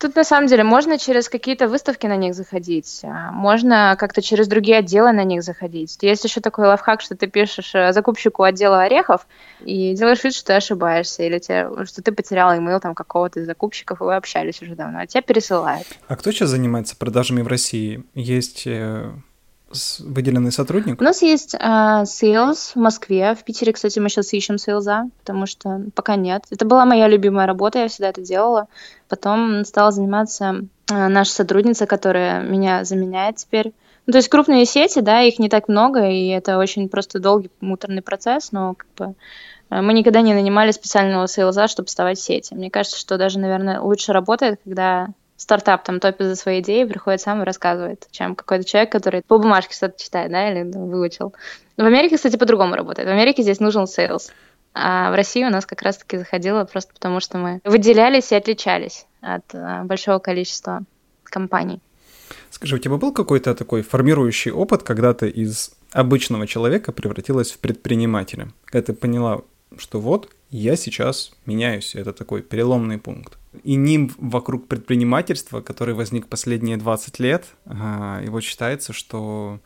Тут 0.00 0.16
на 0.16 0.24
самом 0.24 0.48
деле 0.48 0.64
можно 0.64 0.98
через 0.98 1.28
какие-то 1.28 1.68
выставки 1.68 2.06
на 2.06 2.16
них 2.16 2.34
заходить, 2.34 3.00
а 3.04 3.30
можно 3.30 3.96
как-то 3.98 4.20
через 4.20 4.48
другие 4.48 4.78
отделы 4.78 5.12
на 5.12 5.24
них 5.24 5.42
заходить. 5.42 5.96
Есть 6.02 6.24
еще 6.24 6.40
такой 6.40 6.66
лайфхак, 6.66 7.00
что 7.00 7.16
ты 7.16 7.26
пишешь 7.26 7.74
э, 7.74 7.92
закупщику 7.92 8.42
отдела 8.42 8.82
орехов 8.82 9.26
и 9.60 9.94
делаешь 9.94 10.22
вид, 10.24 10.34
что 10.34 10.48
ты 10.48 10.52
ошибаешься, 10.54 11.22
или 11.22 11.38
тебе, 11.38 11.86
что 11.86 12.02
ты 12.02 12.12
потерял 12.12 12.54
имейл 12.58 12.80
там 12.80 12.94
какого-то 12.94 13.40
из 13.40 13.46
закупщиков, 13.46 14.00
и 14.00 14.04
вы 14.04 14.16
общались 14.16 14.60
уже 14.60 14.74
давно, 14.74 14.98
а 14.98 15.06
тебя 15.06 15.22
пересылают. 15.22 15.86
А 16.08 16.16
кто 16.16 16.32
сейчас 16.32 16.50
занимается 16.50 16.96
продажами 16.96 17.42
в 17.42 17.48
России? 17.48 18.04
Есть 18.14 18.64
э, 18.66 19.10
выделенный 20.00 20.52
сотрудник? 20.52 21.00
У 21.00 21.04
нас 21.04 21.22
есть 21.22 21.54
э, 21.54 21.58
sales 21.58 22.72
в 22.74 22.76
Москве. 22.76 23.34
В 23.34 23.44
Питере, 23.44 23.72
кстати, 23.72 23.98
мы 23.98 24.08
сейчас 24.08 24.32
ищем 24.32 24.58
сейлза, 24.58 25.10
потому 25.18 25.46
что 25.46 25.82
пока 25.94 26.16
нет. 26.16 26.44
Это 26.50 26.64
была 26.64 26.84
моя 26.84 27.08
любимая 27.08 27.46
работа, 27.46 27.80
я 27.80 27.88
всегда 27.88 28.10
это 28.10 28.22
делала. 28.22 28.68
Потом 29.08 29.64
стала 29.64 29.92
заниматься 29.92 30.62
э, 30.90 31.08
наша 31.08 31.32
сотрудница, 31.32 31.86
которая 31.86 32.42
меня 32.42 32.84
заменяет 32.84 33.36
теперь. 33.36 33.72
Ну, 34.06 34.12
то 34.12 34.18
есть 34.18 34.28
крупные 34.28 34.66
сети, 34.66 35.00
да, 35.00 35.22
их 35.22 35.38
не 35.38 35.48
так 35.48 35.68
много, 35.68 36.08
и 36.08 36.28
это 36.28 36.58
очень 36.58 36.88
просто 36.88 37.20
долгий 37.20 37.50
муторный 37.60 38.02
процесс, 38.02 38.52
но 38.52 38.74
как 38.74 38.88
бы 38.96 39.14
э, 39.70 39.80
мы 39.80 39.92
никогда 39.94 40.20
не 40.20 40.34
нанимали 40.34 40.72
специального 40.72 41.26
сейлза, 41.26 41.68
чтобы 41.68 41.86
вставать 41.86 42.18
в 42.18 42.22
сети. 42.22 42.54
Мне 42.54 42.70
кажется, 42.70 42.98
что 42.98 43.16
даже, 43.16 43.38
наверное, 43.38 43.80
лучше 43.80 44.12
работает, 44.12 44.60
когда 44.64 45.08
стартап 45.36 45.84
там 45.84 46.00
топит 46.00 46.26
за 46.26 46.36
свои 46.36 46.60
идеи, 46.60 46.84
приходит 46.84 47.20
сам 47.20 47.42
и 47.42 47.44
рассказывает, 47.44 48.06
чем 48.10 48.34
какой-то 48.34 48.64
человек, 48.64 48.92
который 48.92 49.22
по 49.22 49.38
бумажке 49.38 49.74
что-то 49.74 50.02
читает, 50.02 50.30
да, 50.30 50.50
или 50.50 50.62
ну, 50.62 50.86
выучил. 50.86 51.34
В 51.76 51.84
Америке, 51.84 52.16
кстати, 52.16 52.36
по-другому 52.36 52.74
работает. 52.74 53.08
В 53.08 53.12
Америке 53.12 53.42
здесь 53.42 53.60
нужен 53.60 53.84
sales. 53.84 54.30
А 54.74 55.12
в 55.12 55.14
России 55.14 55.44
у 55.44 55.50
нас 55.50 55.66
как 55.66 55.82
раз-таки 55.82 56.18
заходило 56.18 56.64
просто 56.64 56.92
потому, 56.92 57.20
что 57.20 57.38
мы 57.38 57.60
выделялись 57.64 58.32
и 58.32 58.34
отличались 58.34 59.06
от 59.20 59.44
а, 59.54 59.84
большого 59.84 60.18
количества 60.18 60.82
компаний. 61.22 61.80
Скажи, 62.50 62.76
у 62.76 62.78
тебя 62.78 62.96
был 62.96 63.12
какой-то 63.12 63.54
такой 63.54 63.82
формирующий 63.82 64.50
опыт, 64.50 64.82
когда 64.82 65.14
ты 65.14 65.28
из 65.28 65.72
обычного 65.92 66.46
человека 66.46 66.92
превратилась 66.92 67.52
в 67.52 67.58
предпринимателя? 67.58 68.48
Когда 68.64 68.86
ты 68.86 68.92
поняла, 68.92 69.42
что 69.78 70.00
вот 70.00 70.30
я 70.50 70.76
сейчас 70.76 71.32
меняюсь, 71.46 71.94
это 71.94 72.12
такой 72.12 72.42
переломный 72.42 72.98
пункт. 72.98 73.38
И 73.62 73.74
ним 73.74 74.12
вокруг 74.18 74.68
предпринимательства, 74.68 75.60
который 75.60 75.94
возник 75.94 76.28
последние 76.28 76.76
20 76.76 77.18
лет, 77.20 77.46
его 77.66 78.40
считается, 78.40 78.92
что 78.92 79.60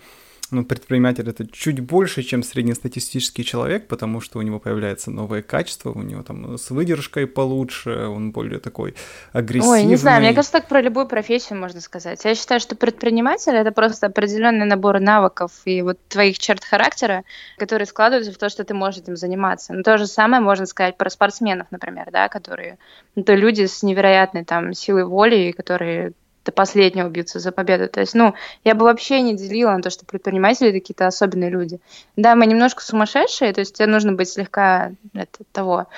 ну, 0.51 0.65
предприниматель 0.65 1.29
это 1.29 1.47
чуть 1.47 1.81
больше, 1.81 2.23
чем 2.23 2.43
среднестатистический 2.43 3.45
человек, 3.45 3.87
потому 3.87 4.21
что 4.21 4.39
у 4.39 4.43
него 4.43 4.59
появляются 4.59 5.11
новые 5.11 5.43
качества, 5.43 5.91
у 5.91 6.03
него 6.03 6.23
там 6.23 6.57
с 6.57 6.71
выдержкой 6.71 7.27
получше, 7.27 8.07
он 8.07 8.33
более 8.33 8.59
такой 8.59 8.95
агрессивный. 9.33 9.81
Ой, 9.81 9.85
не 9.85 9.97
знаю, 9.97 10.21
мне 10.21 10.35
кажется, 10.35 10.53
так 10.53 10.69
про 10.69 10.81
любую 10.81 11.07
профессию 11.07 11.59
можно 11.59 11.81
сказать. 11.81 12.25
Я 12.25 12.35
считаю, 12.35 12.61
что 12.61 12.77
предприниматель 12.77 13.55
это 13.55 13.73
просто 13.73 14.07
определенный 14.07 14.67
набор 14.67 15.01
навыков 15.01 15.53
и 15.65 15.83
вот 15.83 15.99
твоих 16.09 16.39
черт 16.39 16.65
характера, 16.65 17.25
которые 17.59 17.87
складываются 17.87 18.33
в 18.33 18.39
то, 18.39 18.49
что 18.49 18.65
ты 18.65 18.75
можешь 18.75 19.03
этим 19.03 19.17
заниматься. 19.17 19.73
Но 19.73 19.83
то 19.83 19.99
же 19.99 20.07
самое 20.07 20.43
можно 20.43 20.67
сказать 20.67 20.97
про 20.97 21.11
спортсменов, 21.11 21.67
например, 21.71 22.09
да, 22.11 22.29
которые, 22.29 22.79
ну, 23.15 23.23
это 23.23 23.35
люди 23.35 23.67
с 23.67 23.83
невероятной 23.83 24.45
там 24.45 24.73
силой 24.73 25.05
воли, 25.05 25.53
которые 25.53 26.13
до 26.49 26.53
последнего 26.53 27.11
бьются 27.11 27.41
за 27.41 27.53
победу. 27.53 27.89
То 27.89 28.01
есть, 28.01 28.15
ну, 28.15 28.35
я 28.65 28.75
бы 28.75 28.85
вообще 28.85 29.21
не 29.21 29.37
делила 29.37 29.73
на 29.73 29.83
то, 29.83 29.91
что 29.91 30.07
предприниматели 30.07 30.71
это 30.71 30.81
какие-то 30.81 31.07
особенные 31.07 31.51
люди. 31.51 31.79
Да, 32.17 32.35
мы 32.35 32.47
немножко 32.47 32.83
сумасшедшие, 32.83 33.53
то 33.53 33.61
есть 33.61 33.77
тебе 33.77 33.87
нужно 33.87 34.13
быть 34.13 34.31
слегка 34.31 34.93
это, 35.13 35.45
того, 35.53 35.89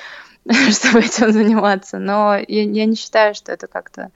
чтобы 0.71 1.01
этим 1.01 1.31
заниматься, 1.31 1.99
но 1.99 2.37
я, 2.37 2.65
я 2.65 2.85
не 2.85 2.97
считаю, 2.97 3.37
что 3.37 3.53
это 3.53 3.69
как-то 3.69 4.11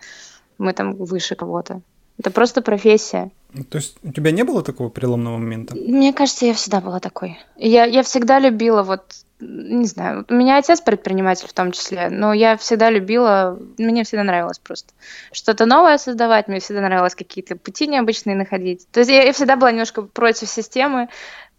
мы 0.59 0.73
там 0.73 0.95
выше 0.95 1.37
кого-то. 1.37 1.83
Это 2.19 2.33
просто 2.33 2.63
профессия. 2.63 3.31
То 3.71 3.79
есть 3.79 3.97
у 4.03 4.13
тебя 4.13 4.33
не 4.33 4.43
было 4.43 4.65
такого 4.65 4.91
переломного 4.91 5.39
момента? 5.39 5.77
Мне 5.77 6.13
кажется, 6.13 6.47
я 6.47 6.55
всегда 6.55 6.81
была 6.81 6.99
такой. 6.99 7.39
Я, 7.57 7.85
я 7.85 8.03
всегда 8.03 8.41
любила 8.41 8.83
вот 8.83 9.03
не 9.41 9.87
знаю, 9.87 10.25
у 10.29 10.35
меня 10.35 10.59
отец 10.59 10.81
предприниматель 10.81 11.49
в 11.49 11.53
том 11.53 11.73
числе, 11.73 12.09
но 12.09 12.33
я 12.33 12.57
всегда 12.57 12.91
любила, 12.91 13.59
мне 13.79 14.05
всегда 14.05 14.23
нравилось 14.23 14.59
просто 14.59 14.93
что-то 15.33 15.67
новое 15.67 15.99
создавать, 15.99 16.49
мне 16.49 16.61
всегда 16.61 16.81
нравилось 16.81 17.15
какие-то 17.15 17.57
пути 17.57 17.87
необычные 17.87 18.37
находить. 18.37 18.87
То 18.93 19.01
есть 19.01 19.11
я, 19.11 19.23
я 19.25 19.33
всегда 19.33 19.57
была 19.57 19.73
немножко 19.73 20.03
против 20.03 20.49
системы, 20.49 21.09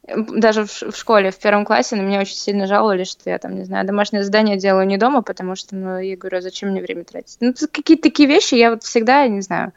даже 0.08 0.66
в, 0.66 0.84
в 0.92 0.96
школе, 0.96 1.32
в 1.32 1.38
первом 1.38 1.66
классе 1.66 1.96
на 1.96 2.02
меня 2.02 2.22
очень 2.22 2.36
сильно 2.36 2.68
жаловались, 2.68 3.10
что 3.10 3.30
я 3.30 3.40
там, 3.40 3.56
не 3.56 3.66
знаю, 3.66 3.86
домашнее 3.86 4.24
задание 4.24 4.58
делаю 4.58 4.86
не 4.88 4.98
дома, 4.98 5.22
потому 5.22 5.56
что, 5.56 5.76
ну, 5.76 6.00
я 6.00 6.16
говорю, 6.16 6.38
а 6.38 6.42
зачем 6.42 6.70
мне 6.70 6.82
время 6.82 7.04
тратить? 7.04 7.38
Ну, 7.40 7.54
какие-то 7.72 8.04
такие 8.04 8.30
вещи 8.30 8.56
я 8.56 8.72
вот 8.72 8.84
всегда, 8.84 9.28
не 9.28 9.42
знаю, 9.42 9.74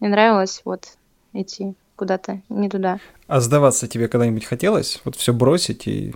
мне 0.00 0.10
нравилось 0.10 0.62
вот 0.64 0.84
идти 1.32 1.74
куда-то 1.96 2.40
не 2.48 2.68
туда. 2.68 2.98
А 3.26 3.40
сдаваться 3.40 3.88
тебе 3.88 4.08
когда-нибудь 4.08 4.44
хотелось? 4.44 5.00
Вот 5.04 5.16
все 5.16 5.32
бросить 5.32 5.86
и 5.86 6.14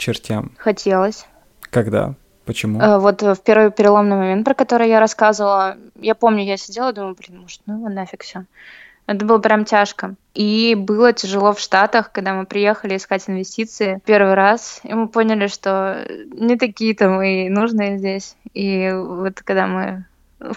чертям? 0.00 0.52
Хотелось. 0.58 1.26
Когда? 1.70 2.14
Почему? 2.44 2.80
Э, 2.80 2.98
вот 2.98 3.22
в 3.22 3.36
первый 3.44 3.70
переломный 3.70 4.16
момент, 4.16 4.44
про 4.44 4.54
который 4.54 4.88
я 4.88 4.98
рассказывала, 4.98 5.76
я 5.94 6.14
помню, 6.14 6.44
я 6.44 6.56
сидела 6.56 6.90
и 6.90 6.94
думала, 6.94 7.14
блин, 7.14 7.42
может, 7.42 7.60
ну 7.66 7.88
нафиг 7.88 8.24
все. 8.24 8.44
Это 9.06 9.24
было 9.24 9.38
прям 9.38 9.64
тяжко. 9.64 10.14
И 10.34 10.74
было 10.76 11.12
тяжело 11.12 11.52
в 11.52 11.60
Штатах, 11.60 12.12
когда 12.12 12.32
мы 12.32 12.46
приехали 12.46 12.96
искать 12.96 13.28
инвестиции 13.28 14.00
первый 14.04 14.34
раз, 14.34 14.80
и 14.84 14.94
мы 14.94 15.08
поняли, 15.08 15.48
что 15.48 16.06
не 16.32 16.56
такие-то 16.56 17.08
мы 17.08 17.48
нужные 17.50 17.98
здесь. 17.98 18.36
И 18.54 18.90
вот 18.92 19.42
когда 19.42 19.66
мы 19.66 20.04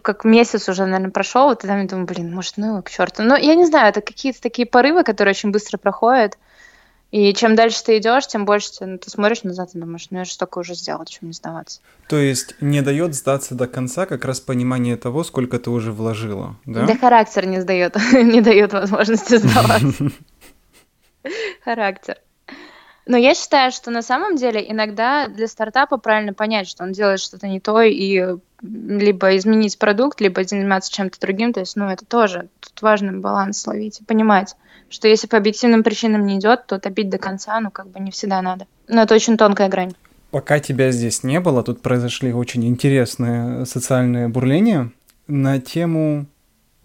как 0.01 0.23
месяц 0.23 0.69
уже, 0.69 0.85
наверное, 0.85 1.11
прошел, 1.11 1.47
вот 1.47 1.59
тогда 1.59 1.77
я 1.77 1.87
думаю, 1.87 2.05
блин, 2.05 2.33
может, 2.33 2.57
ну 2.57 2.81
к 2.81 2.89
черту. 2.89 3.23
Но 3.23 3.35
я 3.35 3.55
не 3.55 3.65
знаю, 3.65 3.89
это 3.89 4.01
какие-то 4.01 4.41
такие 4.41 4.65
порывы, 4.65 5.03
которые 5.03 5.31
очень 5.31 5.51
быстро 5.51 5.77
проходят. 5.77 6.37
И 7.13 7.31
чем 7.35 7.55
дальше 7.55 7.83
ты 7.83 7.99
идешь, 7.99 8.25
тем 8.25 8.43
больше 8.43 8.71
ты, 8.71 8.87
ну, 8.87 8.97
ты 8.97 9.07
смотришь 9.11 9.43
назад 9.43 9.69
и 9.75 9.77
думаешь, 9.77 10.07
ну 10.09 10.17
я 10.17 10.25
же 10.25 10.31
столько 10.31 10.57
уже 10.57 10.73
сделал, 10.73 11.05
чем 11.05 11.27
не 11.27 11.33
сдаваться. 11.33 11.79
То 12.09 12.17
есть 12.17 12.55
не 12.59 12.81
дает 12.81 13.13
сдаться 13.13 13.53
до 13.53 13.67
конца 13.67 14.07
как 14.07 14.25
раз 14.25 14.39
понимание 14.39 14.97
того, 14.97 15.23
сколько 15.23 15.59
ты 15.59 15.69
уже 15.69 15.91
вложила, 15.91 16.55
да? 16.65 16.87
Да 16.87 16.97
характер 16.97 17.45
не 17.45 17.61
сдает, 17.61 17.95
не 18.13 18.41
дает 18.41 18.73
возможности 18.73 19.37
сдаваться. 19.37 20.11
Характер. 21.63 22.17
Но 23.05 23.17
я 23.17 23.35
считаю, 23.35 23.71
что 23.71 23.91
на 23.91 24.01
самом 24.01 24.35
деле 24.37 24.63
иногда 24.69 25.27
для 25.27 25.47
стартапа 25.47 25.97
правильно 25.97 26.33
понять, 26.33 26.69
что 26.69 26.83
он 26.83 26.93
делает 26.93 27.19
что-то 27.19 27.47
не 27.47 27.59
то, 27.59 27.81
и 27.81 28.37
либо 28.61 29.35
изменить 29.35 29.77
продукт, 29.77 30.21
либо 30.21 30.43
заниматься 30.43 30.91
чем-то 30.91 31.19
другим. 31.19 31.51
То 31.51 31.59
есть, 31.59 31.75
ну, 31.75 31.89
это 31.89 32.05
тоже 32.05 32.47
тут 32.61 32.81
важно 32.81 33.11
баланс 33.13 33.65
ловить 33.67 33.99
и 33.99 34.05
понимать 34.05 34.55
что 34.93 35.07
если 35.07 35.25
по 35.25 35.37
объективным 35.37 35.81
причинам 35.81 36.25
не 36.25 36.37
идет, 36.37 36.67
то 36.67 36.79
топить 36.79 37.09
до 37.09 37.17
конца, 37.17 37.59
ну, 37.59 37.71
как 37.71 37.87
бы 37.87 37.99
не 37.99 38.11
всегда 38.11 38.43
надо. 38.43 38.67
Но 38.87 39.01
это 39.01 39.15
очень 39.15 39.37
тонкая 39.37 39.67
грань. 39.67 39.93
Пока 40.29 40.59
тебя 40.59 40.91
здесь 40.91 41.23
не 41.23 41.39
было, 41.39 41.63
тут 41.63 41.81
произошли 41.81 42.31
очень 42.31 42.63
интересные 42.65 43.65
социальные 43.65 44.27
бурления 44.27 44.91
на 45.25 45.59
тему 45.59 46.27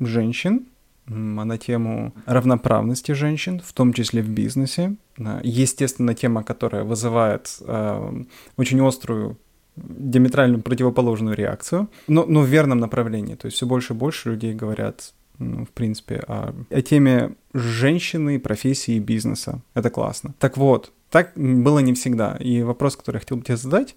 женщин, 0.00 0.66
на 1.08 1.58
тему 1.58 2.14
равноправности 2.26 3.12
женщин, 3.12 3.60
в 3.64 3.72
том 3.72 3.92
числе 3.92 4.22
в 4.22 4.28
бизнесе. 4.28 4.94
Естественно, 5.42 6.14
тема, 6.14 6.42
которая 6.42 6.84
вызывает 6.84 7.58
э, 7.60 8.24
очень 8.56 8.86
острую 8.86 9.36
диаметрально 9.76 10.58
противоположную 10.58 11.36
реакцию, 11.36 11.88
но, 12.08 12.24
но 12.24 12.40
в 12.40 12.46
верном 12.46 12.78
направлении. 12.78 13.34
То 13.34 13.46
есть 13.46 13.56
все 13.56 13.66
больше 13.66 13.94
и 13.94 13.96
больше 13.96 14.30
людей 14.30 14.54
говорят 14.54 15.12
ну, 15.38 15.64
в 15.64 15.70
принципе, 15.70 16.16
о, 16.26 16.52
о 16.68 16.82
теме 16.82 17.34
женщины, 17.54 18.40
профессии 18.40 18.94
и 18.94 19.00
бизнеса. 19.00 19.60
Это 19.74 19.88
классно. 19.88 20.34
Так 20.38 20.56
вот, 20.56 20.92
так 21.10 21.32
было 21.36 21.78
не 21.78 21.94
всегда. 21.94 22.36
И 22.40 22.62
вопрос, 22.62 22.96
который 22.96 23.16
я 23.16 23.20
хотел 23.20 23.36
бы 23.36 23.44
тебе 23.44 23.56
задать, 23.56 23.94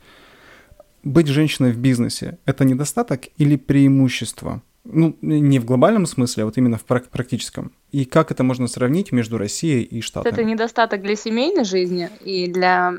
быть 1.04 1.28
женщиной 1.28 1.72
в 1.72 1.78
бизнесе— 1.78 2.38
это 2.46 2.64
недостаток 2.64 3.24
или 3.38 3.56
преимущество? 3.56 4.62
Ну, 4.84 5.16
не 5.22 5.60
в 5.60 5.66
глобальном 5.66 6.08
смысле, 6.08 6.44
а 6.44 6.46
вот 6.48 6.58
именно 6.58 6.78
в 6.78 6.86
практическом. 6.86 7.72
И 7.92 8.04
как 8.06 8.32
это 8.32 8.44
можно 8.44 8.68
сравнить 8.68 9.12
между 9.12 9.38
Россией 9.38 9.84
и 9.84 10.02
Штатами? 10.02 10.34
Это 10.34 10.44
недостаток 10.44 11.02
для 11.02 11.16
семейной 11.16 11.66
жизни 11.66 12.10
и 12.22 12.48
для... 12.52 12.94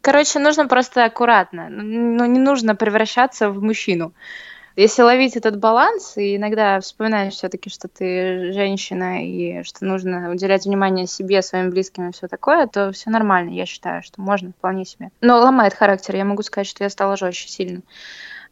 Короче, 0.00 0.38
нужно 0.38 0.68
просто 0.68 1.04
аккуратно. 1.04 1.68
Ну, 1.70 2.24
не 2.24 2.38
нужно 2.38 2.76
превращаться 2.76 3.50
в 3.50 3.60
мужчину. 3.62 4.12
Если 4.76 5.02
ловить 5.02 5.34
этот 5.34 5.58
баланс, 5.58 6.16
и 6.16 6.36
иногда 6.36 6.78
вспоминаешь 6.78 7.32
все-таки, 7.32 7.68
что 7.68 7.88
ты 7.88 8.52
женщина, 8.52 9.26
и 9.26 9.64
что 9.64 9.84
нужно 9.84 10.30
уделять 10.30 10.66
внимание 10.66 11.08
себе, 11.08 11.42
своим 11.42 11.70
близким 11.70 12.08
и 12.08 12.12
все 12.12 12.28
такое, 12.28 12.68
то 12.68 12.92
все 12.92 13.10
нормально, 13.10 13.50
я 13.50 13.66
считаю, 13.66 14.04
что 14.04 14.20
можно 14.22 14.52
вполне 14.52 14.84
себе. 14.84 15.10
Но 15.20 15.40
ломает 15.40 15.74
характер, 15.74 16.14
я 16.14 16.24
могу 16.24 16.42
сказать, 16.42 16.68
что 16.68 16.84
я 16.84 16.90
стала 16.90 17.16
жестче 17.16 17.48
сильно. 17.48 17.80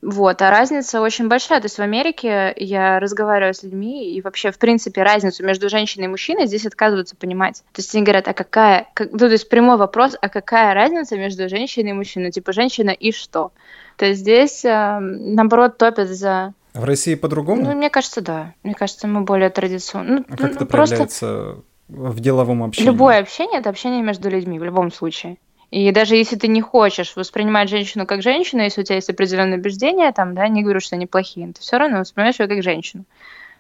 Вот, 0.07 0.41
а 0.41 0.51
разница 0.51 1.01
очень 1.01 1.29
большая. 1.29 1.61
То 1.61 1.67
есть 1.67 1.79
в 1.79 1.83
Америке 1.83 2.55
я 2.57 3.01
разговариваю 3.01 3.53
с 3.53 3.63
людьми, 3.63 4.15
и 4.15 4.23
вообще, 4.23 4.53
в 4.53 4.59
принципе, 4.59 5.03
разницу 5.03 5.45
между 5.45 5.69
женщиной 5.69 6.05
и 6.05 6.09
мужчиной 6.09 6.47
здесь 6.47 6.65
отказываются 6.65 7.17
понимать. 7.17 7.65
То 7.73 7.81
есть 7.81 7.95
они 7.95 8.05
говорят, 8.05 8.29
а 8.29 8.33
какая... 8.33 8.87
Как... 8.95 9.11
Ну, 9.11 9.19
то 9.19 9.31
есть 9.31 9.49
прямой 9.49 9.77
вопрос, 9.77 10.17
а 10.21 10.29
какая 10.29 10.75
разница 10.75 11.17
между 11.17 11.49
женщиной 11.49 11.91
и 11.91 11.93
мужчиной? 11.93 12.31
Типа, 12.31 12.53
женщина 12.53 12.91
и 12.91 13.11
что? 13.13 13.51
то 13.97 14.13
здесь, 14.13 14.65
э, 14.65 14.99
наоборот, 15.01 15.79
топят 15.79 16.09
за... 16.09 16.53
В 16.75 16.85
России 16.85 17.15
по-другому? 17.15 17.63
Ну, 17.63 17.75
мне 17.75 17.91
кажется, 17.91 18.21
да. 18.21 18.53
Мне 18.63 18.75
кажется, 18.75 19.09
мы 19.09 19.23
более 19.23 19.51
традиционно. 19.51 20.17
Ну, 20.17 20.25
а 20.29 20.37
как 20.37 20.41
ну, 20.41 20.47
это 20.57 20.67
просто... 20.67 20.97
проявляется 20.97 21.57
в 21.89 22.21
деловом 22.21 22.63
общении? 22.63 22.91
Любое 22.91 23.19
общение– 23.19 23.59
это 23.61 23.71
общение 23.71 24.03
между 24.03 24.29
людьми 24.29 24.59
в 24.59 24.65
любом 24.65 24.93
случае. 24.93 25.39
И 25.77 25.93
даже 25.93 26.17
если 26.17 26.37
ты 26.37 26.49
не 26.49 26.63
хочешь 26.63 27.17
воспринимать 27.17 27.69
женщину 27.69 28.07
как 28.07 28.23
женщину, 28.23 28.63
если 28.63 28.81
у 28.81 28.85
тебя 28.85 28.95
есть 28.95 29.11
определенные 29.11 29.59
убеждения, 29.59 30.11
там, 30.11 30.35
да, 30.35 30.49
не 30.49 30.63
говорю, 30.63 30.81
что 30.81 30.97
они 30.97 31.05
плохие, 31.05 31.53
ты 31.53 31.61
все 31.61 31.77
равно 31.77 31.99
воспринимаешь 31.99 32.41
ее 32.41 32.49
как 32.49 32.63
женщину. 32.63 33.05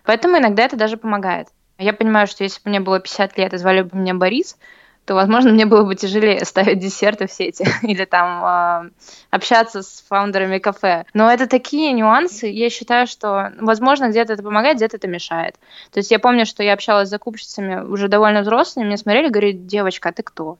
Поэтому 0.02 0.38
иногда 0.38 0.64
это 0.64 0.76
даже 0.76 0.96
помогает. 0.96 1.48
Я 1.76 1.92
понимаю, 1.92 2.26
что 2.26 2.42
если 2.42 2.62
бы 2.62 2.70
мне 2.70 2.80
было 2.80 3.00
50 3.00 3.36
лет 3.36 3.52
и 3.52 3.58
звали 3.58 3.82
бы 3.82 3.98
меня 3.98 4.14
Борис, 4.14 4.56
то, 5.04 5.14
возможно, 5.14 5.52
мне 5.52 5.66
было 5.66 5.84
бы 5.84 5.94
тяжелее 5.94 6.42
ставить 6.46 6.78
десерты 6.78 7.26
в 7.26 7.32
сети 7.32 7.66
или 7.82 8.06
там 8.06 8.86
э, 8.86 8.90
общаться 9.28 9.82
с 9.82 10.02
фаундерами 10.08 10.56
кафе. 10.56 11.04
Но 11.12 11.30
это 11.30 11.46
такие 11.46 11.92
нюансы, 11.92 12.46
я 12.46 12.70
считаю, 12.70 13.06
что, 13.06 13.52
возможно, 13.60 14.08
где-то 14.08 14.32
это 14.32 14.42
помогает, 14.42 14.78
где-то 14.78 14.96
это 14.96 15.06
мешает. 15.06 15.56
То 15.92 15.98
есть 15.98 16.10
я 16.10 16.18
помню, 16.18 16.46
что 16.46 16.62
я 16.62 16.72
общалась 16.72 17.08
с 17.08 17.10
закупщицами 17.10 17.82
уже 17.82 18.08
довольно 18.08 18.40
взрослыми, 18.40 18.86
мне 18.86 18.96
смотрели, 18.96 19.28
говорили, 19.28 19.58
девочка, 19.58 20.08
а 20.08 20.12
ты 20.12 20.22
кто? 20.22 20.56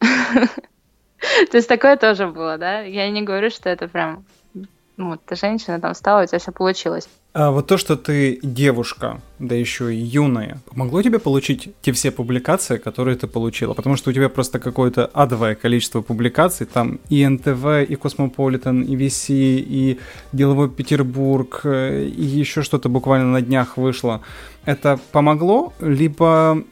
То 1.50 1.56
есть 1.56 1.68
такое 1.68 1.96
тоже 1.96 2.26
было, 2.26 2.58
да? 2.58 2.80
Я 2.80 3.10
не 3.10 3.22
говорю, 3.22 3.50
что 3.50 3.68
это 3.68 3.88
прям 3.88 4.24
ну, 4.96 5.16
ты 5.16 5.36
женщина, 5.36 5.80
там 5.80 5.94
стала, 5.94 6.22
у 6.22 6.26
тебя 6.26 6.38
все 6.38 6.52
получилось. 6.52 7.08
А 7.34 7.50
вот 7.50 7.66
то, 7.66 7.76
что 7.76 7.96
ты 7.96 8.38
девушка, 8.42 9.20
да 9.38 9.54
еще 9.54 9.94
и 9.94 9.98
юная, 9.98 10.58
помогло 10.70 11.02
тебе 11.02 11.18
получить 11.18 11.74
те 11.82 11.92
все 11.92 12.10
публикации, 12.10 12.78
которые 12.78 13.16
ты 13.16 13.26
получила? 13.26 13.74
Потому 13.74 13.96
что 13.96 14.08
у 14.08 14.12
тебя 14.14 14.30
просто 14.30 14.58
какое-то 14.58 15.10
адовое 15.12 15.54
количество 15.54 16.00
публикаций, 16.00 16.66
там 16.66 16.98
и 17.10 17.26
НТВ, 17.26 17.90
и 17.90 17.94
Космополитен, 17.96 18.82
и 18.82 18.96
VC, 18.96 19.34
и 19.58 20.00
Деловой 20.32 20.70
Петербург, 20.70 21.60
э, 21.64 22.04
и 22.04 22.22
еще 22.22 22.62
что-то 22.62 22.88
буквально 22.88 23.32
на 23.32 23.42
днях 23.42 23.76
вышло. 23.76 24.22
Это 24.64 24.98
помогло, 25.12 25.74
либо 25.80 26.64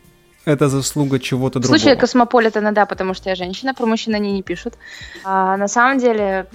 это 0.45 0.69
заслуга 0.69 1.19
чего-то 1.19 1.59
другого. 1.59 1.77
В 1.77 1.81
случае 1.81 1.97
Космополитена, 1.97 2.73
да, 2.73 2.87
потому 2.87 3.15
что 3.15 3.31
я 3.31 3.37
женщина, 3.37 3.75
про 3.75 3.87
мужчин 3.87 4.15
они 4.15 4.33
не 4.33 4.43
пишут. 4.43 4.75
А 5.25 5.57
на 5.57 5.69
самом 5.69 5.99
деле 5.99 6.47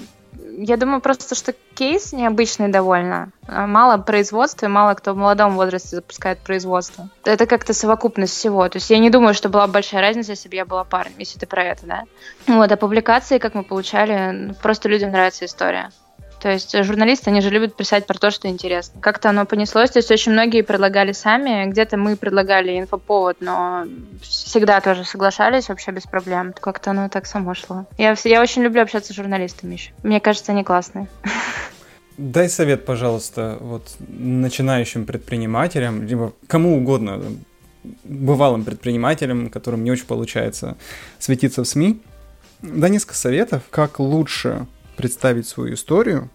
Я 0.61 0.77
думаю 0.77 0.99
просто, 0.99 1.35
что 1.35 1.53
кейс 1.73 2.11
необычный 2.11 2.67
довольно. 2.67 3.31
А 3.47 3.65
мало 3.65 3.97
производства, 3.97 4.65
и 4.65 4.69
мало 4.69 4.93
кто 4.93 5.13
в 5.13 5.17
молодом 5.17 5.55
возрасте 5.55 5.95
запускает 5.95 6.39
производство. 6.39 7.09
Это 7.23 7.45
как-то 7.45 7.73
совокупность 7.73 8.33
всего. 8.33 8.67
То 8.67 8.77
есть 8.77 8.89
я 8.89 8.99
не 8.99 9.09
думаю, 9.09 9.33
что 9.33 9.47
была 9.47 9.67
большая 9.67 10.01
разница, 10.01 10.31
если 10.31 10.49
бы 10.49 10.55
я 10.55 10.65
была 10.65 10.83
парнем, 10.83 11.15
если 11.17 11.39
ты 11.39 11.45
про 11.45 11.63
это, 11.63 11.85
да. 11.85 12.03
Вот, 12.47 12.71
а 12.71 12.77
публикации, 12.77 13.37
как 13.37 13.55
мы 13.55 13.63
получали, 13.63 14.53
просто 14.61 14.89
людям 14.89 15.11
нравится 15.11 15.45
история. 15.45 15.91
То 16.39 16.49
есть 16.49 16.75
журналисты, 16.83 17.29
они 17.29 17.41
же 17.41 17.49
любят 17.49 17.75
писать 17.75 18.07
про 18.07 18.17
то, 18.17 18.31
что 18.31 18.47
интересно. 18.47 19.01
Как-то 19.01 19.29
оно 19.29 19.45
понеслось, 19.45 19.91
то 19.91 19.99
есть 19.99 20.09
очень 20.09 20.31
многие 20.31 20.61
предлагали 20.61 21.11
сами, 21.11 21.69
где-то 21.69 21.97
мы 21.97 22.15
предлагали 22.15 22.79
инфоповод, 22.79 23.37
но 23.41 23.85
всегда 24.21 24.79
тоже 24.79 25.03
соглашались 25.03 25.67
вообще 25.67 25.91
без 25.91 26.03
проблем. 26.03 26.53
Как-то 26.59 26.91
оно 26.91 27.09
так 27.09 27.25
само 27.25 27.53
шло. 27.53 27.85
Я, 27.97 28.15
я 28.23 28.41
очень 28.41 28.63
люблю 28.63 28.81
общаться 28.81 29.11
с 29.11 29.15
журналистами 29.15 29.73
еще. 29.73 29.91
Мне 30.03 30.21
кажется, 30.21 30.53
они 30.53 30.63
классные. 30.63 31.07
Дай 32.17 32.49
совет, 32.49 32.85
пожалуйста, 32.85 33.57
вот 33.59 33.95
начинающим 33.99 35.05
предпринимателям, 35.05 36.05
либо 36.05 36.33
кому 36.47 36.77
угодно, 36.77 37.21
бывалым 38.03 38.63
предпринимателям, 38.63 39.49
которым 39.49 39.83
не 39.83 39.91
очень 39.91 40.05
получается 40.05 40.77
светиться 41.17 41.63
в 41.63 41.67
СМИ. 41.67 42.01
Дай 42.61 42.89
несколько 42.89 43.15
советов, 43.15 43.63
как 43.69 43.99
лучше 43.99 44.67
представить 44.99 45.47
свою 45.47 45.75
историю, 45.75 46.29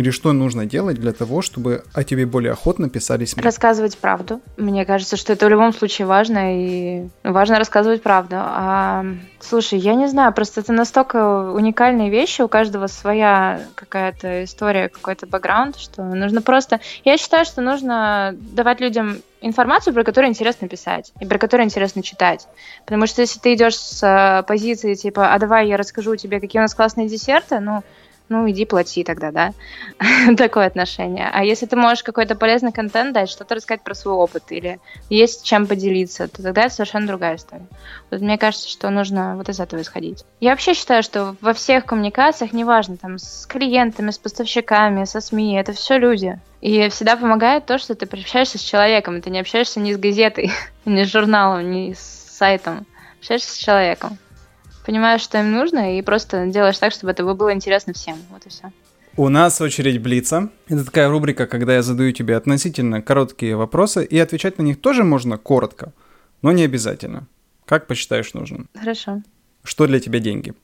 или 0.00 0.10
что 0.10 0.32
нужно 0.32 0.64
делать 0.64 0.98
для 0.98 1.12
того, 1.12 1.42
чтобы 1.42 1.84
о 1.92 2.04
тебе 2.04 2.24
более 2.24 2.52
охотно 2.52 2.88
писали 2.88 3.26
СМИ? 3.26 3.42
Рассказывать 3.42 3.98
правду. 3.98 4.40
Мне 4.56 4.86
кажется, 4.86 5.18
что 5.18 5.34
это 5.34 5.44
в 5.44 5.50
любом 5.50 5.74
случае 5.74 6.06
важно, 6.06 6.56
и 6.56 7.08
важно 7.22 7.58
рассказывать 7.58 8.02
правду. 8.02 8.36
А, 8.38 9.04
слушай, 9.40 9.78
я 9.78 9.94
не 9.94 10.06
знаю, 10.06 10.32
просто 10.32 10.60
это 10.60 10.72
настолько 10.72 11.52
уникальные 11.52 12.08
вещи, 12.08 12.40
у 12.40 12.48
каждого 12.48 12.86
своя 12.86 13.60
какая-то 13.74 14.44
история, 14.44 14.88
какой-то 14.88 15.26
бэкграунд, 15.26 15.76
что 15.76 16.02
нужно 16.02 16.40
просто... 16.40 16.80
Я 17.04 17.18
считаю, 17.18 17.44
что 17.44 17.60
нужно 17.60 18.34
давать 18.38 18.80
людям 18.80 19.18
информацию, 19.42 19.92
про 19.92 20.04
которую 20.04 20.30
интересно 20.30 20.66
писать 20.66 21.12
и 21.20 21.26
про 21.26 21.38
которую 21.38 21.66
интересно 21.66 22.02
читать. 22.02 22.46
Потому 22.86 23.06
что 23.06 23.20
если 23.20 23.38
ты 23.38 23.52
идешь 23.52 23.76
с 23.76 24.02
э, 24.02 24.44
позиции 24.46 24.94
типа, 24.94 25.34
а 25.34 25.38
давай 25.38 25.68
я 25.68 25.76
расскажу 25.76 26.16
тебе, 26.16 26.40
какие 26.40 26.60
у 26.60 26.62
нас 26.62 26.74
классные 26.74 27.08
десерты, 27.08 27.60
ну, 27.60 27.82
ну, 28.30 28.48
иди 28.48 28.64
плати 28.64 29.02
тогда, 29.02 29.32
да. 29.32 29.52
Такое 30.36 30.68
отношение. 30.68 31.28
А 31.32 31.44
если 31.44 31.66
ты 31.66 31.74
можешь 31.74 32.04
какой-то 32.04 32.36
полезный 32.36 32.70
контент 32.70 33.12
дать, 33.12 33.28
что-то 33.28 33.56
рассказать 33.56 33.82
про 33.82 33.92
свой 33.92 34.14
опыт 34.14 34.44
или 34.50 34.78
есть 35.10 35.44
чем 35.44 35.66
поделиться, 35.66 36.28
то 36.28 36.40
тогда 36.40 36.62
это 36.62 36.74
совершенно 36.74 37.08
другая 37.08 37.36
история. 37.36 37.66
Вот 38.08 38.20
мне 38.20 38.38
кажется, 38.38 38.68
что 38.68 38.88
нужно 38.90 39.36
вот 39.36 39.48
из 39.48 39.58
этого 39.58 39.80
исходить. 39.80 40.24
Я 40.38 40.50
вообще 40.50 40.74
считаю, 40.74 41.02
что 41.02 41.34
во 41.40 41.52
всех 41.52 41.84
коммуникациях, 41.84 42.52
неважно, 42.52 42.96
там, 42.96 43.18
с 43.18 43.46
клиентами, 43.46 44.12
с 44.12 44.18
поставщиками, 44.18 45.04
со 45.04 45.20
СМИ, 45.20 45.56
это 45.56 45.72
все 45.72 45.98
люди. 45.98 46.38
И 46.60 46.88
всегда 46.88 47.16
помогает 47.16 47.66
то, 47.66 47.78
что 47.78 47.96
ты 47.96 48.06
общаешься 48.06 48.58
с 48.58 48.62
человеком, 48.62 49.20
ты 49.22 49.30
не 49.30 49.40
общаешься 49.40 49.80
ни 49.80 49.92
с 49.92 49.98
газетой, 49.98 50.52
ни 50.84 51.02
с 51.02 51.10
журналом, 51.10 51.68
ни 51.68 51.94
с 51.94 51.98
сайтом. 51.98 52.86
Общаешься 53.18 53.50
с 53.50 53.56
человеком 53.56 54.18
понимаешь, 54.90 55.20
что 55.20 55.38
им 55.38 55.52
нужно, 55.52 55.96
и 55.96 56.02
просто 56.02 56.46
делаешь 56.46 56.78
так, 56.78 56.92
чтобы 56.92 57.12
это 57.12 57.22
было 57.22 57.52
интересно 57.52 57.92
всем. 57.92 58.16
Вот 58.30 58.44
и 58.46 58.48
все. 58.48 58.72
У 59.16 59.28
нас 59.28 59.60
очередь 59.60 60.02
Блица. 60.02 60.48
Это 60.68 60.84
такая 60.84 61.08
рубрика, 61.08 61.46
когда 61.46 61.74
я 61.74 61.82
задаю 61.82 62.10
тебе 62.12 62.36
относительно 62.36 63.00
короткие 63.00 63.54
вопросы, 63.54 64.04
и 64.04 64.18
отвечать 64.18 64.58
на 64.58 64.62
них 64.62 64.80
тоже 64.80 65.04
можно 65.04 65.38
коротко, 65.38 65.92
но 66.42 66.50
не 66.50 66.64
обязательно. 66.64 67.28
Как 67.66 67.86
посчитаешь 67.86 68.34
нужным? 68.34 68.68
Хорошо. 68.76 69.22
Что 69.62 69.86
для 69.86 70.00
тебя 70.00 70.18
деньги? 70.18 70.54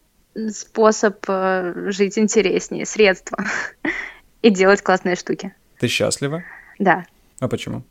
Способ 0.50 1.24
э, 1.28 1.90
жить 1.92 2.18
интереснее, 2.18 2.84
средства 2.84 3.44
и 4.42 4.50
делать 4.50 4.82
классные 4.82 5.14
штуки. 5.14 5.54
Ты 5.78 5.86
счастлива? 5.86 6.42
Да. 6.80 7.04
А 7.38 7.46
почему? 7.46 7.84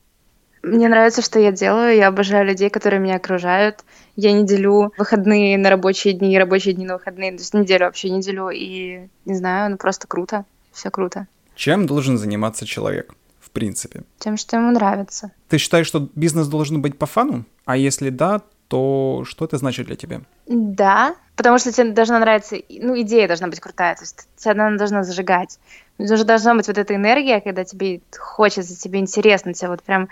Мне 0.65 0.89
нравится, 0.89 1.21
что 1.21 1.39
я 1.39 1.51
делаю. 1.51 1.95
Я 1.95 2.07
обожаю 2.07 2.45
людей, 2.45 2.69
которые 2.69 2.99
меня 2.99 3.15
окружают. 3.15 3.83
Я 4.15 4.31
не 4.31 4.45
делю 4.45 4.91
выходные 4.97 5.57
на 5.57 5.69
рабочие 5.69 6.13
дни, 6.13 6.37
рабочие 6.37 6.73
дни 6.73 6.85
на 6.85 6.95
выходные. 6.95 7.31
То 7.31 7.37
есть 7.37 7.53
неделю 7.53 7.85
вообще 7.85 8.09
не 8.09 8.21
делю. 8.21 8.49
И 8.49 9.07
не 9.25 9.35
знаю, 9.35 9.71
ну 9.71 9.77
просто 9.77 10.07
круто. 10.07 10.43
Все 10.71 10.89
круто. 10.89 11.27
Чем 11.55 11.85
должен 11.85 12.17
заниматься 12.17 12.65
человек? 12.65 13.13
В 13.39 13.51
принципе. 13.51 14.01
Тем, 14.17 14.37
что 14.37 14.57
ему 14.57 14.71
нравится. 14.71 15.31
Ты 15.49 15.59
считаешь, 15.59 15.87
что 15.87 16.09
бизнес 16.15 16.47
должен 16.47 16.81
быть 16.81 16.97
по 16.97 17.05
фану? 17.05 17.45
А 17.65 17.77
если 17.77 18.09
да, 18.09 18.41
то 18.67 19.23
что 19.25 19.45
это 19.45 19.57
значит 19.57 19.85
для 19.85 19.95
тебя? 19.95 20.21
Да, 20.47 21.15
потому 21.35 21.59
что 21.59 21.71
тебе 21.71 21.91
должна 21.91 22.19
нравиться, 22.19 22.57
ну, 22.69 22.99
идея 23.01 23.27
должна 23.27 23.47
быть 23.47 23.59
крутая, 23.59 23.95
то 23.95 24.01
есть 24.01 24.27
тебя 24.35 24.51
она 24.51 24.77
должна 24.77 25.03
зажигать. 25.03 25.59
Уже 25.97 26.23
должна 26.23 26.55
быть 26.55 26.67
вот 26.67 26.77
эта 26.77 26.95
энергия, 26.95 27.39
когда 27.39 27.63
тебе 27.63 28.01
хочется, 28.17 28.77
тебе 28.77 28.99
интересно, 28.99 29.53
тебе 29.53 29.69
вот 29.69 29.83
прям 29.83 30.09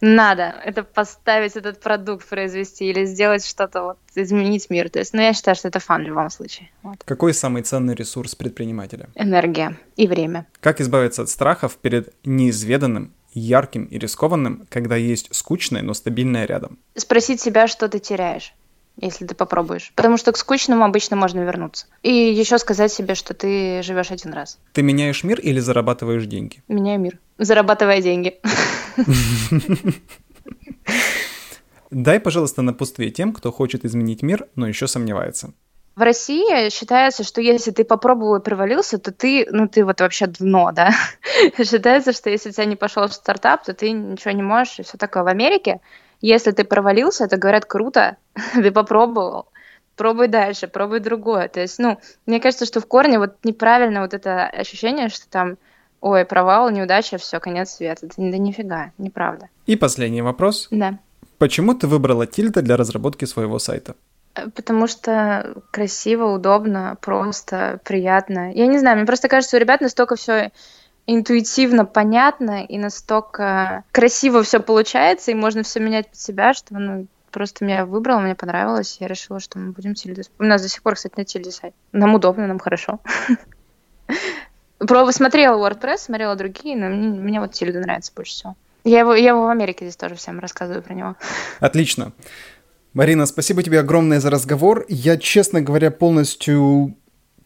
надо 0.00 0.54
это 0.64 0.82
поставить 0.82 1.56
этот 1.56 1.80
продукт 1.80 2.28
произвести 2.28 2.86
или 2.86 3.04
сделать 3.04 3.44
что-то 3.44 3.82
вот 3.82 3.98
изменить 4.14 4.70
мир 4.70 4.90
то 4.90 4.98
есть 4.98 5.12
ну 5.14 5.20
я 5.20 5.32
считаю 5.32 5.54
что 5.54 5.68
это 5.68 5.80
фан 5.80 6.04
в 6.04 6.06
любом 6.06 6.30
случае 6.30 6.70
вот. 6.82 7.02
какой 7.04 7.34
самый 7.34 7.62
ценный 7.62 7.94
ресурс 7.94 8.34
предпринимателя 8.34 9.08
энергия 9.14 9.76
и 9.96 10.06
время 10.06 10.46
как 10.60 10.80
избавиться 10.80 11.22
от 11.22 11.28
страхов 11.28 11.76
перед 11.76 12.14
неизведанным 12.24 13.12
ярким 13.32 13.84
и 13.84 13.98
рискованным 13.98 14.66
когда 14.68 14.96
есть 14.96 15.34
скучное 15.34 15.82
но 15.82 15.94
стабильное 15.94 16.46
рядом 16.46 16.78
спросить 16.96 17.40
себя 17.40 17.66
что 17.68 17.88
ты 17.88 17.98
теряешь 17.98 18.54
если 19.00 19.26
ты 19.26 19.34
попробуешь. 19.34 19.92
Потому 19.94 20.16
что 20.16 20.32
к 20.32 20.36
скучному 20.36 20.84
обычно 20.84 21.16
можно 21.16 21.40
вернуться. 21.40 21.86
И 22.02 22.12
еще 22.12 22.58
сказать 22.58 22.92
себе, 22.92 23.14
что 23.14 23.34
ты 23.34 23.82
живешь 23.82 24.10
один 24.10 24.32
раз. 24.32 24.58
Ты 24.72 24.82
меняешь 24.82 25.24
мир 25.24 25.40
или 25.40 25.60
зарабатываешь 25.60 26.26
деньги? 26.26 26.62
Меняю 26.68 27.00
мир. 27.00 27.18
Зарабатывая 27.40 28.02
деньги. 28.02 28.38
Дай, 31.90 32.20
пожалуйста, 32.20 32.60
напутствие 32.60 33.10
тем, 33.10 33.32
кто 33.32 33.50
хочет 33.50 33.86
изменить 33.86 34.22
мир, 34.22 34.46
но 34.56 34.68
еще 34.68 34.86
сомневается. 34.86 35.54
В 35.96 36.02
России 36.02 36.68
считается, 36.68 37.24
что 37.24 37.40
если 37.40 37.70
ты 37.70 37.84
попробовал 37.84 38.36
и 38.36 38.42
провалился, 38.42 38.98
то 38.98 39.10
ты, 39.10 39.46
ну, 39.50 39.68
ты 39.68 39.86
вот 39.86 40.02
вообще 40.02 40.26
дно, 40.26 40.70
да. 40.72 40.90
считается, 41.58 42.12
что 42.12 42.28
если 42.28 42.50
у 42.50 42.52
тебя 42.52 42.66
не 42.66 42.76
пошел 42.76 43.08
в 43.08 43.14
стартап, 43.14 43.64
то 43.64 43.72
ты 43.72 43.90
ничего 43.90 44.32
не 44.32 44.42
можешь, 44.42 44.78
и 44.78 44.82
все 44.82 44.98
такое. 44.98 45.22
В 45.22 45.28
Америке, 45.28 45.80
если 46.20 46.50
ты 46.50 46.64
провалился, 46.64 47.26
то 47.26 47.38
говорят, 47.38 47.64
круто, 47.64 48.18
ты 48.52 48.70
попробовал, 48.70 49.48
пробуй 49.96 50.28
дальше, 50.28 50.68
пробуй 50.68 51.00
другое. 51.00 51.48
То 51.48 51.60
есть, 51.60 51.78
ну, 51.78 51.98
мне 52.26 52.38
кажется, 52.38 52.66
что 52.66 52.80
в 52.80 52.86
корне 52.86 53.18
вот 53.18 53.36
неправильно 53.44 54.02
вот 54.02 54.12
это 54.12 54.46
ощущение, 54.46 55.08
что 55.08 55.26
там 55.30 55.56
ой, 56.00 56.24
провал, 56.24 56.70
неудача, 56.70 57.18
все, 57.18 57.40
конец 57.40 57.70
света. 57.70 58.08
Да 58.16 58.38
нифига, 58.38 58.92
неправда. 58.98 59.48
И 59.66 59.76
последний 59.76 60.22
вопрос. 60.22 60.68
Да. 60.70 60.98
Почему 61.38 61.74
ты 61.74 61.86
выбрала 61.86 62.26
Тильда 62.26 62.62
для 62.62 62.76
разработки 62.76 63.24
своего 63.24 63.58
сайта? 63.58 63.94
Э, 64.34 64.48
потому 64.50 64.86
что 64.86 65.54
красиво, 65.70 66.26
удобно, 66.26 66.96
просто, 67.00 67.80
приятно. 67.84 68.52
Я 68.52 68.66
не 68.66 68.78
знаю, 68.78 68.96
мне 68.96 69.06
просто 69.06 69.28
кажется, 69.28 69.56
у 69.56 69.60
ребят 69.60 69.80
настолько 69.80 70.16
все 70.16 70.52
интуитивно 71.06 71.84
понятно 71.84 72.64
и 72.64 72.78
настолько 72.78 73.84
красиво 73.90 74.42
все 74.42 74.60
получается, 74.60 75.30
и 75.30 75.34
можно 75.34 75.62
все 75.62 75.80
менять 75.80 76.08
под 76.08 76.18
себя, 76.18 76.54
что 76.54 76.78
ну, 76.78 77.06
просто 77.30 77.64
меня 77.64 77.86
выбрала, 77.86 78.20
мне 78.20 78.34
понравилось, 78.34 78.98
я 79.00 79.08
решила, 79.08 79.40
что 79.40 79.58
мы 79.58 79.72
будем 79.72 79.94
тильды. 79.94 80.22
У 80.38 80.44
нас 80.44 80.62
до 80.62 80.68
сих 80.68 80.82
пор, 80.82 80.94
кстати, 80.94 81.14
на 81.16 81.24
тильде 81.24 81.50
сайт. 81.50 81.74
Нам 81.92 82.14
удобно, 82.14 82.46
нам 82.46 82.58
хорошо. 82.58 83.00
Про 84.80 85.12
смотрела 85.12 85.56
WordPress, 85.56 85.98
смотрела 85.98 86.36
другие, 86.36 86.76
но 86.76 86.88
мне, 86.88 87.08
мне 87.08 87.40
вот 87.40 87.52
Тильда 87.52 87.80
нравится 87.80 88.12
больше 88.16 88.32
всего. 88.32 88.56
Я 88.84 89.00
его, 89.00 89.14
я 89.14 89.30
его 89.30 89.44
в 89.44 89.50
Америке 89.50 89.84
здесь 89.84 89.96
тоже 89.96 90.14
всем 90.14 90.40
рассказываю 90.40 90.82
про 90.82 90.94
него. 90.94 91.16
Отлично. 91.60 92.12
Марина, 92.94 93.26
спасибо 93.26 93.62
тебе 93.62 93.80
огромное 93.80 94.20
за 94.20 94.30
разговор. 94.30 94.86
Я, 94.88 95.18
честно 95.18 95.60
говоря, 95.60 95.90
полностью 95.90 96.96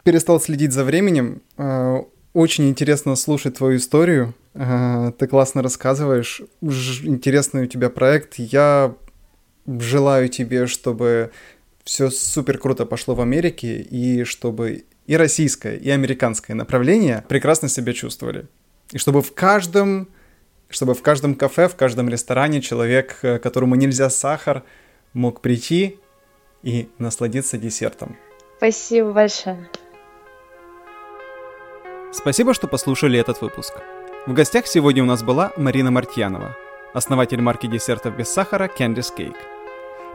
перестал 0.03 0.39
следить 0.39 0.71
за 0.71 0.83
временем. 0.85 1.41
Э, 1.57 2.03
очень 2.33 2.69
интересно 2.69 3.15
слушать 3.15 3.57
твою 3.57 3.77
историю. 3.77 4.33
Э, 4.53 5.11
ты 5.17 5.27
классно 5.27 5.61
рассказываешь. 5.61 6.41
Интересный 6.61 7.63
у 7.63 7.67
тебя 7.67 7.89
проект. 7.89 8.35
Я 8.35 8.95
желаю 9.67 10.29
тебе, 10.29 10.67
чтобы 10.67 11.31
все 11.83 12.09
супер 12.09 12.57
круто 12.57 12.85
пошло 12.85 13.13
в 13.13 13.21
Америке 13.21 13.81
и 13.81 14.23
чтобы 14.23 14.85
и 15.07 15.17
российское, 15.17 15.75
и 15.75 15.89
американское 15.89 16.55
направление 16.55 17.23
прекрасно 17.27 17.69
себя 17.69 17.93
чувствовали. 17.93 18.47
И 18.91 18.97
чтобы 18.97 19.21
в 19.21 19.33
каждом, 19.33 20.07
чтобы 20.69 20.93
в 20.93 21.01
каждом 21.01 21.35
кафе, 21.35 21.67
в 21.67 21.75
каждом 21.75 22.09
ресторане 22.09 22.61
человек, 22.61 23.19
э, 23.21 23.39
которому 23.39 23.75
нельзя 23.75 24.09
сахар, 24.09 24.63
мог 25.13 25.41
прийти 25.41 25.99
и 26.63 26.89
насладиться 26.97 27.57
десертом. 27.57 28.17
Спасибо 28.57 29.11
большое. 29.11 29.69
Спасибо, 32.11 32.53
что 32.53 32.67
послушали 32.67 33.19
этот 33.19 33.41
выпуск. 33.41 33.73
В 34.25 34.33
гостях 34.33 34.65
сегодня 34.65 35.03
у 35.03 35.05
нас 35.05 35.21
была 35.21 35.51
Марина 35.57 35.91
Мартьянова, 35.91 36.55
основатель 36.93 37.41
марки 37.41 37.67
десертов 37.67 38.15
без 38.17 38.29
сахара 38.29 38.71
Candice 38.75 39.11
Cake. 39.15 39.54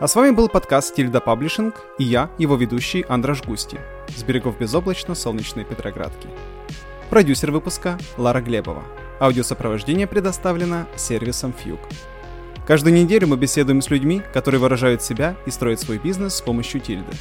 А 0.01 0.09
с 0.09 0.15
вами 0.15 0.31
был 0.31 0.49
подкаст 0.49 0.95
Тильда 0.95 1.21
Паблишинг 1.21 1.75
и 1.99 2.05
я, 2.05 2.31
его 2.39 2.57
ведущий 2.57 3.05
Андраш 3.07 3.43
Густи, 3.45 3.79
с 4.17 4.23
берегов 4.23 4.57
безоблачно 4.57 5.15
солнечной 5.15 5.67
Петроградки. 5.67 6.27
Продюсер 7.11 7.51
выпуска 7.51 7.99
Лара 8.17 8.41
Глебова. 8.41 8.83
Аудиосопровождение 9.21 10.07
предоставлено 10.07 10.87
сервисом 10.97 11.53
Fugue. 11.53 11.79
Каждую 12.67 12.95
неделю 12.95 13.27
мы 13.27 13.37
беседуем 13.37 13.83
с 13.83 13.91
людьми, 13.91 14.23
которые 14.33 14.59
выражают 14.59 15.03
себя 15.03 15.37
и 15.45 15.51
строят 15.51 15.81
свой 15.81 15.99
бизнес 15.99 16.37
с 16.37 16.41
помощью 16.41 16.81
тильды. 16.81 17.13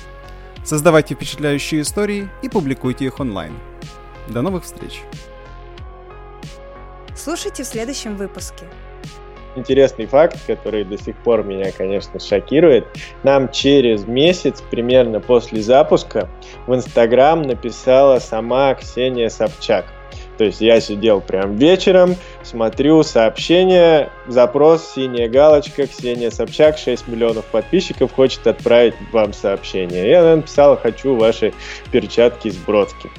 Создавайте 0.64 1.16
впечатляющие 1.16 1.82
истории 1.82 2.30
и 2.42 2.48
публикуйте 2.48 3.04
их 3.04 3.20
онлайн. 3.20 3.52
До 4.30 4.42
новых 4.42 4.64
встреч! 4.64 5.02
Слушайте 7.14 7.64
в 7.64 7.68
следующем 7.68 8.16
выпуске. 8.16 8.70
Интересный 9.56 10.06
факт, 10.06 10.38
который 10.48 10.84
до 10.84 10.98
сих 10.98 11.16
пор 11.18 11.44
меня, 11.44 11.72
конечно, 11.72 12.20
шокирует. 12.20 12.88
Нам 13.24 13.50
через 13.50 14.06
месяц, 14.06 14.62
примерно 14.70 15.20
после 15.20 15.62
запуска, 15.62 16.30
в 16.68 16.76
Инстаграм 16.76 17.42
написала 17.42 18.20
сама 18.20 18.74
Ксения 18.76 19.30
Собчак– 19.30 19.86
то 20.40 20.46
есть 20.46 20.62
я 20.62 20.80
сидел 20.80 21.20
прям 21.20 21.58
вечером, 21.58 22.16
смотрю 22.44 23.04
сообщение, 23.04 24.10
запрос, 24.26 24.94
синяя 24.96 25.28
галочка, 25.28 25.86
Ксения 25.86 26.30
Собчак, 26.30 26.78
6 26.78 27.10
миллионов 27.10 27.44
подписчиков, 27.48 28.14
хочет 28.14 28.48
отправить 28.48 28.94
вам 29.12 29.34
сообщение. 29.34 30.10
Я 30.10 30.38
написал, 30.38 30.78
хочу 30.78 31.18
ваши 31.18 31.54
перчатки 31.92 32.50
с 32.50 32.56
Бродски. 32.56 33.10